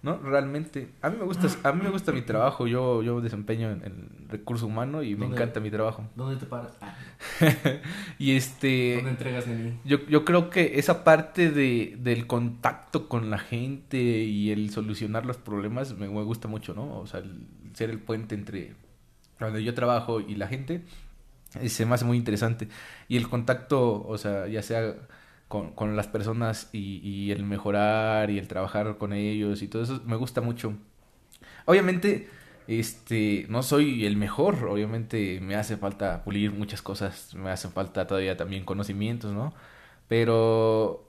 ¿no? 0.02 0.18
Realmente. 0.18 0.90
A 1.02 1.10
mí 1.10 1.18
me 1.18 1.26
gusta, 1.26 1.48
a 1.64 1.72
mí 1.74 1.82
me 1.84 1.90
gusta 1.90 2.12
mi 2.12 2.22
trabajo, 2.22 2.68
yo, 2.68 3.04
yo 3.04 3.22
desempeño 3.22 3.72
en, 3.72 3.84
en 3.84 4.30
recurso 4.30 4.66
humano 4.66 5.04
y 5.04 5.16
me 5.16 5.26
encanta 5.26 5.60
mi 5.60 5.70
trabajo. 5.70 6.04
¿Dónde 6.16 6.38
te 6.38 6.46
paras? 6.46 6.78
Ah, 6.82 6.96
y 8.18 8.36
este... 8.36 8.96
¿Dónde 8.96 9.12
entregas 9.12 9.46
de 9.46 9.56
mí? 9.56 9.80
Yo, 9.86 10.06
yo 10.08 10.26
creo 10.26 10.50
que 10.50 10.80
esa 10.80 11.04
parte 11.04 11.52
de, 11.52 11.98
del 12.00 12.28
contacto 12.28 13.08
con 13.08 13.30
la 13.30 13.40
gente 13.40 13.98
y 14.00 14.52
el 14.52 14.72
solucionar 14.72 15.26
los 15.26 15.38
problemas 15.38 15.96
me, 15.98 16.08
me 16.10 16.24
gusta 16.24 16.48
mucho, 16.48 16.74
¿no? 16.74 17.00
O 17.00 17.08
sea, 17.08 17.20
el 17.20 17.48
ser 17.74 17.90
el 17.90 18.00
puente 18.00 18.36
entre 18.36 18.74
donde 19.40 19.64
yo 19.64 19.74
trabajo 19.74 20.20
y 20.20 20.36
la 20.36 20.48
gente 20.48 20.84
eh, 21.60 21.70
se 21.70 21.86
me 21.86 21.96
hace 21.96 22.06
muy 22.06 22.18
interesante. 22.18 22.68
Y 23.08 23.18
el 23.18 23.28
contacto, 23.30 24.06
o 24.08 24.18
sea, 24.18 24.48
ya 24.48 24.62
sea 24.62 24.96
con, 25.52 25.98
las 25.98 26.08
personas 26.10 26.70
y, 26.74 27.00
y 27.04 27.32
el 27.32 27.46
mejorar 27.46 28.32
y 28.32 28.40
el 28.40 28.48
trabajar 28.50 28.98
con 28.98 29.14
ellos 29.14 29.62
y 29.64 29.70
todo 29.70 29.84
eso, 29.84 30.02
me 30.06 30.18
gusta 30.18 30.42
mucho. 30.42 30.76
Obviamente, 31.66 32.30
este, 32.68 33.46
no 33.50 33.64
soy 33.64 34.06
el 34.06 34.18
mejor, 34.18 34.66
obviamente 34.66 35.40
me 35.42 35.56
hace 35.56 35.78
falta 35.78 36.24
pulir 36.24 36.52
muchas 36.52 36.82
cosas, 36.82 37.34
me 37.36 37.50
hacen 37.52 37.72
falta 37.72 38.08
todavía 38.08 38.38
también 38.38 38.66
conocimientos, 38.66 39.34
¿no? 39.34 39.54
Pero 40.08 41.08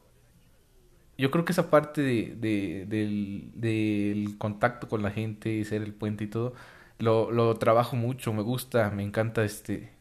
yo 1.18 1.30
creo 1.30 1.44
que 1.44 1.52
esa 1.52 1.70
parte 1.70 2.02
de, 2.02 2.34
de- 2.36 2.86
del, 2.86 3.50
del 3.54 4.38
contacto 4.38 4.88
con 4.88 5.02
la 5.02 5.10
gente, 5.10 5.64
ser 5.64 5.82
el 5.82 5.94
puente 5.94 6.24
y 6.24 6.26
todo, 6.28 6.54
lo, 6.98 7.30
lo 7.30 7.56
trabajo 7.58 7.96
mucho, 7.96 8.32
me 8.32 8.42
gusta, 8.42 8.90
me 8.90 9.02
encanta 9.02 9.44
este 9.44 9.92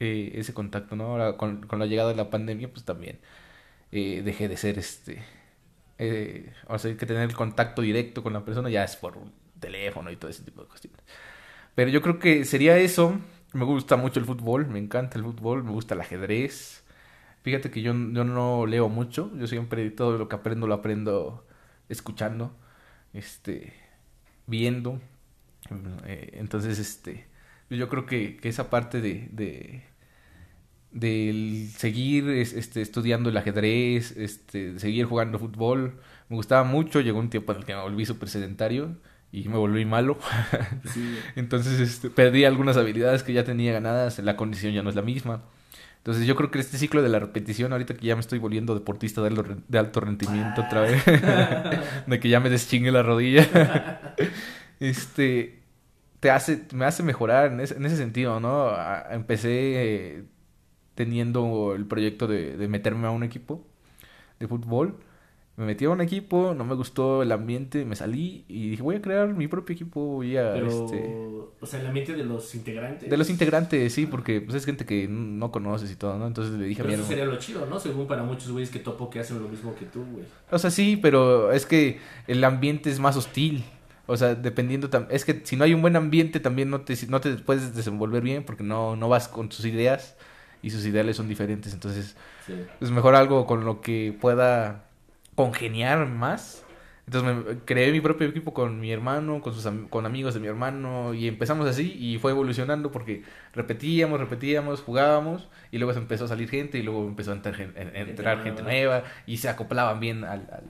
eh, 0.00 0.32
ese 0.34 0.54
contacto, 0.54 0.96
¿no? 0.96 1.04
Ahora 1.06 1.36
con, 1.36 1.66
con 1.66 1.78
la 1.78 1.86
llegada 1.86 2.10
de 2.10 2.16
la 2.16 2.30
pandemia, 2.30 2.70
pues 2.72 2.84
también 2.84 3.20
eh, 3.92 4.22
dejé 4.24 4.48
de 4.48 4.56
ser 4.56 4.78
este, 4.78 5.22
eh, 5.98 6.52
o 6.68 6.78
sea, 6.78 6.96
que 6.96 7.06
tener 7.06 7.22
el 7.24 7.36
contacto 7.36 7.82
directo 7.82 8.22
con 8.22 8.32
la 8.32 8.44
persona, 8.44 8.70
ya 8.70 8.84
es 8.84 8.96
por 8.96 9.18
teléfono 9.60 10.10
y 10.10 10.16
todo 10.16 10.30
ese 10.30 10.42
tipo 10.44 10.62
de 10.62 10.68
cuestiones. 10.68 11.00
Pero 11.74 11.90
yo 11.90 12.02
creo 12.02 12.18
que 12.18 12.44
sería 12.44 12.78
eso. 12.78 13.20
Me 13.52 13.64
gusta 13.64 13.96
mucho 13.96 14.20
el 14.20 14.26
fútbol, 14.26 14.68
me 14.68 14.78
encanta 14.78 15.18
el 15.18 15.24
fútbol, 15.24 15.64
me 15.64 15.72
gusta 15.72 15.94
el 15.94 16.00
ajedrez. 16.02 16.84
Fíjate 17.42 17.70
que 17.70 17.82
yo, 17.82 17.92
yo 17.92 18.24
no 18.24 18.66
leo 18.66 18.88
mucho, 18.88 19.30
yo 19.36 19.46
siempre 19.46 19.90
todo 19.90 20.18
lo 20.18 20.28
que 20.28 20.36
aprendo 20.36 20.66
lo 20.66 20.74
aprendo 20.74 21.46
escuchando, 21.88 22.56
este, 23.14 23.74
viendo. 24.46 25.00
Eh, 26.06 26.30
entonces, 26.34 26.78
este, 26.78 27.26
yo 27.70 27.88
creo 27.88 28.06
que, 28.06 28.36
que 28.38 28.48
esa 28.48 28.70
parte 28.70 29.00
de 29.00 29.84
del 30.92 31.70
seguir 31.76 32.28
este, 32.28 32.82
estudiando 32.82 33.30
el 33.30 33.36
ajedrez, 33.36 34.16
este, 34.16 34.78
seguir 34.78 35.06
jugando 35.06 35.38
fútbol, 35.38 36.00
me 36.28 36.36
gustaba 36.36 36.64
mucho, 36.64 37.00
llegó 37.00 37.18
un 37.18 37.30
tiempo 37.30 37.52
en 37.52 37.58
el 37.58 37.64
que 37.64 37.74
me 37.74 37.82
volví 37.82 38.06
súper 38.06 38.28
sedentario 38.28 38.96
y 39.32 39.48
me 39.48 39.56
volví 39.56 39.84
malo. 39.84 40.18
Entonces 41.36 41.80
este, 41.80 42.10
perdí 42.10 42.44
algunas 42.44 42.76
habilidades 42.76 43.22
que 43.22 43.32
ya 43.32 43.44
tenía 43.44 43.72
ganadas, 43.72 44.18
la 44.18 44.36
condición 44.36 44.72
ya 44.72 44.82
no 44.82 44.90
es 44.90 44.96
la 44.96 45.02
misma. 45.02 45.42
Entonces 45.98 46.26
yo 46.26 46.34
creo 46.34 46.50
que 46.50 46.58
este 46.58 46.78
ciclo 46.78 47.02
de 47.02 47.10
la 47.10 47.18
repetición, 47.18 47.72
ahorita 47.72 47.94
que 47.94 48.06
ya 48.06 48.16
me 48.16 48.20
estoy 48.20 48.38
volviendo 48.38 48.74
deportista 48.74 49.20
de, 49.20 49.78
alto 49.78 50.00
rendimiento 50.00 50.62
otra 50.62 50.80
vez, 50.80 51.04
de 52.06 52.20
que 52.20 52.28
ya 52.30 52.40
me 52.40 52.48
deschingue 52.48 52.90
la 52.90 53.02
rodilla, 53.02 54.14
este, 54.80 55.60
te 56.18 56.30
hace, 56.30 56.64
me 56.72 56.86
hace 56.86 57.02
mejorar 57.02 57.52
en 57.52 57.60
ese, 57.60 57.76
en 57.76 57.84
ese 57.84 57.98
sentido, 57.98 58.40
¿no? 58.40 58.72
empecé 59.10 60.24
teniendo 61.00 61.74
el 61.74 61.86
proyecto 61.86 62.26
de, 62.26 62.58
de 62.58 62.68
meterme 62.68 63.06
a 63.06 63.10
un 63.10 63.22
equipo 63.22 63.64
de 64.38 64.46
fútbol 64.46 64.98
me 65.60 65.66
metí 65.66 65.84
a 65.84 65.90
un 65.90 66.00
equipo, 66.00 66.54
no 66.54 66.64
me 66.64 66.74
gustó 66.74 67.22
el 67.22 67.30
ambiente, 67.32 67.84
me 67.84 67.94
salí 67.94 68.46
y 68.48 68.70
dije, 68.70 68.82
voy 68.82 68.96
a 68.96 69.02
crear 69.02 69.28
mi 69.34 69.46
propio 69.46 69.74
equipo, 69.74 70.00
voy 70.00 70.38
a... 70.38 70.56
este... 70.56 71.14
O 71.60 71.66
sea, 71.66 71.80
el 71.80 71.86
ambiente 71.86 72.14
de 72.14 72.24
los 72.24 72.54
integrantes. 72.54 73.10
De 73.10 73.16
los 73.18 73.28
integrantes, 73.28 73.92
sí, 73.92 74.06
porque 74.06 74.40
pues, 74.40 74.56
es 74.56 74.64
gente 74.64 74.86
que 74.86 75.06
no 75.06 75.52
conoces 75.52 75.92
y 75.92 75.96
todo, 75.96 76.18
¿no? 76.18 76.26
Entonces 76.26 76.54
le 76.54 76.64
dije 76.64 76.80
a 76.80 76.86
mi 76.86 76.94
Eso 76.94 77.04
sería 77.04 77.26
lo 77.26 77.36
chido, 77.36 77.66
¿no? 77.66 77.78
Según 77.78 78.06
para 78.06 78.22
muchos 78.22 78.50
güeyes 78.50 78.70
que 78.70 78.78
topo 78.78 79.10
que 79.10 79.20
hacen 79.20 79.42
lo 79.42 79.50
mismo 79.50 79.74
que 79.74 79.84
tú, 79.84 80.02
güey. 80.10 80.24
O 80.50 80.58
sea, 80.58 80.70
sí, 80.70 80.96
pero 80.96 81.52
es 81.52 81.66
que 81.66 81.98
el 82.26 82.42
ambiente 82.42 82.88
es 82.88 82.98
más 82.98 83.18
hostil. 83.18 83.62
O 84.06 84.16
sea, 84.16 84.34
dependiendo... 84.34 84.88
Es 85.10 85.26
que 85.26 85.42
si 85.44 85.56
no 85.56 85.64
hay 85.64 85.74
un 85.74 85.82
buen 85.82 85.94
ambiente 85.94 86.40
también 86.40 86.70
no 86.70 86.80
te, 86.80 86.96
no 87.08 87.20
te 87.20 87.34
puedes 87.34 87.74
desenvolver 87.74 88.22
bien 88.22 88.44
porque 88.44 88.64
no, 88.64 88.96
no 88.96 89.10
vas 89.10 89.28
con 89.28 89.50
tus 89.50 89.66
ideas 89.66 90.16
y 90.62 90.70
sus 90.70 90.84
ideales 90.86 91.16
son 91.16 91.28
diferentes. 91.28 91.72
Entonces, 91.72 92.16
es 92.80 92.90
mejor 92.90 93.14
algo 93.14 93.46
con 93.46 93.64
lo 93.64 93.80
que 93.80 94.16
pueda 94.20 94.84
congeniar 95.34 96.06
más. 96.06 96.64
Entonces 97.06 97.44
me 97.44 97.58
creé 97.64 97.90
mi 97.90 98.00
propio 98.00 98.28
equipo 98.28 98.54
con 98.54 98.78
mi 98.78 98.92
hermano, 98.92 99.40
con 99.40 99.52
sus 99.52 99.68
con 99.88 100.06
amigos 100.06 100.34
de 100.34 100.38
mi 100.40 100.46
hermano 100.46 101.12
y 101.12 101.26
empezamos 101.26 101.66
así 101.66 101.92
y 101.98 102.18
fue 102.18 102.30
evolucionando 102.30 102.92
porque 102.92 103.24
repetíamos, 103.52 104.20
repetíamos, 104.20 104.82
jugábamos 104.82 105.48
y 105.72 105.78
luego 105.78 105.92
se 105.92 105.98
empezó 105.98 106.26
a 106.26 106.28
salir 106.28 106.48
gente 106.48 106.78
y 106.78 106.82
luego 106.84 107.04
empezó 107.08 107.32
a 107.32 107.34
entrar, 107.34 107.60
entrar 107.94 108.42
gente 108.44 108.62
nueva 108.62 109.02
y 109.26 109.38
se 109.38 109.48
acoplaban 109.48 109.98
bien 109.98 110.22
al, 110.22 110.62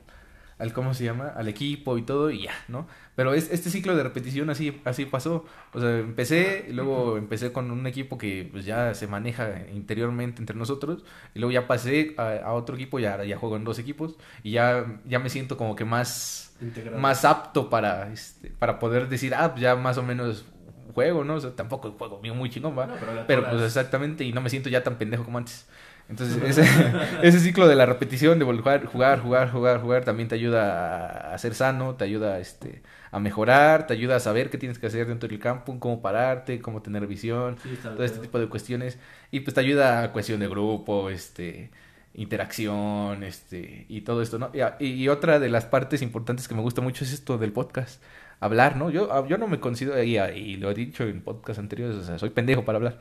al 0.59 0.73
¿cómo 0.73 0.95
se 0.95 1.05
llama? 1.05 1.29
al 1.29 1.49
equipo 1.49 1.99
y 1.99 2.03
todo 2.03 2.31
y 2.31 2.45
ya, 2.45 2.55
¿no? 2.69 2.87
Pero 3.21 3.35
es, 3.35 3.51
este 3.53 3.69
ciclo 3.69 3.95
de 3.95 4.03
repetición 4.03 4.49
así, 4.49 4.81
así 4.87 5.05
pasó. 5.05 5.45
O 5.75 5.79
sea, 5.79 5.99
empecé, 5.99 6.65
y 6.71 6.73
luego 6.73 7.19
empecé 7.19 7.53
con 7.53 7.71
un 7.71 7.87
equipo 7.87 8.17
que 8.17 8.49
pues, 8.51 8.65
ya 8.65 8.95
se 8.95 9.07
maneja 9.09 9.67
interiormente 9.75 10.41
entre 10.41 10.57
nosotros, 10.57 11.05
y 11.35 11.39
luego 11.39 11.53
ya 11.53 11.67
pasé 11.67 12.15
a, 12.17 12.55
otro 12.55 12.77
equipo, 12.77 12.99
ya, 12.99 13.23
ya 13.25 13.37
juego 13.37 13.57
en 13.57 13.65
dos 13.65 13.79
equipos, 13.79 14.17
y 14.43 14.53
ya, 14.53 14.87
ya 15.05 15.19
me 15.19 15.29
siento 15.29 15.59
como 15.59 15.77
que 15.77 15.85
más, 15.85 16.57
más 16.97 17.27
apto 17.27 17.69
para, 17.69 18.11
este, 18.11 18.49
para 18.49 18.79
poder 18.79 19.11
decir, 19.11 19.35
ah, 19.35 19.51
pues 19.51 19.61
ya 19.61 19.77
más 19.77 19.99
o 19.99 20.03
menos 20.03 20.47
juego, 20.95 21.23
¿no? 21.23 21.35
O 21.35 21.41
sea, 21.41 21.51
tampoco 21.51 21.93
juego 21.93 22.23
muy 22.23 22.49
chingón, 22.49 22.79
¿va? 22.79 22.89
pero, 23.27 23.47
pues 23.51 23.61
exactamente, 23.61 24.25
y 24.25 24.33
no 24.33 24.41
me 24.41 24.49
siento 24.49 24.71
ya 24.71 24.83
tan 24.83 24.97
pendejo 24.97 25.25
como 25.25 25.37
antes. 25.37 25.69
Entonces, 26.11 26.43
ese, 26.43 26.65
ese 27.23 27.39
ciclo 27.39 27.69
de 27.69 27.77
la 27.77 27.87
repetición, 27.87 28.39
de 28.41 28.45
jugar, 28.45 28.85
jugar, 28.87 29.21
jugar, 29.21 29.51
jugar, 29.51 29.81
jugar, 29.81 30.05
también 30.05 30.29
te 30.29 30.35
ayuda 30.35 31.33
a, 31.33 31.39
ser 31.39 31.55
sano, 31.55 31.95
te 31.95 32.05
ayuda 32.05 32.41
este, 32.41 32.83
a 33.13 33.21
mejorar, 33.21 33.87
te 33.87 33.95
ayuda 33.95 34.17
a 34.17 34.21
saber 34.21 34.51
qué 34.51 34.59
tienes 34.59 34.81
que 34.81 34.89
hacer 34.89 35.07
dentro 35.07 35.29
del 35.29 35.39
campo, 35.39 35.79
cómo 35.79 36.03
pararte, 36.03 36.61
cómo 36.61 36.83
tener 36.83 37.07
visión, 37.07 37.57
todo 37.83 38.03
este 38.03 38.19
tipo 38.19 38.41
de 38.41 38.49
cuestiones. 38.49 38.99
Y 39.31 39.41
pues 39.41 39.55
te 39.55 39.61
ayuda 39.61 40.03
a 40.03 40.13
cuestión 40.13 40.41
de 40.41 40.49
grupo, 40.49 41.11
este 41.11 41.71
interacción, 42.13 43.23
este, 43.23 43.87
y 43.89 44.01
todo 44.01 44.21
esto, 44.21 44.39
¿no? 44.39 44.51
Y, 44.81 44.87
y, 44.87 45.09
otra 45.09 45.39
de 45.39 45.49
las 45.49 45.65
partes 45.67 46.03
importantes 46.03 46.49
que 46.49 46.57
me 46.57 46.61
gusta 46.61 46.81
mucho 46.83 47.05
es 47.05 47.13
esto 47.13 47.39
del 47.39 47.53
podcast, 47.53 48.03
hablar, 48.41 48.77
¿no? 48.77 48.91
Yo, 48.91 49.27
yo 49.29 49.39
no 49.39 49.47
me 49.47 49.61
considero, 49.61 50.03
y, 50.03 50.19
y 50.19 50.57
lo 50.57 50.73
he 50.73 50.75
dicho 50.75 51.05
en 51.05 51.23
podcast 51.23 51.61
anteriores, 51.61 51.97
o 51.97 52.03
sea, 52.03 52.19
soy 52.19 52.31
pendejo 52.31 52.65
para 52.65 52.77
hablar 52.79 52.99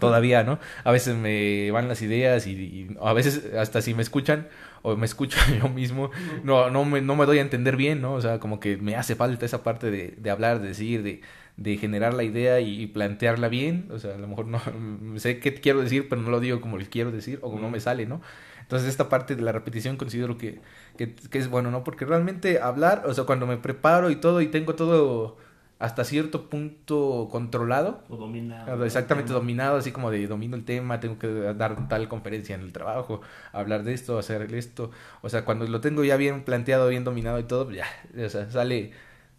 todavía, 0.00 0.44
¿no? 0.44 0.58
A 0.84 0.92
veces 0.92 1.16
me 1.16 1.70
van 1.70 1.88
las 1.88 2.02
ideas 2.02 2.46
y, 2.46 2.88
a 3.00 3.12
veces 3.12 3.54
hasta 3.54 3.82
si 3.82 3.94
me 3.94 4.02
escuchan 4.02 4.48
o 4.82 4.96
me 4.96 5.06
escucho 5.06 5.38
yo 5.62 5.68
mismo, 5.68 6.10
no, 6.44 6.70
no, 6.70 6.84
me, 6.84 7.00
no 7.00 7.16
me 7.16 7.26
doy 7.26 7.38
a 7.38 7.42
entender 7.42 7.76
bien, 7.76 8.00
¿no? 8.00 8.14
O 8.14 8.20
sea, 8.20 8.38
como 8.38 8.60
que 8.60 8.76
me 8.76 8.96
hace 8.96 9.14
falta 9.14 9.46
esa 9.46 9.62
parte 9.62 9.90
de, 9.90 10.14
de 10.16 10.30
hablar, 10.30 10.60
de 10.60 10.68
decir, 10.68 11.02
de, 11.02 11.20
de 11.58 11.76
generar 11.76 12.14
la 12.14 12.22
idea 12.22 12.60
y, 12.60 12.86
plantearla 12.86 13.48
bien. 13.48 13.88
O 13.90 13.98
sea, 13.98 14.14
a 14.14 14.18
lo 14.18 14.28
mejor 14.28 14.46
no 14.46 14.60
sé 15.18 15.40
qué 15.40 15.54
quiero 15.54 15.82
decir, 15.82 16.08
pero 16.08 16.22
no 16.22 16.30
lo 16.30 16.40
digo 16.40 16.60
como 16.60 16.78
le 16.78 16.86
quiero 16.86 17.10
decir 17.10 17.38
o 17.42 17.50
como 17.50 17.62
no 17.62 17.70
me 17.70 17.80
sale, 17.80 18.06
¿no? 18.06 18.22
Entonces 18.60 18.88
esta 18.88 19.08
parte 19.08 19.34
de 19.34 19.42
la 19.42 19.52
repetición 19.52 19.96
considero 19.96 20.36
que, 20.38 20.60
que, 20.96 21.14
que 21.14 21.38
es 21.38 21.48
bueno, 21.48 21.70
¿no? 21.70 21.84
Porque 21.84 22.04
realmente 22.04 22.60
hablar, 22.60 23.04
o 23.06 23.14
sea, 23.14 23.24
cuando 23.24 23.46
me 23.46 23.56
preparo 23.56 24.10
y 24.10 24.16
todo 24.16 24.40
y 24.40 24.48
tengo 24.48 24.74
todo 24.74 25.36
hasta 25.78 26.04
cierto 26.04 26.48
punto 26.48 27.28
controlado. 27.30 28.02
O 28.08 28.16
dominado. 28.16 28.84
Exactamente, 28.84 29.32
dominado, 29.32 29.76
así 29.76 29.92
como 29.92 30.10
de 30.10 30.26
domino 30.26 30.56
el 30.56 30.64
tema, 30.64 31.00
tengo 31.00 31.18
que 31.18 31.28
dar 31.28 31.88
tal 31.88 32.08
conferencia 32.08 32.54
en 32.54 32.62
el 32.62 32.72
trabajo, 32.72 33.20
hablar 33.52 33.84
de 33.84 33.94
esto, 33.94 34.18
hacer 34.18 34.52
esto. 34.54 34.90
O 35.22 35.28
sea, 35.28 35.44
cuando 35.44 35.66
lo 35.66 35.80
tengo 35.80 36.04
ya 36.04 36.16
bien 36.16 36.42
planteado, 36.44 36.88
bien 36.88 37.04
dominado 37.04 37.38
y 37.38 37.44
todo, 37.44 37.66
pues 37.66 37.76
ya, 37.76 37.86
o 38.24 38.28
sea, 38.28 38.50
sale 38.50 38.92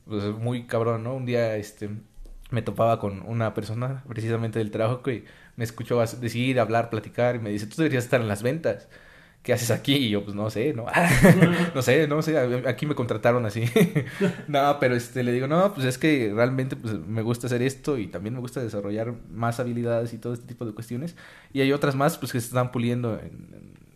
pues, 0.06 0.24
muy 0.24 0.66
cabrón, 0.66 1.04
¿no? 1.04 1.16
Un 1.16 1.26
día 1.26 1.56
este 1.58 1.90
me 2.52 2.62
topaba 2.62 3.00
con 3.00 3.22
una 3.28 3.54
persona 3.54 4.04
precisamente 4.08 4.60
del 4.60 4.72
trabajo 4.72 5.04
que 5.04 5.26
me 5.56 5.64
escuchó 5.64 6.00
decir, 6.00 6.60
hablar, 6.60 6.90
platicar 6.90 7.36
y 7.36 7.40
me 7.40 7.50
dice, 7.50 7.68
tú 7.68 7.76
deberías 7.78 8.06
estar 8.06 8.22
en 8.22 8.28
las 8.28 8.44
ventas. 8.44 8.88
¿Qué 9.44 9.54
haces 9.54 9.72
aquí? 9.72 9.96
Y 9.96 10.10
yo, 10.10 10.24
pues 10.24 10.36
no 10.36 10.50
sé, 10.50 10.74
¿no? 10.74 10.86
no 11.76 11.82
sé, 11.82 12.08
no 12.08 12.22
sé, 12.22 12.38
aquí 12.68 12.86
me 12.86 12.96
contrataron 12.96 13.46
así. 13.46 13.64
no, 14.48 14.78
pero 14.80 14.96
este, 14.96 15.24
le 15.24 15.32
digo, 15.32 15.48
no, 15.48 15.74
pues 15.74 15.86
es 15.86 15.98
que 15.98 16.32
realmente 16.34 16.76
pues, 16.76 16.94
me 17.00 17.22
gusta 17.22 17.48
hacer 17.48 17.62
esto 17.62 17.98
y 17.98 18.08
también 18.08 18.34
me 18.34 18.42
gusta 18.42 18.62
desarrollar 18.62 19.14
más 19.32 19.60
habilidades 19.60 20.14
y 20.14 20.18
todo 20.18 20.34
este 20.34 20.48
tipo 20.48 20.66
de 20.66 20.74
cuestiones. 20.74 21.16
Y 21.54 21.62
hay 21.62 21.72
otras 21.72 21.96
más, 21.96 22.18
pues 22.18 22.32
que 22.32 22.40
se 22.40 22.48
están 22.48 22.72
puliendo 22.72 23.20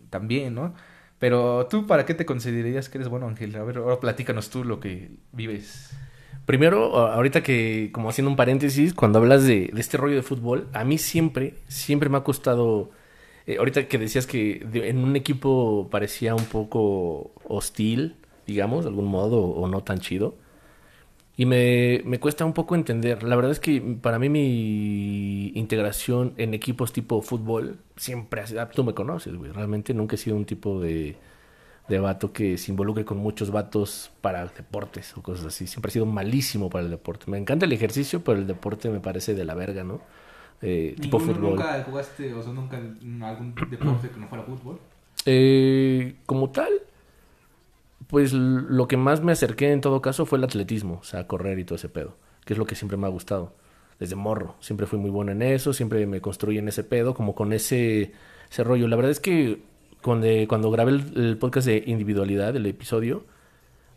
también, 0.10 0.56
¿no? 0.56 0.73
Pero 1.19 1.67
tú, 1.67 1.88
¿para 1.88 2.06
qué 2.06 2.13
te 2.13 2.25
considerarías 2.25 2.89
que 2.89 2.97
eres 2.97 3.08
bueno, 3.08 3.27
Ángel? 3.27 3.56
A 3.56 3.63
ver, 3.63 3.77
ahora 3.77 3.99
platícanos 3.99 4.49
tú 4.49 4.63
lo 4.63 4.79
que 4.79 5.12
vives. 5.32 5.91
Primero, 6.45 6.97
ahorita 6.97 7.41
que, 7.41 7.91
como 7.93 8.10
haciendo 8.10 8.29
un 8.29 8.36
paréntesis, 8.36 8.93
cuando 8.93 9.19
hablas 9.19 9.45
de, 9.45 9.69
de 9.73 9.79
este 9.79 9.95
rollo 9.95 10.15
de 10.15 10.21
fútbol, 10.21 10.67
a 10.73 10.84
mí 10.84 10.97
siempre, 10.97 11.56
siempre 11.69 12.10
me 12.10 12.17
ha 12.17 12.23
costado 12.25 12.91
eh, 13.45 13.58
ahorita 13.58 13.88
que 13.88 13.97
decías 13.97 14.27
que 14.27 14.65
en 14.73 14.99
un 14.99 15.15
equipo 15.15 15.88
parecía 15.91 16.36
un 16.36 16.45
poco 16.45 17.32
hostil, 17.47 18.15
digamos, 18.47 18.86
de 18.86 18.89
algún 18.89 19.06
modo, 19.06 19.41
o 19.41 19.67
no 19.67 19.84
tan 19.84 19.99
chido. 19.99 20.36
Y 21.36 21.45
me, 21.45 22.01
me, 22.06 22.19
cuesta 22.19 22.45
un 22.45 22.53
poco 22.53 22.75
entender. 22.75 23.23
La 23.23 23.36
verdad 23.36 23.51
es 23.51 23.60
que 23.60 23.82
para 23.82 24.19
mí 24.19 24.29
mi 24.29 25.47
integración 25.56 26.34
en 26.38 26.53
equipos 26.53 26.93
tipo 26.93 27.21
fútbol 27.23 27.79
siempre 27.95 28.41
ha 28.41 28.47
sido... 28.47 28.67
Tú 28.67 28.84
me 28.84 28.93
conoces, 28.93 29.36
güey. 29.36 29.51
Realmente 29.51 29.93
nunca 29.95 30.15
he 30.15 30.17
sido 30.19 30.36
un 30.36 30.45
tipo 30.45 30.79
de, 30.79 31.17
de 31.88 31.99
vato 31.99 32.32
que 32.32 32.58
se 32.60 32.71
involucre 32.71 33.03
con 33.03 33.17
muchos 33.17 33.49
vatos 33.49 34.12
para 34.21 34.45
deportes 34.45 35.17
o 35.17 35.23
cosas 35.23 35.47
así. 35.47 35.65
Siempre 35.65 35.89
he 35.89 35.93
sido 35.93 36.06
malísimo 36.06 36.69
para 36.69 36.86
el 36.86 36.91
deporte. 36.91 37.29
Me 37.32 37.39
encanta 37.39 37.65
el 37.65 37.73
ejercicio, 37.73 38.23
pero 38.23 38.38
el 38.38 38.46
deporte 38.48 38.89
me 38.89 39.00
parece 39.00 39.33
de 39.33 39.44
la 39.44 39.56
verga, 39.56 39.83
¿no? 39.83 40.02
Eh, 40.62 40.95
tipo 40.99 41.19
fútbol. 41.19 41.56
¿Nunca 41.56 41.83
jugaste, 41.83 42.33
o 42.33 42.41
sea, 42.41 42.54
nunca 42.54 42.77
en 42.77 43.21
algún 43.23 43.54
deporte 43.69 44.10
que 44.10 44.19
no 44.19 44.27
fuera 44.27 44.43
fútbol? 44.43 44.79
Eh, 45.25 46.15
como 46.25 46.49
tal, 46.51 46.71
pues 48.08 48.33
lo 48.33 48.87
que 48.87 48.97
más 48.97 49.21
me 49.21 49.31
acerqué 49.31 49.71
en 49.71 49.81
todo 49.81 50.01
caso 50.01 50.25
fue 50.25 50.37
el 50.37 50.43
atletismo, 50.43 50.99
o 51.01 51.04
sea, 51.04 51.27
correr 51.27 51.60
y 51.60 51.65
todo 51.65 51.75
ese 51.75 51.89
pedo, 51.89 52.15
que 52.45 52.54
es 52.54 52.60
lo 52.60 52.65
que 52.65 52.75
siempre 52.75 52.97
me 52.97 53.08
ha 53.08 53.10
gustado. 53.10 53.54
Desde 53.99 54.15
morro, 54.15 54.56
siempre 54.60 54.85
fui 54.85 54.99
muy 54.99 55.12
bueno 55.12 55.31
en 55.31 55.41
eso, 55.41 55.71
siempre 55.71 56.06
me 56.08 56.19
construí 56.19 56.58
en 56.58 56.67
ese 56.67 56.83
pedo, 56.83 57.13
como 57.13 57.35
con 57.35 57.54
ese, 57.54 58.12
ese 58.49 58.63
rollo. 58.63 58.87
La 58.87 58.95
verdad 58.95 59.12
es 59.12 59.19
que 59.19 59.62
cuando, 60.01 60.27
cuando 60.47 60.71
grabé 60.71 60.91
el, 60.91 61.13
el 61.15 61.37
podcast 61.37 61.67
de 61.67 61.83
individualidad, 61.85 62.56
el 62.56 62.65
episodio, 62.65 63.23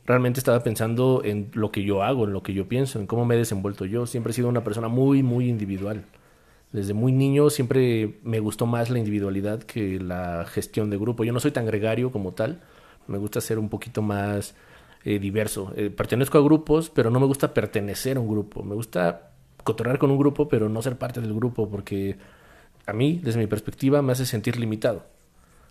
realmente 0.06 0.38
estaba 0.38 0.62
pensando 0.62 1.22
en 1.24 1.50
lo 1.54 1.72
que 1.72 1.82
yo 1.82 2.02
hago, 2.02 2.24
en 2.24 2.32
lo 2.32 2.42
que 2.42 2.54
yo 2.54 2.68
pienso, 2.68 3.00
en 3.00 3.06
cómo 3.06 3.24
me 3.24 3.34
he 3.34 3.38
desenvuelto 3.38 3.84
yo. 3.84 4.06
Siempre 4.06 4.30
he 4.30 4.34
sido 4.34 4.48
una 4.48 4.62
persona 4.62 4.88
muy, 4.88 5.22
muy 5.22 5.48
individual. 5.48 6.04
Desde 6.76 6.92
muy 6.92 7.10
niño 7.10 7.48
siempre 7.48 8.18
me 8.22 8.38
gustó 8.38 8.66
más 8.66 8.90
la 8.90 8.98
individualidad 8.98 9.62
que 9.62 9.98
la 9.98 10.44
gestión 10.44 10.90
de 10.90 10.98
grupo. 10.98 11.24
Yo 11.24 11.32
no 11.32 11.40
soy 11.40 11.50
tan 11.50 11.64
gregario 11.64 12.12
como 12.12 12.34
tal, 12.34 12.60
me 13.06 13.16
gusta 13.16 13.40
ser 13.40 13.58
un 13.58 13.70
poquito 13.70 14.02
más 14.02 14.54
eh, 15.02 15.18
diverso. 15.18 15.72
Eh, 15.74 15.88
pertenezco 15.88 16.36
a 16.36 16.42
grupos, 16.42 16.90
pero 16.90 17.08
no 17.08 17.18
me 17.18 17.24
gusta 17.24 17.54
pertenecer 17.54 18.18
a 18.18 18.20
un 18.20 18.28
grupo. 18.28 18.62
Me 18.62 18.74
gusta 18.74 19.30
cotorrear 19.64 19.98
con 19.98 20.10
un 20.10 20.18
grupo, 20.18 20.50
pero 20.50 20.68
no 20.68 20.82
ser 20.82 20.98
parte 20.98 21.22
del 21.22 21.32
grupo, 21.32 21.70
porque 21.70 22.18
a 22.84 22.92
mí, 22.92 23.22
desde 23.24 23.38
mi 23.38 23.46
perspectiva, 23.46 24.02
me 24.02 24.12
hace 24.12 24.26
sentir 24.26 24.58
limitado. 24.58 25.06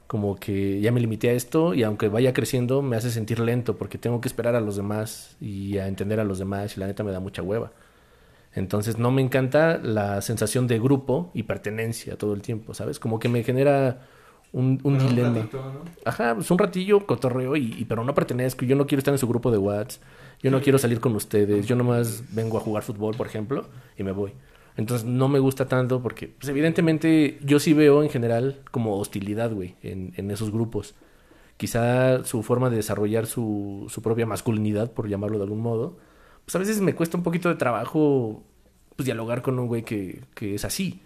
Como 0.07 0.37
que 0.37 0.81
ya 0.81 0.91
me 0.91 1.01
limité 1.01 1.29
a 1.29 1.33
esto 1.33 1.75
y 1.75 1.83
aunque 1.83 2.07
vaya 2.07 2.33
creciendo, 2.33 2.81
me 2.81 2.95
hace 2.95 3.11
sentir 3.11 3.39
lento 3.39 3.77
porque 3.77 3.99
tengo 3.99 4.21
que 4.21 4.27
esperar 4.27 4.55
a 4.55 4.59
los 4.59 4.75
demás 4.75 5.37
y 5.39 5.77
a 5.77 5.87
entender 5.87 6.19
a 6.19 6.23
los 6.23 6.39
demás 6.39 6.75
y 6.77 6.79
la 6.79 6.87
neta 6.87 7.03
me 7.03 7.11
da 7.11 7.19
mucha 7.19 7.43
hueva. 7.43 7.73
Entonces 8.55 8.97
no 8.97 9.11
me 9.11 9.21
encanta 9.21 9.77
la 9.77 10.21
sensación 10.21 10.65
de 10.67 10.79
grupo 10.79 11.29
y 11.33 11.43
pertenencia 11.43 12.17
todo 12.17 12.33
el 12.33 12.41
tiempo, 12.41 12.73
¿sabes? 12.73 12.99
Como 12.99 13.19
que 13.19 13.27
me 13.27 13.43
genera 13.43 14.07
un, 14.53 14.79
dilema. 14.81 15.39
ratito, 15.39 15.57
¿no? 15.57 15.81
Ajá, 16.05 16.33
pues 16.35 16.49
un 16.49 16.57
ratillo 16.57 17.05
cotorreo 17.05 17.57
y, 17.57 17.75
y- 17.77 17.85
pero 17.85 18.03
no 18.05 18.13
pertenezco, 18.15 18.63
yo 18.63 18.77
no 18.77 18.87
quiero 18.87 18.99
estar 18.99 19.13
en 19.13 19.17
su 19.17 19.27
grupo 19.27 19.51
de 19.51 19.57
WhatsApp, 19.57 20.01
yo 20.41 20.51
no 20.51 20.61
quiero 20.61 20.77
salir 20.77 21.01
con 21.01 21.13
ustedes, 21.15 21.67
yo 21.67 21.75
nomás 21.75 22.23
vengo 22.33 22.57
a 22.57 22.61
jugar 22.61 22.83
fútbol, 22.83 23.15
por 23.15 23.27
ejemplo, 23.27 23.65
y 23.97 24.03
me 24.03 24.13
voy. 24.13 24.31
Entonces 24.77 25.05
no 25.05 25.27
me 25.27 25.39
gusta 25.39 25.67
tanto 25.67 26.01
porque, 26.01 26.27
pues 26.27 26.47
evidentemente 26.49 27.37
yo 27.43 27.59
sí 27.59 27.73
veo 27.73 28.03
en 28.03 28.09
general 28.09 28.61
como 28.71 28.97
hostilidad, 28.97 29.51
güey, 29.51 29.75
en, 29.81 30.13
en 30.15 30.31
esos 30.31 30.51
grupos. 30.51 30.95
Quizá 31.57 32.23
su 32.25 32.43
forma 32.43 32.69
de 32.69 32.77
desarrollar 32.77 33.25
su, 33.25 33.85
su 33.89 34.01
propia 34.01 34.25
masculinidad, 34.25 34.91
por 34.91 35.07
llamarlo 35.09 35.37
de 35.37 35.43
algún 35.45 35.61
modo, 35.61 35.97
pues 36.45 36.55
a 36.55 36.59
veces 36.59 36.81
me 36.81 36.95
cuesta 36.95 37.17
un 37.17 37.23
poquito 37.23 37.49
de 37.49 37.55
trabajo 37.55 38.43
pues 38.95 39.05
dialogar 39.05 39.41
con 39.41 39.59
un 39.59 39.67
güey 39.67 39.83
que, 39.83 40.21
que 40.35 40.55
es 40.55 40.65
así. 40.65 41.01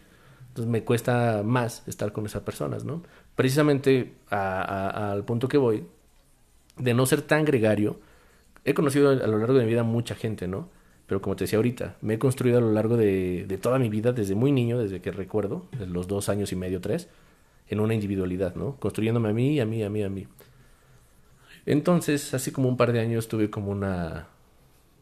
Entonces 0.49 0.69
me 0.71 0.83
cuesta 0.83 1.41
más 1.43 1.87
estar 1.87 2.11
con 2.11 2.25
esas 2.25 2.41
personas, 2.43 2.83
¿no? 2.83 3.03
Precisamente 3.35 4.13
a- 4.29 4.61
a- 4.61 5.11
al 5.11 5.23
punto 5.25 5.47
que 5.47 5.57
voy, 5.57 5.85
de 6.77 6.93
no 6.93 7.05
ser 7.05 7.21
tan 7.21 7.45
gregario, 7.45 7.99
he 8.65 8.73
conocido 8.73 9.09
a 9.11 9.15
lo 9.27 9.37
largo 9.37 9.53
de 9.57 9.63
mi 9.65 9.69
vida 9.71 9.83
mucha 9.83 10.15
gente, 10.15 10.47
¿no? 10.47 10.69
Pero 11.07 11.21
como 11.21 11.35
te 11.35 11.45
decía 11.45 11.57
ahorita, 11.57 11.97
me 12.01 12.15
he 12.15 12.19
construido 12.19 12.57
a 12.59 12.61
lo 12.61 12.71
largo 12.71 12.97
de, 12.97 13.45
de 13.47 13.57
toda 13.57 13.79
mi 13.79 13.89
vida, 13.89 14.11
desde 14.11 14.35
muy 14.35 14.51
niño, 14.51 14.77
desde 14.77 15.01
que 15.01 15.11
recuerdo, 15.11 15.65
de 15.77 15.87
los 15.87 16.07
dos 16.07 16.29
años 16.29 16.51
y 16.51 16.55
medio, 16.55 16.81
tres, 16.81 17.07
en 17.67 17.79
una 17.79 17.93
individualidad, 17.95 18.55
¿no? 18.55 18.75
Construyéndome 18.75 19.29
a 19.29 19.33
mí, 19.33 19.59
a 19.59 19.65
mí, 19.65 19.83
a 19.83 19.89
mí, 19.89 20.03
a 20.03 20.09
mí. 20.09 20.27
Entonces, 21.65 22.33
hace 22.33 22.51
como 22.51 22.69
un 22.69 22.77
par 22.77 22.91
de 22.91 22.99
años 22.99 23.27
tuve 23.27 23.49
como 23.49 23.71
una, 23.71 24.27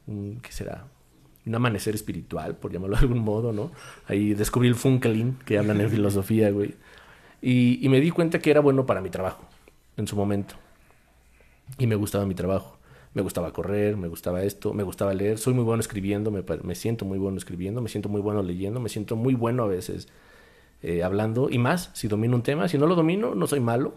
un- 0.07 0.39
¿qué 0.41 0.51
será? 0.51 0.87
Un 1.45 1.55
amanecer 1.55 1.95
espiritual, 1.95 2.57
por 2.57 2.71
llamarlo 2.73 2.97
de 2.97 3.01
algún 3.03 3.19
modo, 3.19 3.53
¿no? 3.53 3.71
Ahí 4.07 4.33
descubrí 4.33 4.67
el 4.67 4.75
Funkelin, 4.75 5.37
que 5.45 5.57
hablan 5.57 5.81
en 5.81 5.89
filosofía, 5.91 6.51
güey. 6.51 6.75
Y, 7.41 7.85
y 7.85 7.89
me 7.89 8.01
di 8.01 8.11
cuenta 8.11 8.39
que 8.39 8.51
era 8.51 8.61
bueno 8.61 8.85
para 8.85 9.01
mi 9.01 9.09
trabajo, 9.09 9.43
en 9.97 10.07
su 10.07 10.15
momento. 10.15 10.55
Y 11.77 11.87
me 11.87 11.95
gustaba 11.95 12.25
mi 12.25 12.35
trabajo. 12.35 12.77
Me 13.13 13.21
gustaba 13.21 13.51
correr, 13.51 13.97
me 13.97 14.07
gustaba 14.07 14.43
esto, 14.43 14.73
me 14.73 14.83
gustaba 14.83 15.13
leer. 15.13 15.37
Soy 15.37 15.53
muy 15.53 15.63
bueno 15.63 15.81
escribiendo, 15.81 16.29
me, 16.29 16.43
me 16.63 16.75
siento 16.75 17.05
muy 17.05 17.17
bueno 17.17 17.37
escribiendo, 17.37 17.81
me 17.81 17.89
siento 17.89 18.09
muy 18.09 18.21
bueno 18.21 18.43
leyendo, 18.43 18.79
me 18.79 18.89
siento 18.89 19.15
muy 19.15 19.33
bueno 19.33 19.63
a 19.63 19.67
veces 19.67 20.07
eh, 20.83 21.03
hablando. 21.03 21.49
Y 21.49 21.57
más, 21.59 21.91
si 21.93 22.07
domino 22.07 22.35
un 22.35 22.43
tema, 22.43 22.67
si 22.67 22.77
no 22.77 22.87
lo 22.87 22.95
domino, 22.95 23.35
no 23.35 23.47
soy 23.47 23.59
malo. 23.61 23.95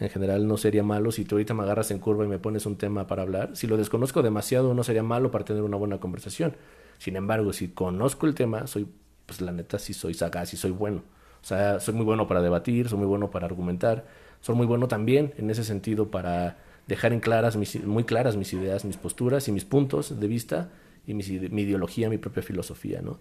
En 0.00 0.08
general 0.08 0.48
no 0.48 0.56
sería 0.56 0.82
malo 0.82 1.12
si 1.12 1.24
tú 1.24 1.36
ahorita 1.36 1.54
me 1.54 1.62
agarras 1.62 1.90
en 1.90 1.98
curva 1.98 2.24
y 2.24 2.28
me 2.28 2.38
pones 2.38 2.66
un 2.66 2.76
tema 2.76 3.06
para 3.06 3.22
hablar. 3.22 3.56
Si 3.56 3.66
lo 3.66 3.76
desconozco 3.76 4.22
demasiado, 4.22 4.74
no 4.74 4.82
sería 4.82 5.02
malo 5.02 5.30
para 5.30 5.44
tener 5.44 5.62
una 5.62 5.76
buena 5.76 5.98
conversación. 5.98 6.56
Sin 6.98 7.16
embargo, 7.16 7.52
si 7.52 7.68
conozco 7.68 8.26
el 8.26 8.34
tema, 8.34 8.66
soy, 8.66 8.88
pues 9.26 9.40
la 9.40 9.52
neta 9.52 9.78
sí 9.78 9.94
soy 9.94 10.14
sagaz 10.14 10.52
y 10.52 10.56
soy 10.56 10.72
bueno. 10.72 11.02
O 11.42 11.46
sea, 11.46 11.78
soy 11.78 11.94
muy 11.94 12.04
bueno 12.04 12.26
para 12.26 12.42
debatir, 12.42 12.88
soy 12.88 12.98
muy 12.98 13.06
bueno 13.06 13.30
para 13.30 13.46
argumentar, 13.46 14.06
soy 14.40 14.56
muy 14.56 14.66
bueno 14.66 14.88
también 14.88 15.34
en 15.36 15.50
ese 15.50 15.62
sentido 15.62 16.10
para 16.10 16.58
dejar 16.86 17.12
en 17.12 17.20
claras 17.20 17.56
mis, 17.56 17.84
muy 17.84 18.04
claras 18.04 18.36
mis 18.36 18.52
ideas, 18.52 18.84
mis 18.84 18.96
posturas 18.96 19.46
y 19.48 19.52
mis 19.52 19.64
puntos 19.64 20.18
de 20.18 20.26
vista 20.26 20.70
y 21.06 21.14
mi 21.14 21.22
ideología, 21.62 22.08
mi 22.08 22.18
propia 22.18 22.42
filosofía, 22.42 23.02
¿no? 23.02 23.18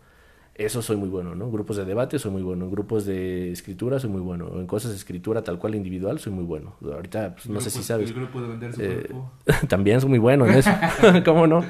Eso 0.56 0.84
soy 0.84 0.98
muy 0.98 1.10
bueno, 1.10 1.34
¿no? 1.34 1.50
Grupos 1.50 1.78
de 1.78 1.86
debate 1.86 2.20
soy 2.20 2.30
muy 2.30 2.44
bueno, 2.44 2.66
en 2.66 2.72
grupos 2.72 3.08
de 3.08 3.52
escritura 3.52 4.00
soy 4.00 4.12
muy 4.12 4.22
bueno, 4.22 4.52
en 4.60 4.68
cosas 4.68 4.92
de 4.92 4.98
escritura 4.98 5.42
tal 5.42 5.58
cual 5.58 5.74
individual 5.74 6.20
soy 6.20 6.32
muy 6.32 6.44
bueno. 6.44 6.76
Ahorita 6.84 7.34
pues, 7.34 7.50
no 7.50 7.60
sé 7.60 7.72
si 7.72 7.82
sabes. 7.82 8.10
El 8.10 8.16
grupo 8.16 8.40
de 8.40 8.50
vender 8.50 8.72
su 8.74 8.82
Eh, 8.84 9.08
cuerpo. 9.10 9.32
También 9.68 10.00
soy 10.00 10.12
muy 10.12 10.20
bueno 10.20 10.46
en 10.46 10.54
eso. 10.54 10.70
¿Cómo 11.26 11.48
no? 11.48 11.66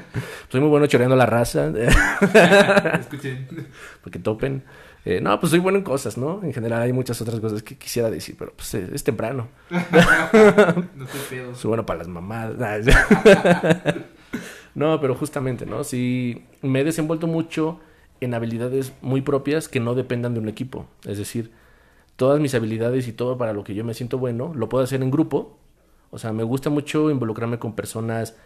Soy 0.50 0.60
muy 0.60 0.68
bueno 0.68 0.86
choreando 0.86 1.16
la 1.16 1.24
raza. 1.24 1.68
Escuchen. 3.00 3.48
porque 4.02 4.18
topen. 4.18 4.62
Eh, 5.06 5.18
no, 5.22 5.38
pues 5.40 5.50
soy 5.50 5.60
bueno 5.60 5.78
en 5.78 5.84
cosas, 5.84 6.18
¿no? 6.18 6.40
En 6.42 6.52
general 6.52 6.82
hay 6.82 6.92
muchas 6.92 7.18
otras 7.22 7.40
cosas 7.40 7.62
que 7.62 7.76
quisiera 7.78 8.10
decir, 8.10 8.36
pero 8.38 8.52
pues 8.54 8.74
es, 8.74 8.90
es 8.92 9.02
temprano. 9.04 9.48
No 9.70 11.04
estoy 11.04 11.20
pedo. 11.30 11.54
Soy 11.54 11.68
bueno 11.68 11.86
para 11.86 12.00
las 12.00 12.08
mamadas. 12.08 12.84
no, 14.74 15.00
pero 15.00 15.14
justamente, 15.14 15.66
¿no? 15.66 15.84
Sí, 15.84 16.44
me 16.62 16.80
he 16.80 16.84
desenvuelto 16.84 17.26
mucho 17.26 17.80
en 18.20 18.34
habilidades 18.34 18.92
muy 19.02 19.22
propias 19.22 19.68
que 19.68 19.80
no 19.80 19.94
dependan 19.94 20.34
de 20.34 20.40
un 20.40 20.48
equipo. 20.48 20.86
Es 21.04 21.18
decir, 21.18 21.52
todas 22.16 22.40
mis 22.40 22.54
habilidades 22.54 23.08
y 23.08 23.12
todo 23.12 23.38
para 23.38 23.52
lo 23.52 23.64
que 23.64 23.74
yo 23.74 23.84
me 23.84 23.94
siento 23.94 24.18
bueno, 24.18 24.52
lo 24.54 24.68
puedo 24.68 24.84
hacer 24.84 25.02
en 25.02 25.10
grupo. 25.10 25.58
O 26.10 26.18
sea, 26.18 26.32
me 26.32 26.44
gusta 26.44 26.70
mucho 26.70 27.10
involucrarme 27.10 27.58
con 27.58 27.74
personas 27.74 28.36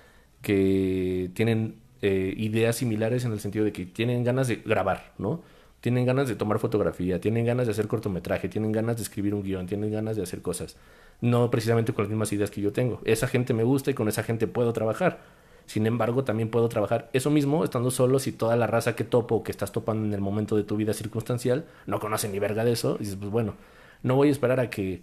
que 0.42 1.30
tienen 1.34 1.76
eh, 2.00 2.32
ideas 2.36 2.76
similares 2.76 3.24
en 3.24 3.32
el 3.32 3.40
sentido 3.40 3.64
de 3.64 3.72
que 3.72 3.84
tienen 3.84 4.24
ganas 4.24 4.48
de 4.48 4.56
grabar, 4.56 5.12
¿no? 5.18 5.42
Tienen 5.80 6.06
ganas 6.06 6.28
de 6.28 6.34
tomar 6.34 6.58
fotografía, 6.58 7.20
tienen 7.20 7.44
ganas 7.44 7.66
de 7.66 7.72
hacer 7.72 7.86
cortometraje, 7.86 8.48
tienen 8.48 8.72
ganas 8.72 8.96
de 8.96 9.02
escribir 9.02 9.34
un 9.34 9.42
guion, 9.42 9.66
tienen 9.66 9.92
ganas 9.92 10.16
de 10.16 10.22
hacer 10.22 10.42
cosas. 10.42 10.76
No 11.20 11.50
precisamente 11.50 11.92
con 11.92 12.04
las 12.04 12.10
mismas 12.10 12.32
ideas 12.32 12.50
que 12.50 12.60
yo 12.60 12.72
tengo. 12.72 13.00
Esa 13.04 13.28
gente 13.28 13.54
me 13.54 13.64
gusta 13.64 13.90
y 13.90 13.94
con 13.94 14.08
esa 14.08 14.22
gente 14.22 14.46
puedo 14.46 14.72
trabajar. 14.72 15.20
Sin 15.68 15.86
embargo, 15.86 16.24
también 16.24 16.48
puedo 16.48 16.66
trabajar 16.70 17.10
eso 17.12 17.30
mismo 17.30 17.62
estando 17.62 17.90
solo 17.90 18.18
si 18.18 18.32
toda 18.32 18.56
la 18.56 18.66
raza 18.66 18.96
que 18.96 19.04
topo 19.04 19.34
o 19.34 19.42
que 19.42 19.50
estás 19.50 19.70
topando 19.70 20.06
en 20.06 20.14
el 20.14 20.20
momento 20.22 20.56
de 20.56 20.64
tu 20.64 20.76
vida 20.76 20.94
circunstancial 20.94 21.66
no 21.84 22.00
conoce 22.00 22.26
ni 22.30 22.38
verga 22.38 22.64
de 22.64 22.72
eso. 22.72 22.96
Y 22.96 23.00
dices, 23.00 23.16
pues 23.16 23.30
bueno, 23.30 23.54
no 24.02 24.16
voy 24.16 24.28
a 24.28 24.30
esperar 24.30 24.60
a 24.60 24.70
que 24.70 25.02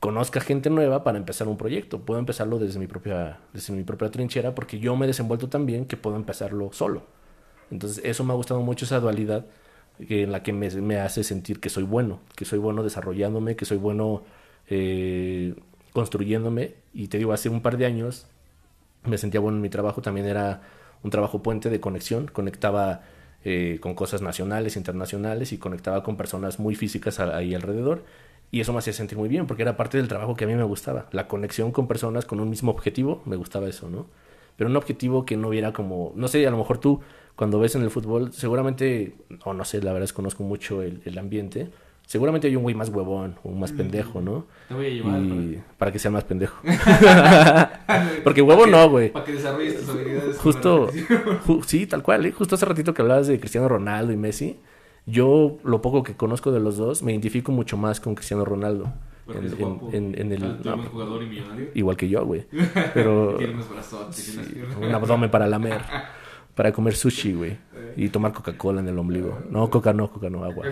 conozca 0.00 0.40
gente 0.40 0.70
nueva 0.70 1.04
para 1.04 1.18
empezar 1.18 1.46
un 1.46 1.58
proyecto. 1.58 2.00
Puedo 2.00 2.18
empezarlo 2.18 2.58
desde 2.58 2.78
mi 2.78 2.86
propia, 2.86 3.38
desde 3.52 3.74
mi 3.74 3.84
propia 3.84 4.10
trinchera 4.10 4.54
porque 4.54 4.78
yo 4.78 4.96
me 4.96 5.04
he 5.04 5.08
desenvuelto 5.08 5.50
tan 5.50 5.66
bien 5.66 5.84
que 5.84 5.98
puedo 5.98 6.16
empezarlo 6.16 6.72
solo. 6.72 7.02
Entonces, 7.70 8.02
eso 8.02 8.24
me 8.24 8.32
ha 8.32 8.36
gustado 8.36 8.62
mucho, 8.62 8.86
esa 8.86 9.00
dualidad 9.00 9.44
en 9.98 10.32
la 10.32 10.42
que 10.42 10.54
me, 10.54 10.70
me 10.70 11.00
hace 11.00 11.22
sentir 11.22 11.60
que 11.60 11.68
soy 11.68 11.84
bueno, 11.84 12.20
que 12.34 12.46
soy 12.46 12.58
bueno 12.58 12.82
desarrollándome, 12.82 13.56
que 13.56 13.66
soy 13.66 13.76
bueno 13.76 14.22
eh, 14.70 15.54
construyéndome. 15.92 16.76
Y 16.94 17.08
te 17.08 17.18
digo, 17.18 17.34
hace 17.34 17.50
un 17.50 17.60
par 17.60 17.76
de 17.76 17.84
años 17.84 18.26
me 19.08 19.18
sentía 19.18 19.40
bueno 19.40 19.56
en 19.56 19.62
mi 19.62 19.70
trabajo, 19.70 20.02
también 20.02 20.26
era 20.26 20.62
un 21.02 21.10
trabajo 21.10 21.42
puente 21.42 21.70
de 21.70 21.80
conexión, 21.80 22.26
conectaba 22.26 23.02
eh, 23.44 23.78
con 23.80 23.94
cosas 23.94 24.20
nacionales, 24.22 24.76
internacionales 24.76 25.52
y 25.52 25.58
conectaba 25.58 26.02
con 26.02 26.16
personas 26.16 26.58
muy 26.58 26.74
físicas 26.74 27.20
ahí 27.20 27.54
alrededor. 27.54 28.04
Y 28.50 28.60
eso 28.60 28.72
me 28.72 28.78
hacía 28.78 28.92
sentir 28.92 29.18
muy 29.18 29.28
bien, 29.28 29.46
porque 29.46 29.62
era 29.62 29.76
parte 29.76 29.98
del 29.98 30.08
trabajo 30.08 30.34
que 30.34 30.44
a 30.44 30.46
mí 30.46 30.54
me 30.54 30.64
gustaba. 30.64 31.06
La 31.12 31.28
conexión 31.28 31.70
con 31.70 31.86
personas 31.86 32.24
con 32.24 32.40
un 32.40 32.48
mismo 32.48 32.70
objetivo, 32.70 33.22
me 33.26 33.36
gustaba 33.36 33.68
eso, 33.68 33.90
¿no? 33.90 34.06
Pero 34.56 34.70
un 34.70 34.76
objetivo 34.76 35.24
que 35.24 35.36
no 35.36 35.48
hubiera 35.48 35.72
como, 35.72 36.12
no 36.16 36.28
sé, 36.28 36.46
a 36.46 36.50
lo 36.50 36.56
mejor 36.56 36.78
tú 36.78 37.00
cuando 37.36 37.60
ves 37.60 37.76
en 37.76 37.82
el 37.82 37.90
fútbol, 37.90 38.32
seguramente, 38.32 39.14
o 39.44 39.54
no 39.54 39.64
sé, 39.64 39.80
la 39.82 39.92
verdad 39.92 40.04
es 40.04 40.12
que 40.12 40.16
conozco 40.16 40.42
mucho 40.42 40.82
el, 40.82 41.02
el 41.04 41.18
ambiente, 41.18 41.70
seguramente 42.08 42.46
hay 42.48 42.56
un 42.56 42.62
güey 42.62 42.74
más 42.74 42.88
huevón, 42.88 43.36
o 43.42 43.50
un 43.50 43.60
más 43.60 43.70
pendejo, 43.70 44.22
¿no? 44.22 44.46
Te 44.66 44.72
voy 44.74 44.86
a 44.86 44.88
llevar. 44.88 45.20
Y 45.20 45.62
para 45.76 45.92
que 45.92 45.98
sea 45.98 46.10
más 46.10 46.24
pendejo. 46.24 46.56
Porque 48.24 48.40
huevo 48.40 48.66
no, 48.66 48.88
güey. 48.88 49.10
Para 49.12 49.24
que 49.26 49.32
desarrolles 49.32 49.78
tus 49.80 49.88
habilidades. 49.90 50.38
Justo, 50.38 50.88
ju- 51.46 51.62
sí, 51.64 51.86
tal 51.86 52.02
cual, 52.02 52.24
¿eh? 52.24 52.32
Justo 52.32 52.54
hace 52.54 52.64
ratito 52.64 52.94
que 52.94 53.02
hablabas 53.02 53.26
de 53.26 53.38
Cristiano 53.38 53.68
Ronaldo 53.68 54.10
y 54.12 54.16
Messi, 54.16 54.58
yo 55.04 55.58
lo 55.64 55.82
poco 55.82 56.02
que 56.02 56.16
conozco 56.16 56.50
de 56.50 56.60
los 56.60 56.78
dos, 56.78 57.02
me 57.02 57.12
identifico 57.12 57.52
mucho 57.52 57.76
más 57.76 58.00
con 58.00 58.14
Cristiano 58.14 58.44
Ronaldo. 58.46 58.90
En, 59.28 59.44
es 59.44 59.52
en- 59.52 59.58
guapo. 59.58 59.90
en- 59.92 60.18
en 60.18 60.32
el, 60.32 60.42
Alto, 60.42 60.70
no, 60.70 60.76
buen 60.78 60.88
jugador 60.88 61.22
y 61.22 61.26
millonario. 61.26 61.66
igual 61.74 61.96
que 61.98 62.08
yo, 62.08 62.24
güey. 62.24 62.46
Pero 62.94 63.34
Tiene 63.36 63.52
unos 63.52 63.68
brazotes 63.68 64.16
sí, 64.16 64.62
un 64.80 64.94
abdomen 64.94 65.30
para 65.30 65.46
lamer, 65.46 65.82
para 66.54 66.72
comer 66.72 66.94
sushi, 66.96 67.34
güey. 67.34 67.58
Y 67.96 68.08
tomar 68.10 68.32
Coca-Cola 68.32 68.80
en 68.80 68.88
el 68.88 68.98
ombligo. 68.98 69.38
No, 69.50 69.68
Coca 69.70 69.92
no, 69.92 70.10
Coca 70.10 70.30
no, 70.30 70.44
agua. 70.44 70.64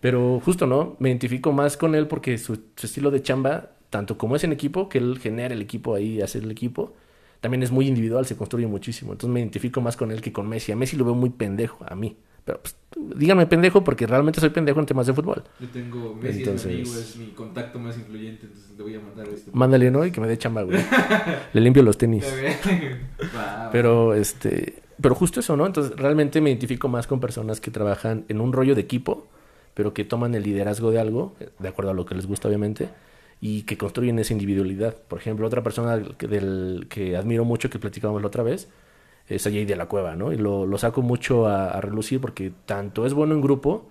Pero 0.00 0.40
justo, 0.44 0.66
¿no? 0.66 0.96
Me 0.98 1.08
identifico 1.10 1.52
más 1.52 1.76
con 1.76 1.94
él 1.94 2.06
porque 2.06 2.38
su, 2.38 2.58
su 2.76 2.86
estilo 2.86 3.10
de 3.10 3.22
chamba, 3.22 3.70
tanto 3.90 4.16
como 4.16 4.36
es 4.36 4.44
en 4.44 4.52
equipo, 4.52 4.88
que 4.88 4.98
él 4.98 5.18
genera 5.18 5.54
el 5.54 5.60
equipo 5.62 5.94
ahí, 5.94 6.20
hace 6.22 6.38
el 6.38 6.50
equipo, 6.50 6.94
también 7.40 7.62
es 7.62 7.70
muy 7.70 7.86
individual, 7.86 8.24
se 8.26 8.36
construye 8.36 8.66
muchísimo. 8.66 9.12
Entonces 9.12 9.32
me 9.32 9.40
identifico 9.40 9.80
más 9.80 9.96
con 9.96 10.10
él 10.10 10.20
que 10.22 10.32
con 10.32 10.48
Messi. 10.48 10.72
A 10.72 10.76
Messi 10.76 10.96
lo 10.96 11.04
veo 11.04 11.14
muy 11.14 11.30
pendejo, 11.30 11.84
a 11.88 11.94
mí. 11.94 12.16
Pero 12.44 12.60
pues, 12.62 12.74
díganme 13.16 13.46
pendejo 13.46 13.84
porque 13.84 14.06
realmente 14.06 14.40
soy 14.40 14.48
pendejo 14.48 14.80
en 14.80 14.86
temas 14.86 15.06
de 15.06 15.12
fútbol. 15.12 15.44
Yo 15.60 15.68
tengo 15.68 16.14
Messi 16.14 16.38
Entonces- 16.38 16.66
es 16.66 16.66
mi 16.66 16.80
amigo, 16.82 16.98
es 16.98 17.16
mi 17.16 17.26
contacto 17.32 17.78
más 17.78 17.96
influyente, 17.98 18.46
entonces 18.46 18.70
le 18.76 18.82
voy 18.82 18.94
a 18.94 19.00
mandar 19.00 19.28
este. 19.28 19.50
Mándale, 19.52 19.90
¿no? 19.90 20.06
Y 20.06 20.10
que 20.10 20.20
me 20.22 20.28
dé 20.28 20.38
chamba, 20.38 20.62
güey. 20.62 20.78
Le 21.52 21.60
limpio 21.60 21.82
los 21.82 21.98
tenis. 21.98 22.24
Pero, 23.72 24.14
este, 24.14 24.82
pero 25.00 25.14
justo 25.14 25.40
eso, 25.40 25.56
¿no? 25.56 25.66
Entonces, 25.66 25.96
realmente 25.96 26.40
me 26.40 26.50
identifico 26.50 26.88
más 26.88 27.06
con 27.06 27.20
personas 27.20 27.60
que 27.60 27.70
trabajan 27.70 28.24
en 28.28 28.40
un 28.40 28.52
rollo 28.52 28.74
de 28.74 28.80
equipo, 28.80 29.28
pero 29.74 29.94
que 29.94 30.04
toman 30.04 30.34
el 30.34 30.42
liderazgo 30.42 30.90
de 30.90 31.00
algo, 31.00 31.34
de 31.58 31.68
acuerdo 31.68 31.92
a 31.92 31.94
lo 31.94 32.06
que 32.06 32.14
les 32.14 32.26
gusta, 32.26 32.48
obviamente, 32.48 32.88
y 33.40 33.62
que 33.62 33.78
construyen 33.78 34.18
esa 34.18 34.32
individualidad. 34.32 34.96
Por 34.96 35.18
ejemplo, 35.18 35.46
otra 35.46 35.62
persona 35.62 36.02
que, 36.18 36.26
del, 36.26 36.86
que 36.90 37.16
admiro 37.16 37.44
mucho, 37.44 37.70
que 37.70 37.78
platicábamos 37.78 38.22
la 38.22 38.28
otra 38.28 38.42
vez, 38.42 38.68
es 39.28 39.46
allí 39.46 39.64
de 39.64 39.76
la 39.76 39.86
cueva, 39.86 40.16
¿no? 40.16 40.32
Y 40.32 40.36
lo, 40.36 40.66
lo 40.66 40.78
saco 40.78 41.02
mucho 41.02 41.46
a, 41.46 41.70
a, 41.70 41.80
relucir 41.80 42.20
porque 42.20 42.52
tanto 42.66 43.06
es 43.06 43.14
bueno 43.14 43.34
en 43.34 43.40
grupo, 43.40 43.88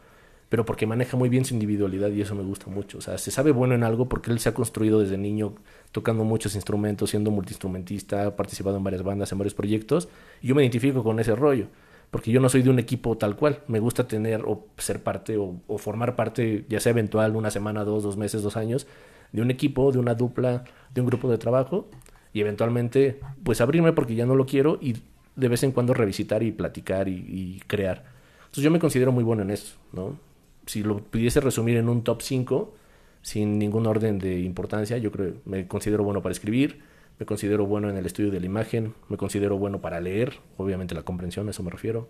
pero 0.49 0.65
porque 0.65 0.85
maneja 0.85 1.15
muy 1.15 1.29
bien 1.29 1.45
su 1.45 1.53
individualidad 1.53 2.09
y 2.09 2.21
eso 2.21 2.35
me 2.35 2.43
gusta 2.43 2.67
mucho. 2.67 2.97
O 2.97 3.01
sea, 3.01 3.17
se 3.17 3.31
sabe 3.31 3.51
bueno 3.51 3.75
en 3.75 3.83
algo 3.83 4.09
porque 4.09 4.31
él 4.31 4.39
se 4.39 4.49
ha 4.49 4.53
construido 4.53 4.99
desde 4.99 5.17
niño 5.17 5.53
tocando 5.91 6.23
muchos 6.23 6.55
instrumentos, 6.55 7.11
siendo 7.11 7.31
multiinstrumentista, 7.31 8.25
ha 8.25 8.35
participado 8.35 8.77
en 8.77 8.83
varias 8.83 9.03
bandas, 9.03 9.31
en 9.31 9.37
varios 9.37 9.53
proyectos, 9.53 10.09
y 10.41 10.47
yo 10.47 10.55
me 10.55 10.63
identifico 10.63 11.03
con 11.03 11.19
ese 11.19 11.35
rollo, 11.35 11.67
porque 12.11 12.31
yo 12.31 12.39
no 12.39 12.49
soy 12.49 12.61
de 12.61 12.69
un 12.69 12.79
equipo 12.79 13.17
tal 13.17 13.35
cual, 13.35 13.61
me 13.67 13.79
gusta 13.79 14.07
tener 14.07 14.41
o 14.45 14.67
ser 14.77 15.03
parte 15.03 15.37
o, 15.37 15.61
o 15.67 15.77
formar 15.77 16.15
parte, 16.15 16.65
ya 16.69 16.79
sea 16.79 16.91
eventual, 16.91 17.35
una 17.35 17.51
semana, 17.51 17.83
dos, 17.83 18.03
dos 18.03 18.17
meses, 18.17 18.41
dos 18.41 18.57
años, 18.57 18.87
de 19.31 19.41
un 19.41 19.51
equipo, 19.51 19.91
de 19.91 19.99
una 19.99 20.15
dupla, 20.15 20.63
de 20.93 21.01
un 21.01 21.07
grupo 21.07 21.29
de 21.29 21.37
trabajo, 21.37 21.87
y 22.33 22.41
eventualmente, 22.41 23.19
pues 23.43 23.61
abrirme 23.61 23.93
porque 23.93 24.15
ya 24.15 24.25
no 24.25 24.35
lo 24.35 24.45
quiero 24.45 24.77
y 24.81 24.97
de 25.35 25.47
vez 25.47 25.63
en 25.63 25.71
cuando 25.71 25.93
revisitar 25.93 26.43
y 26.43 26.51
platicar 26.51 27.07
y, 27.07 27.25
y 27.27 27.61
crear. 27.67 28.03
Entonces 28.39 28.63
yo 28.63 28.71
me 28.71 28.79
considero 28.79 29.11
muy 29.11 29.23
bueno 29.23 29.43
en 29.43 29.51
eso, 29.51 29.77
¿no? 29.93 30.17
Si 30.65 30.83
lo 30.83 30.97
pudiese 30.97 31.39
resumir 31.39 31.77
en 31.77 31.89
un 31.89 32.03
top 32.03 32.21
5, 32.21 32.73
sin 33.21 33.59
ningún 33.59 33.85
orden 33.87 34.19
de 34.19 34.39
importancia, 34.39 34.97
yo 34.97 35.11
creo 35.11 35.35
me 35.45 35.67
considero 35.67 36.03
bueno 36.03 36.21
para 36.21 36.33
escribir, 36.33 36.81
me 37.19 37.25
considero 37.25 37.65
bueno 37.65 37.89
en 37.89 37.97
el 37.97 38.05
estudio 38.05 38.31
de 38.31 38.39
la 38.39 38.45
imagen, 38.45 38.93
me 39.09 39.17
considero 39.17 39.57
bueno 39.57 39.81
para 39.81 39.99
leer, 39.99 40.39
obviamente 40.57 40.95
la 40.95 41.03
comprensión, 41.03 41.47
a 41.47 41.51
eso 41.51 41.63
me 41.63 41.69
refiero. 41.69 42.07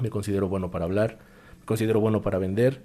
Me 0.00 0.10
considero 0.10 0.48
bueno 0.48 0.70
para 0.70 0.84
hablar, 0.84 1.18
me 1.60 1.64
considero 1.64 2.00
bueno 2.00 2.20
para 2.20 2.38
vender, 2.38 2.82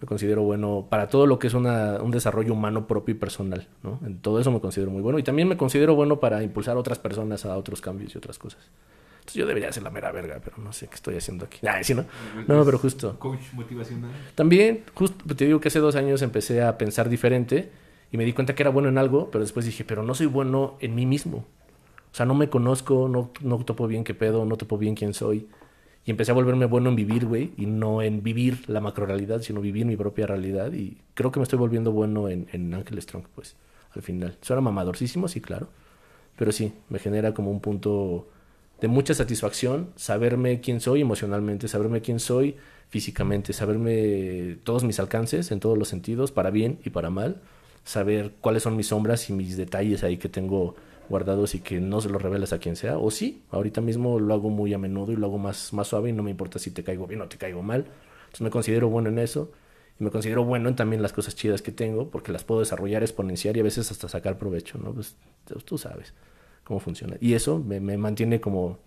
me 0.00 0.06
considero 0.06 0.42
bueno 0.42 0.86
para 0.88 1.08
todo 1.08 1.26
lo 1.26 1.38
que 1.38 1.48
es 1.48 1.54
una, 1.54 2.02
un 2.02 2.10
desarrollo 2.10 2.54
humano 2.54 2.86
propio 2.86 3.14
y 3.14 3.18
personal, 3.18 3.68
¿no? 3.82 4.00
En 4.04 4.18
todo 4.18 4.40
eso 4.40 4.50
me 4.50 4.60
considero 4.60 4.90
muy 4.90 5.02
bueno 5.02 5.18
y 5.18 5.22
también 5.22 5.48
me 5.48 5.58
considero 5.58 5.94
bueno 5.94 6.18
para 6.18 6.42
impulsar 6.42 6.76
a 6.76 6.80
otras 6.80 6.98
personas 6.98 7.44
a 7.44 7.56
otros 7.56 7.82
cambios 7.82 8.14
y 8.14 8.18
otras 8.18 8.38
cosas. 8.38 8.70
Entonces 9.18 9.34
yo 9.34 9.46
debería 9.46 9.70
ser 9.72 9.82
la 9.82 9.90
mera 9.90 10.10
verga, 10.12 10.40
pero 10.42 10.56
no 10.58 10.72
sé 10.72 10.88
qué 10.88 10.94
estoy 10.94 11.16
haciendo 11.16 11.44
aquí. 11.44 11.66
Ah, 11.66 11.82
¿sí, 11.82 11.92
no? 11.92 12.06
no, 12.48 12.64
pero 12.64 12.78
justo. 12.78 13.18
Coach 13.18 13.52
motivacional. 13.52 14.10
También, 14.34 14.84
justo, 14.94 15.34
te 15.34 15.44
digo 15.44 15.60
que 15.60 15.68
hace 15.68 15.78
dos 15.78 15.94
años 15.94 16.22
empecé 16.22 16.62
a 16.62 16.78
pensar 16.78 17.10
diferente 17.10 17.70
y 18.12 18.16
me 18.16 18.24
di 18.24 18.32
cuenta 18.32 18.54
que 18.54 18.62
era 18.62 18.70
bueno 18.70 18.88
en 18.88 18.98
algo, 18.98 19.30
pero 19.30 19.42
después 19.42 19.66
dije, 19.66 19.84
pero 19.84 20.02
no 20.02 20.14
soy 20.14 20.26
bueno 20.26 20.76
en 20.80 20.94
mí 20.94 21.06
mismo. 21.06 21.46
O 22.12 22.14
sea, 22.14 22.26
no 22.26 22.34
me 22.34 22.48
conozco, 22.48 23.08
no, 23.08 23.30
no 23.40 23.64
topo 23.64 23.86
bien 23.86 24.02
qué 24.02 24.14
pedo, 24.14 24.44
no 24.44 24.56
topo 24.56 24.78
bien 24.78 24.94
quién 24.94 25.14
soy. 25.14 25.48
Y 26.04 26.10
empecé 26.10 26.32
a 26.32 26.34
volverme 26.34 26.66
bueno 26.66 26.88
en 26.88 26.96
vivir, 26.96 27.26
güey, 27.26 27.52
y 27.56 27.66
no 27.66 28.02
en 28.02 28.22
vivir 28.22 28.68
la 28.68 28.80
macro 28.80 29.06
realidad, 29.06 29.42
sino 29.42 29.60
vivir 29.60 29.86
mi 29.86 29.96
propia 29.96 30.26
realidad. 30.26 30.72
Y 30.72 30.98
creo 31.14 31.30
que 31.30 31.38
me 31.38 31.44
estoy 31.44 31.58
volviendo 31.58 31.92
bueno 31.92 32.28
en, 32.28 32.48
en 32.52 32.74
Ángel 32.74 33.00
Strong, 33.00 33.24
pues, 33.34 33.54
al 33.94 34.02
final. 34.02 34.36
Suena 34.40 34.60
mamadorcísimo, 34.60 35.28
sí, 35.28 35.40
claro. 35.40 35.68
Pero 36.36 36.52
sí, 36.52 36.72
me 36.88 36.98
genera 36.98 37.32
como 37.32 37.50
un 37.50 37.60
punto 37.60 38.26
de 38.80 38.88
mucha 38.88 39.14
satisfacción 39.14 39.90
saberme 39.96 40.60
quién 40.60 40.80
soy 40.80 41.02
emocionalmente, 41.02 41.68
saberme 41.68 42.00
quién 42.00 42.18
soy 42.18 42.56
físicamente, 42.88 43.52
saberme 43.52 44.56
todos 44.64 44.84
mis 44.84 44.98
alcances 44.98 45.52
en 45.52 45.60
todos 45.60 45.78
los 45.78 45.88
sentidos, 45.88 46.32
para 46.32 46.50
bien 46.50 46.78
y 46.84 46.90
para 46.90 47.10
mal, 47.10 47.40
saber 47.84 48.32
cuáles 48.40 48.62
son 48.62 48.76
mis 48.76 48.88
sombras 48.88 49.28
y 49.30 49.32
mis 49.32 49.56
detalles 49.56 50.04
ahí 50.04 50.16
que 50.16 50.28
tengo 50.28 50.76
guardados 51.08 51.54
y 51.54 51.60
que 51.60 51.80
no 51.80 52.00
se 52.00 52.08
los 52.08 52.22
revelas 52.22 52.52
a 52.52 52.58
quien 52.58 52.76
sea. 52.76 52.98
O 52.98 53.10
sí, 53.10 53.42
ahorita 53.50 53.80
mismo 53.80 54.20
lo 54.20 54.32
hago 54.34 54.48
muy 54.48 54.72
a 54.74 54.78
menudo 54.78 55.12
y 55.12 55.16
lo 55.16 55.26
hago 55.26 55.38
más, 55.38 55.72
más 55.72 55.88
suave 55.88 56.10
y 56.10 56.12
no 56.12 56.22
me 56.22 56.30
importa 56.30 56.58
si 56.58 56.70
te 56.70 56.84
caigo 56.84 57.06
bien 57.06 57.20
o 57.20 57.28
te 57.28 57.36
caigo 57.36 57.62
mal. 57.62 57.86
Entonces 58.26 58.40
me 58.42 58.50
considero 58.50 58.88
bueno 58.88 59.08
en 59.08 59.18
eso 59.18 59.50
y 59.98 60.04
me 60.04 60.10
considero 60.10 60.44
bueno 60.44 60.68
en 60.68 60.76
también 60.76 61.02
las 61.02 61.12
cosas 61.12 61.34
chidas 61.34 61.62
que 61.62 61.72
tengo 61.72 62.10
porque 62.10 62.30
las 62.30 62.44
puedo 62.44 62.60
desarrollar, 62.60 63.02
exponenciar 63.02 63.56
y 63.56 63.60
a 63.60 63.64
veces 63.64 63.90
hasta 63.90 64.08
sacar 64.08 64.38
provecho, 64.38 64.78
¿no? 64.78 64.92
Pues 64.92 65.16
tú 65.64 65.78
sabes 65.78 66.14
cómo 66.62 66.78
funciona. 66.78 67.16
Y 67.20 67.34
eso 67.34 67.58
me, 67.58 67.80
me 67.80 67.96
mantiene 67.98 68.40
como, 68.40 68.78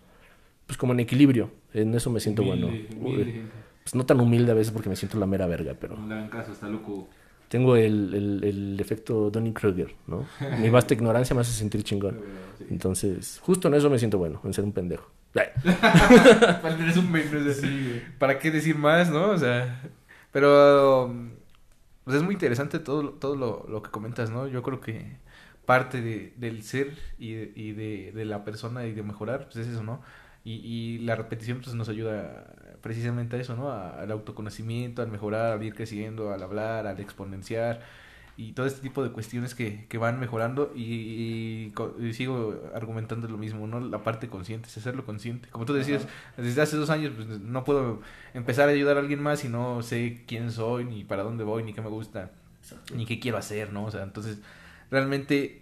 pues 0.65 0.77
como 0.77 0.93
en 0.93 1.01
equilibrio. 1.01 1.51
En 1.73 1.93
eso 1.93 2.09
me 2.09 2.21
siento 2.21 2.41
Humilde, 2.43 2.87
bueno. 2.89 2.99
humilde. 3.01 3.41
Pues 3.83 3.95
no 3.95 4.05
tan 4.05 4.21
humilde 4.21 4.51
a 4.51 4.55
veces 4.55 4.71
porque 4.71 4.87
me 4.87 4.95
siento 4.95 5.19
la 5.19 5.25
mera 5.25 5.45
verga, 5.45 5.75
pero 5.77 5.97
No 5.97 6.07
le 6.07 6.13
hagan 6.13 6.29
caso, 6.29 6.53
está 6.53 6.69
loco. 6.69 7.09
Tengo 7.53 7.75
el, 7.77 8.13
el, 8.13 8.43
el 8.43 8.79
efecto 8.79 9.29
Donny 9.31 9.53
Kruger, 9.53 9.95
¿no? 10.07 10.19
Mi 10.57 10.69
vasta 10.69 10.93
ignorancia 10.97 11.35
me 11.35 11.41
hace 11.41 11.53
sentir 11.53 11.83
chingón. 11.83 12.15
Entonces, 12.69 13.39
justo 13.41 13.67
en 13.67 13.75
eso 13.75 13.89
me 13.89 13.99
siento 13.99 14.17
bueno, 14.17 14.41
en 14.43 14.53
ser 14.53 14.63
un 14.65 14.73
pendejo. 14.73 15.11
¿Para 18.19 18.39
qué 18.39 18.51
decir 18.51 18.77
más, 18.77 19.09
no? 19.09 19.29
O 19.31 19.37
sea, 19.37 19.81
pero 20.31 21.05
um, 21.05 21.31
pues 22.03 22.17
es 22.17 22.23
muy 22.23 22.33
interesante 22.33 22.79
todo, 22.79 23.03
lo- 23.03 23.11
todo 23.13 23.35
lo, 23.35 23.65
lo 23.69 23.81
que 23.83 23.91
comentas, 23.91 24.29
¿no? 24.31 24.47
Yo 24.47 24.61
creo 24.63 24.81
que 24.81 25.17
parte 25.65 26.01
de, 26.01 26.33
del 26.37 26.63
ser 26.63 26.97
y, 27.17 27.33
de, 27.33 27.51
y 27.55 27.71
de, 27.73 28.11
de 28.13 28.25
la 28.25 28.43
persona 28.45 28.85
y 28.85 28.93
de 28.93 29.03
mejorar, 29.03 29.45
pues 29.45 29.57
es 29.57 29.67
eso, 29.67 29.83
¿no? 29.83 30.01
Y, 30.43 30.55
y 30.55 30.99
la 30.99 31.15
repetición 31.15 31.61
pues 31.61 31.75
nos 31.75 31.89
ayuda 31.89 32.53
precisamente 32.83 33.37
a 33.37 33.41
eso, 33.41 33.55
¿no? 33.57 33.71
A- 33.71 34.01
al 34.01 34.11
autoconocimiento, 34.11 35.01
al 35.03 35.09
mejorar, 35.09 35.53
al 35.53 35.63
ir 35.63 35.75
creciendo, 35.75 36.33
al 36.33 36.43
hablar, 36.43 36.87
al 36.87 37.01
exponenciar 37.01 37.81
y 38.37 38.53
todo 38.53 38.65
este 38.65 38.81
tipo 38.81 39.03
de 39.03 39.11
cuestiones 39.11 39.55
que, 39.55 39.85
que 39.87 39.99
van 39.99 40.19
mejorando 40.19 40.71
y, 40.75 41.65
y 41.67 41.71
co- 41.75 41.95
y 41.99 42.13
sigo 42.13 42.59
argumentando 42.75 43.27
lo 43.27 43.37
mismo, 43.37 43.67
¿no? 43.67 43.79
La 43.79 44.03
parte 44.03 44.27
consciente, 44.29 44.69
es 44.69 44.77
hacerlo 44.77 45.05
consciente. 45.05 45.49
Como 45.49 45.65
tú 45.65 45.73
decías, 45.73 46.07
desde 46.37 46.61
hace 46.63 46.77
dos 46.77 46.89
años 46.91 47.13
pues, 47.15 47.27
no 47.41 47.63
puedo 47.63 48.01
empezar 48.33 48.69
a 48.69 48.73
ayudar 48.73 48.97
a 48.97 49.01
alguien 49.01 49.21
más 49.23 49.41
si 49.41 49.49
no 49.49 49.83
sé 49.83 50.23
quién 50.27 50.51
soy, 50.51 50.85
ni 50.85 51.03
para 51.05 51.23
dónde 51.23 51.43
voy, 51.45 51.63
ni 51.63 51.73
qué 51.73 51.81
me 51.81 51.89
gusta, 51.89 52.31
ni 52.95 53.05
qué 53.05 53.19
quiero 53.19 53.37
hacer, 53.37 53.71
¿no? 53.73 53.85
O 53.85 53.91
sea, 53.91 54.03
entonces, 54.03 54.39
realmente, 54.91 55.61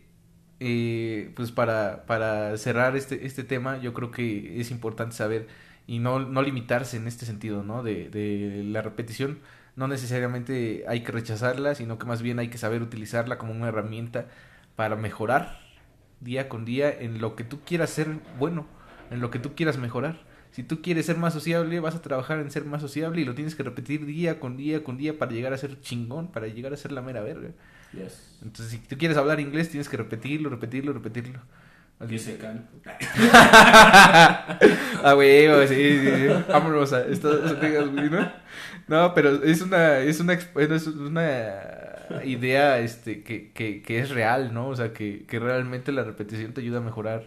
eh, 0.60 1.32
pues 1.36 1.52
para, 1.52 2.06
para 2.06 2.58
cerrar 2.58 2.96
este, 2.96 3.26
este 3.26 3.44
tema, 3.44 3.80
yo 3.80 3.94
creo 3.94 4.12
que 4.12 4.60
es 4.62 4.72
importante 4.72 5.16
saber 5.16 5.48
y 5.92 6.00
no, 6.00 6.20
no 6.20 6.42
limitarse 6.42 6.96
en 6.96 7.06
este 7.06 7.26
sentido, 7.26 7.64
¿no? 7.64 7.84
De, 7.84 8.10
de 8.10 8.64
la 8.64 8.82
repetición. 8.82 9.40
No 9.76 9.90
necesariamente 9.90 10.86
hay 10.88 11.04
que 11.04 11.12
rechazarla, 11.12 11.76
sino 11.76 12.00
que 12.00 12.06
más 12.06 12.22
bien 12.22 12.40
hay 12.40 12.48
que 12.48 12.58
saber 12.58 12.82
utilizarla 12.82 13.38
como 13.38 13.52
una 13.52 13.68
herramienta 13.68 14.28
para 14.78 14.96
mejorar 14.96 15.60
día 16.22 16.48
con 16.48 16.64
día 16.64 16.90
en 16.98 17.20
lo 17.20 17.36
que 17.36 17.44
tú 17.44 17.60
quieras 17.66 17.90
ser 17.90 18.08
bueno, 18.40 18.68
en 19.10 19.20
lo 19.20 19.32
que 19.32 19.40
tú 19.40 19.54
quieras 19.54 19.78
mejorar. 19.78 20.22
Si 20.52 20.64
tú 20.64 20.82
quieres 20.82 21.08
ser 21.08 21.18
más 21.18 21.34
sociable, 21.34 21.82
vas 21.82 21.96
a 21.96 22.02
trabajar 22.02 22.40
en 22.40 22.52
ser 22.52 22.64
más 22.64 22.82
sociable 22.82 23.20
y 23.20 23.26
lo 23.26 23.36
tienes 23.36 23.56
que 23.56 23.64
repetir 23.64 24.06
día 24.06 24.40
con 24.40 24.56
día 24.56 24.86
con 24.86 24.98
día 24.98 25.20
para 25.20 25.34
llegar 25.34 25.52
a 25.52 25.58
ser 25.58 25.82
chingón, 25.82 26.32
para 26.32 26.48
llegar 26.48 26.72
a 26.72 26.78
ser 26.78 26.94
la 26.94 27.02
mera 27.02 27.20
verga. 27.20 27.50
Entonces, 28.42 28.72
si 28.72 28.78
tú 28.88 28.98
quieres 28.98 29.18
hablar 29.18 29.42
inglés, 29.42 29.70
tienes 29.70 29.90
que 29.90 29.98
repetirlo, 29.98 30.50
repetirlo, 30.50 30.94
repetirlo. 30.94 31.42
Así- 32.02 32.08
Dice 32.14 32.38
Can. 32.38 32.68
ah, 35.04 35.16
sí, 35.68 35.76
sí, 35.76 36.00
sí. 36.00 36.28
Vámonos 36.50 36.94
a 36.94 37.04
güey, 37.04 38.10
¿no? 38.10 38.32
No, 38.88 39.14
pero 39.14 39.44
es 39.44 39.62
una, 39.62 40.00
es 40.00 40.20
una, 40.20 40.34
es 40.34 40.88
una 40.88 42.22
idea, 42.24 42.80
este, 42.80 43.24
que, 43.24 43.52
que, 43.52 43.82
que 43.82 44.00
es 44.00 44.10
real, 44.10 44.54
¿no? 44.54 44.68
O 44.70 44.76
sea, 44.76 44.94
que, 44.94 45.26
que 45.26 45.40
realmente 45.40 45.92
la 45.92 46.04
repetición 46.04 46.54
te 46.54 46.62
ayuda 46.62 46.80
a 46.80 46.82
mejorar, 46.82 47.24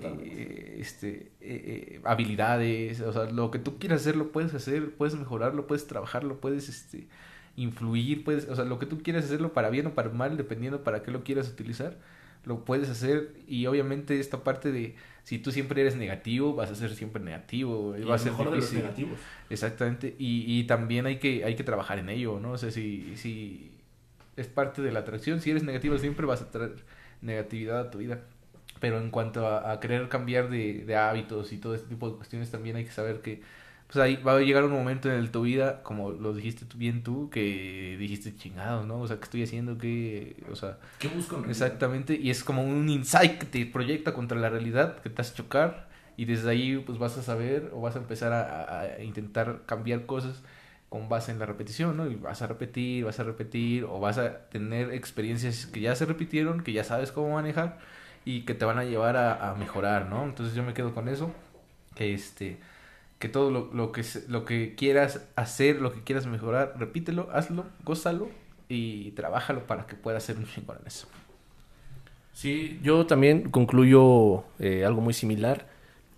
eh, 0.00 0.76
este, 0.80 1.32
eh, 1.40 1.96
eh, 1.96 2.00
habilidades, 2.04 3.00
o 3.00 3.12
sea, 3.12 3.24
lo 3.24 3.50
que 3.50 3.58
tú 3.58 3.78
quieras 3.78 4.02
hacer 4.02 4.16
lo 4.16 4.30
puedes 4.32 4.54
hacer, 4.54 4.94
puedes 4.94 5.16
mejorarlo, 5.16 5.66
puedes 5.66 5.86
trabajarlo, 5.86 6.40
puedes, 6.40 6.68
este, 6.68 7.08
influir, 7.56 8.24
puedes, 8.24 8.48
o 8.48 8.54
sea, 8.56 8.64
lo 8.64 8.78
que 8.78 8.86
tú 8.86 9.02
quieras 9.02 9.24
hacerlo 9.24 9.52
para 9.52 9.70
bien 9.70 9.86
o 9.88 9.94
para 9.94 10.10
mal, 10.10 10.36
dependiendo 10.36 10.82
para 10.84 11.02
qué 11.02 11.10
lo 11.10 11.24
quieras 11.24 11.48
utilizar, 11.48 11.98
lo 12.44 12.64
puedes 12.64 12.88
hacer 12.88 13.34
y 13.46 13.66
obviamente 13.66 14.18
esta 14.20 14.42
parte 14.44 14.72
de 14.72 14.94
si 15.24 15.38
tú 15.38 15.52
siempre 15.52 15.80
eres 15.80 15.96
negativo, 15.96 16.54
vas 16.54 16.70
a 16.70 16.74
ser 16.74 16.94
siempre 16.94 17.22
negativo, 17.22 17.96
y 17.96 18.02
va 18.02 18.14
a 18.16 18.18
ser 18.18 18.32
mejor 18.32 18.50
de 18.50 18.56
los 18.56 18.72
negativos. 18.72 19.18
Exactamente, 19.50 20.16
y, 20.18 20.44
y 20.46 20.64
también 20.64 21.06
hay 21.06 21.18
que, 21.18 21.44
hay 21.44 21.54
que 21.54 21.62
trabajar 21.62 21.98
en 21.98 22.08
ello, 22.08 22.40
¿no? 22.40 22.52
O 22.52 22.58
sea, 22.58 22.70
si, 22.70 23.12
si 23.16 23.70
es 24.36 24.46
parte 24.46 24.82
de 24.82 24.90
la 24.92 25.00
atracción, 25.00 25.40
si 25.40 25.50
eres 25.50 25.62
negativo 25.62 25.98
siempre 25.98 26.26
vas 26.26 26.42
a 26.42 26.50
traer 26.50 26.76
negatividad 27.20 27.80
a 27.80 27.90
tu 27.90 27.98
vida. 27.98 28.20
Pero 28.80 28.98
en 28.98 29.10
cuanto 29.10 29.46
a, 29.46 29.72
a 29.72 29.78
querer 29.78 30.08
cambiar 30.08 30.48
de, 30.48 30.84
de 30.86 30.96
hábitos 30.96 31.52
y 31.52 31.58
todo 31.58 31.74
este 31.74 31.88
tipo 31.88 32.08
de 32.08 32.16
cuestiones, 32.16 32.50
también 32.50 32.76
hay 32.76 32.84
que 32.84 32.90
saber 32.90 33.20
que 33.20 33.42
pues 33.90 33.96
ahí 34.04 34.16
va 34.16 34.36
a 34.36 34.40
llegar 34.40 34.62
un 34.64 34.70
momento 34.72 35.10
en 35.12 35.32
tu 35.32 35.42
vida, 35.42 35.82
como 35.82 36.10
lo 36.12 36.32
dijiste 36.32 36.64
bien 36.76 37.02
tú, 37.02 37.28
que 37.30 37.96
dijiste 37.98 38.36
chingados, 38.36 38.86
¿no? 38.86 39.00
O 39.00 39.06
sea, 39.08 39.16
¿qué 39.16 39.24
estoy 39.24 39.42
haciendo? 39.42 39.76
¿Qué? 39.78 40.36
O 40.50 40.54
sea, 40.56 40.78
¿Qué 40.98 41.08
busco 41.08 41.36
en? 41.42 41.50
Exactamente, 41.50 42.14
y 42.14 42.30
es 42.30 42.44
como 42.44 42.62
un 42.62 42.88
insight 42.88 43.38
que 43.38 43.46
te 43.46 43.66
proyecta 43.66 44.14
contra 44.14 44.38
la 44.38 44.48
realidad, 44.48 45.00
que 45.00 45.10
te 45.10 45.20
hace 45.22 45.34
chocar, 45.34 45.88
y 46.16 46.24
desde 46.26 46.50
ahí 46.50 46.76
pues 46.86 46.98
vas 46.98 47.16
a 47.18 47.22
saber 47.22 47.70
o 47.74 47.80
vas 47.80 47.96
a 47.96 47.98
empezar 47.98 48.32
a, 48.32 48.42
a- 48.62 48.80
a 48.82 49.02
intentar 49.02 49.62
cambiar 49.66 50.06
cosas 50.06 50.40
con 50.88 51.08
base 51.08 51.32
en 51.32 51.38
la 51.38 51.46
repetición, 51.46 51.96
¿no? 51.96 52.06
Y 52.08 52.16
vas 52.16 52.42
a 52.42 52.46
repetir, 52.48 53.04
vas 53.04 53.18
a 53.20 53.24
repetir, 53.24 53.84
o 53.84 53.98
vas 54.00 54.18
a 54.18 54.48
tener 54.50 54.92
experiencias 54.92 55.66
que 55.66 55.80
ya 55.80 55.94
se 55.96 56.04
repitieron, 56.04 56.62
que 56.62 56.72
ya 56.72 56.84
sabes 56.84 57.10
cómo 57.12 57.34
manejar, 57.34 57.78
y 58.24 58.42
que 58.42 58.54
te 58.54 58.64
van 58.64 58.78
a 58.78 58.84
llevar 58.84 59.16
a, 59.16 59.50
a 59.50 59.54
mejorar, 59.54 60.06
¿no? 60.06 60.24
Entonces 60.24 60.54
yo 60.54 60.62
me 60.62 60.74
quedo 60.74 60.92
con 60.94 61.08
eso, 61.08 61.32
que 61.94 62.12
este 62.14 62.58
que 63.20 63.28
todo 63.28 63.52
lo, 63.52 63.70
lo 63.74 63.92
que 63.92 64.02
se- 64.04 64.28
lo 64.28 64.44
que 64.46 64.74
quieras 64.76 65.22
hacer, 65.36 65.80
lo 65.82 65.92
que 65.92 66.02
quieras 66.02 66.26
mejorar, 66.26 66.74
repítelo, 66.78 67.28
hazlo, 67.32 67.66
gózalo 67.84 68.28
y 68.68 69.12
trabájalo 69.12 69.66
para 69.68 69.86
que 69.86 69.96
puedas 69.96 70.24
ser 70.24 70.38
un 70.38 70.46
chingón 70.46 70.78
en 70.82 70.88
eso. 70.88 71.08
Sí, 72.32 72.80
yo 72.82 73.06
también 73.06 73.50
concluyo 73.50 74.44
eh, 74.58 74.84
algo 74.84 75.00
muy 75.00 75.12
similar. 75.14 75.66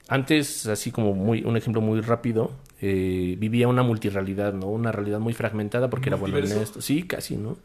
antes, 0.08 0.66
así 0.66 0.92
como 0.92 1.14
muy, 1.14 1.42
un 1.44 1.56
ejemplo 1.56 1.80
muy 1.82 2.00
rápido, 2.02 2.52
eh, 2.82 3.36
vivía 3.38 3.68
una 3.68 3.82
multirrealidad, 3.82 4.52
¿no? 4.54 4.66
Una 4.68 4.92
realidad 4.92 5.20
muy 5.20 5.34
fragmentada 5.34 5.90
porque 5.90 6.10
era 6.10 6.16
bueno 6.16 6.38
en 6.38 6.52
esto. 6.52 6.82
Sí, 6.82 7.04
casi, 7.04 7.36
¿no? 7.36 7.56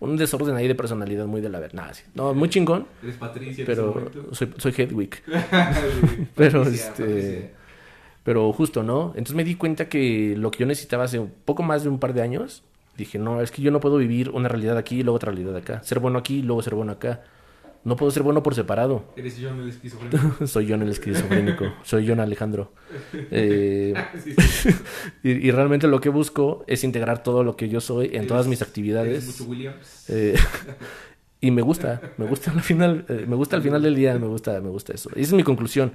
Un 0.00 0.16
desorden 0.16 0.56
ahí 0.56 0.68
de 0.68 0.74
personalidad 0.74 1.26
muy 1.26 1.40
de 1.40 1.50
la 1.50 1.60
verdad. 1.60 1.76
Nada, 1.76 1.94
sí. 1.94 2.04
No, 2.14 2.34
muy 2.34 2.48
chingón, 2.50 2.86
Eres 3.02 3.16
Patricia 3.16 3.62
en 3.62 3.66
pero 3.66 3.82
ese 3.90 4.00
momento. 4.00 4.34
soy, 4.34 4.54
soy 4.58 4.74
Hedwig. 4.76 5.22
Pero, 6.36 6.62
Patricia, 6.62 6.88
este, 6.88 7.04
Patricia. 7.04 7.50
Pero 8.24 8.52
justo, 8.52 8.82
¿no? 8.82 9.08
Entonces 9.10 9.34
me 9.36 9.44
di 9.44 9.54
cuenta 9.54 9.88
que 9.88 10.34
lo 10.36 10.50
que 10.50 10.60
yo 10.60 10.66
necesitaba 10.66 11.04
hace 11.04 11.18
un 11.18 11.30
poco 11.44 11.62
más 11.62 11.82
de 11.84 11.90
un 11.90 11.98
par 12.00 12.14
de 12.14 12.22
años, 12.22 12.62
dije, 12.96 13.18
no, 13.18 13.40
es 13.42 13.50
que 13.50 13.60
yo 13.62 13.70
no 13.70 13.80
puedo 13.80 13.98
vivir 13.98 14.30
una 14.30 14.48
realidad 14.48 14.76
aquí 14.78 15.00
y 15.00 15.02
luego 15.02 15.16
otra 15.16 15.30
realidad 15.30 15.56
acá. 15.56 15.82
Ser 15.84 15.98
bueno 16.00 16.18
aquí 16.18 16.38
y 16.38 16.42
luego 16.42 16.62
ser 16.62 16.74
bueno 16.74 16.92
acá. 16.92 17.22
No 17.84 17.96
puedo 17.96 18.10
ser 18.10 18.22
bueno 18.22 18.42
por 18.42 18.54
separado. 18.54 19.04
Eres 19.14 19.36
John 19.38 19.60
el 19.60 19.68
esquizofrénico. 19.68 20.46
Soy 20.46 20.66
John 20.70 20.80
el 20.80 20.88
esquizofrénico. 20.88 21.66
Soy 21.82 22.08
John 22.08 22.18
Alejandro. 22.20 22.72
Eh, 23.30 23.92
Sí, 24.22 24.32
sí. 24.38 24.70
y, 25.22 25.30
y 25.48 25.50
realmente 25.50 25.86
lo 25.86 26.00
que 26.00 26.08
busco 26.08 26.64
es 26.66 26.82
integrar 26.82 27.22
todo 27.22 27.44
lo 27.44 27.56
que 27.56 27.68
yo 27.68 27.82
soy 27.82 28.06
en 28.06 28.12
Eres- 28.22 28.26
todas 28.28 28.46
mis 28.46 28.58
Eres 28.60 28.68
actividades. 28.70 29.26
mucho 29.26 29.44
Williams. 29.44 30.08
Eh, 30.08 30.34
y 31.42 31.50
me 31.50 31.60
gusta, 31.60 32.00
me 32.16 32.24
gusta 32.26 32.52
al 32.52 32.62
final, 32.62 33.04
eh, 33.10 33.26
me 33.28 33.36
gusta 33.36 33.56
al 33.56 33.62
final 33.62 33.82
del 33.82 33.94
día, 33.94 34.18
me 34.18 34.28
gusta, 34.28 34.58
me 34.62 34.70
gusta 34.70 34.94
eso. 34.94 35.10
Y 35.14 35.20
esa 35.20 35.30
es 35.30 35.34
mi 35.34 35.42
conclusión. 35.42 35.92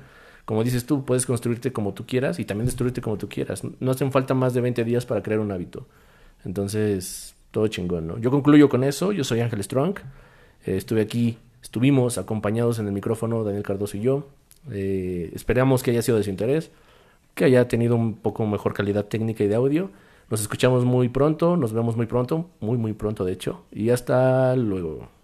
Como 0.49 0.63
dices 0.63 0.87
tú, 0.87 1.05
puedes 1.05 1.27
construirte 1.27 1.71
como 1.71 1.93
tú 1.93 2.07
quieras 2.07 2.39
y 2.39 2.43
también 2.43 2.65
destruirte 2.65 3.01
como 3.01 3.19
tú 3.19 3.29
quieras. 3.29 3.61
No 3.79 3.91
hacen 3.91 4.11
falta 4.11 4.33
más 4.33 4.55
de 4.55 4.61
20 4.61 4.83
días 4.83 5.05
para 5.05 5.21
crear 5.21 5.39
un 5.39 5.51
hábito. 5.51 5.85
Entonces, 6.43 7.35
todo 7.51 7.67
chingón, 7.67 8.07
¿no? 8.07 8.17
Yo 8.17 8.31
concluyo 8.31 8.67
con 8.67 8.83
eso. 8.83 9.11
Yo 9.11 9.23
soy 9.23 9.41
Ángel 9.41 9.63
Strong. 9.63 9.99
Eh, 10.65 10.75
estuve 10.75 11.01
aquí, 11.01 11.37
estuvimos 11.61 12.17
acompañados 12.17 12.79
en 12.79 12.87
el 12.87 12.93
micrófono 12.93 13.43
Daniel 13.43 13.61
Cardoso 13.61 13.97
y 13.97 13.99
yo. 13.99 14.25
Eh, 14.71 15.29
esperamos 15.35 15.83
que 15.83 15.91
haya 15.91 16.01
sido 16.01 16.17
de 16.17 16.23
su 16.23 16.31
interés, 16.31 16.71
que 17.35 17.45
haya 17.45 17.67
tenido 17.67 17.95
un 17.95 18.15
poco 18.15 18.47
mejor 18.47 18.73
calidad 18.73 19.05
técnica 19.05 19.43
y 19.43 19.47
de 19.47 19.53
audio. 19.53 19.91
Nos 20.31 20.41
escuchamos 20.41 20.83
muy 20.83 21.09
pronto, 21.09 21.57
nos 21.57 21.73
vemos 21.73 21.95
muy 21.95 22.07
pronto, 22.07 22.49
muy 22.59 22.79
muy 22.79 22.93
pronto 22.93 23.23
de 23.23 23.33
hecho. 23.33 23.65
Y 23.71 23.91
hasta 23.91 24.55
luego. 24.55 25.18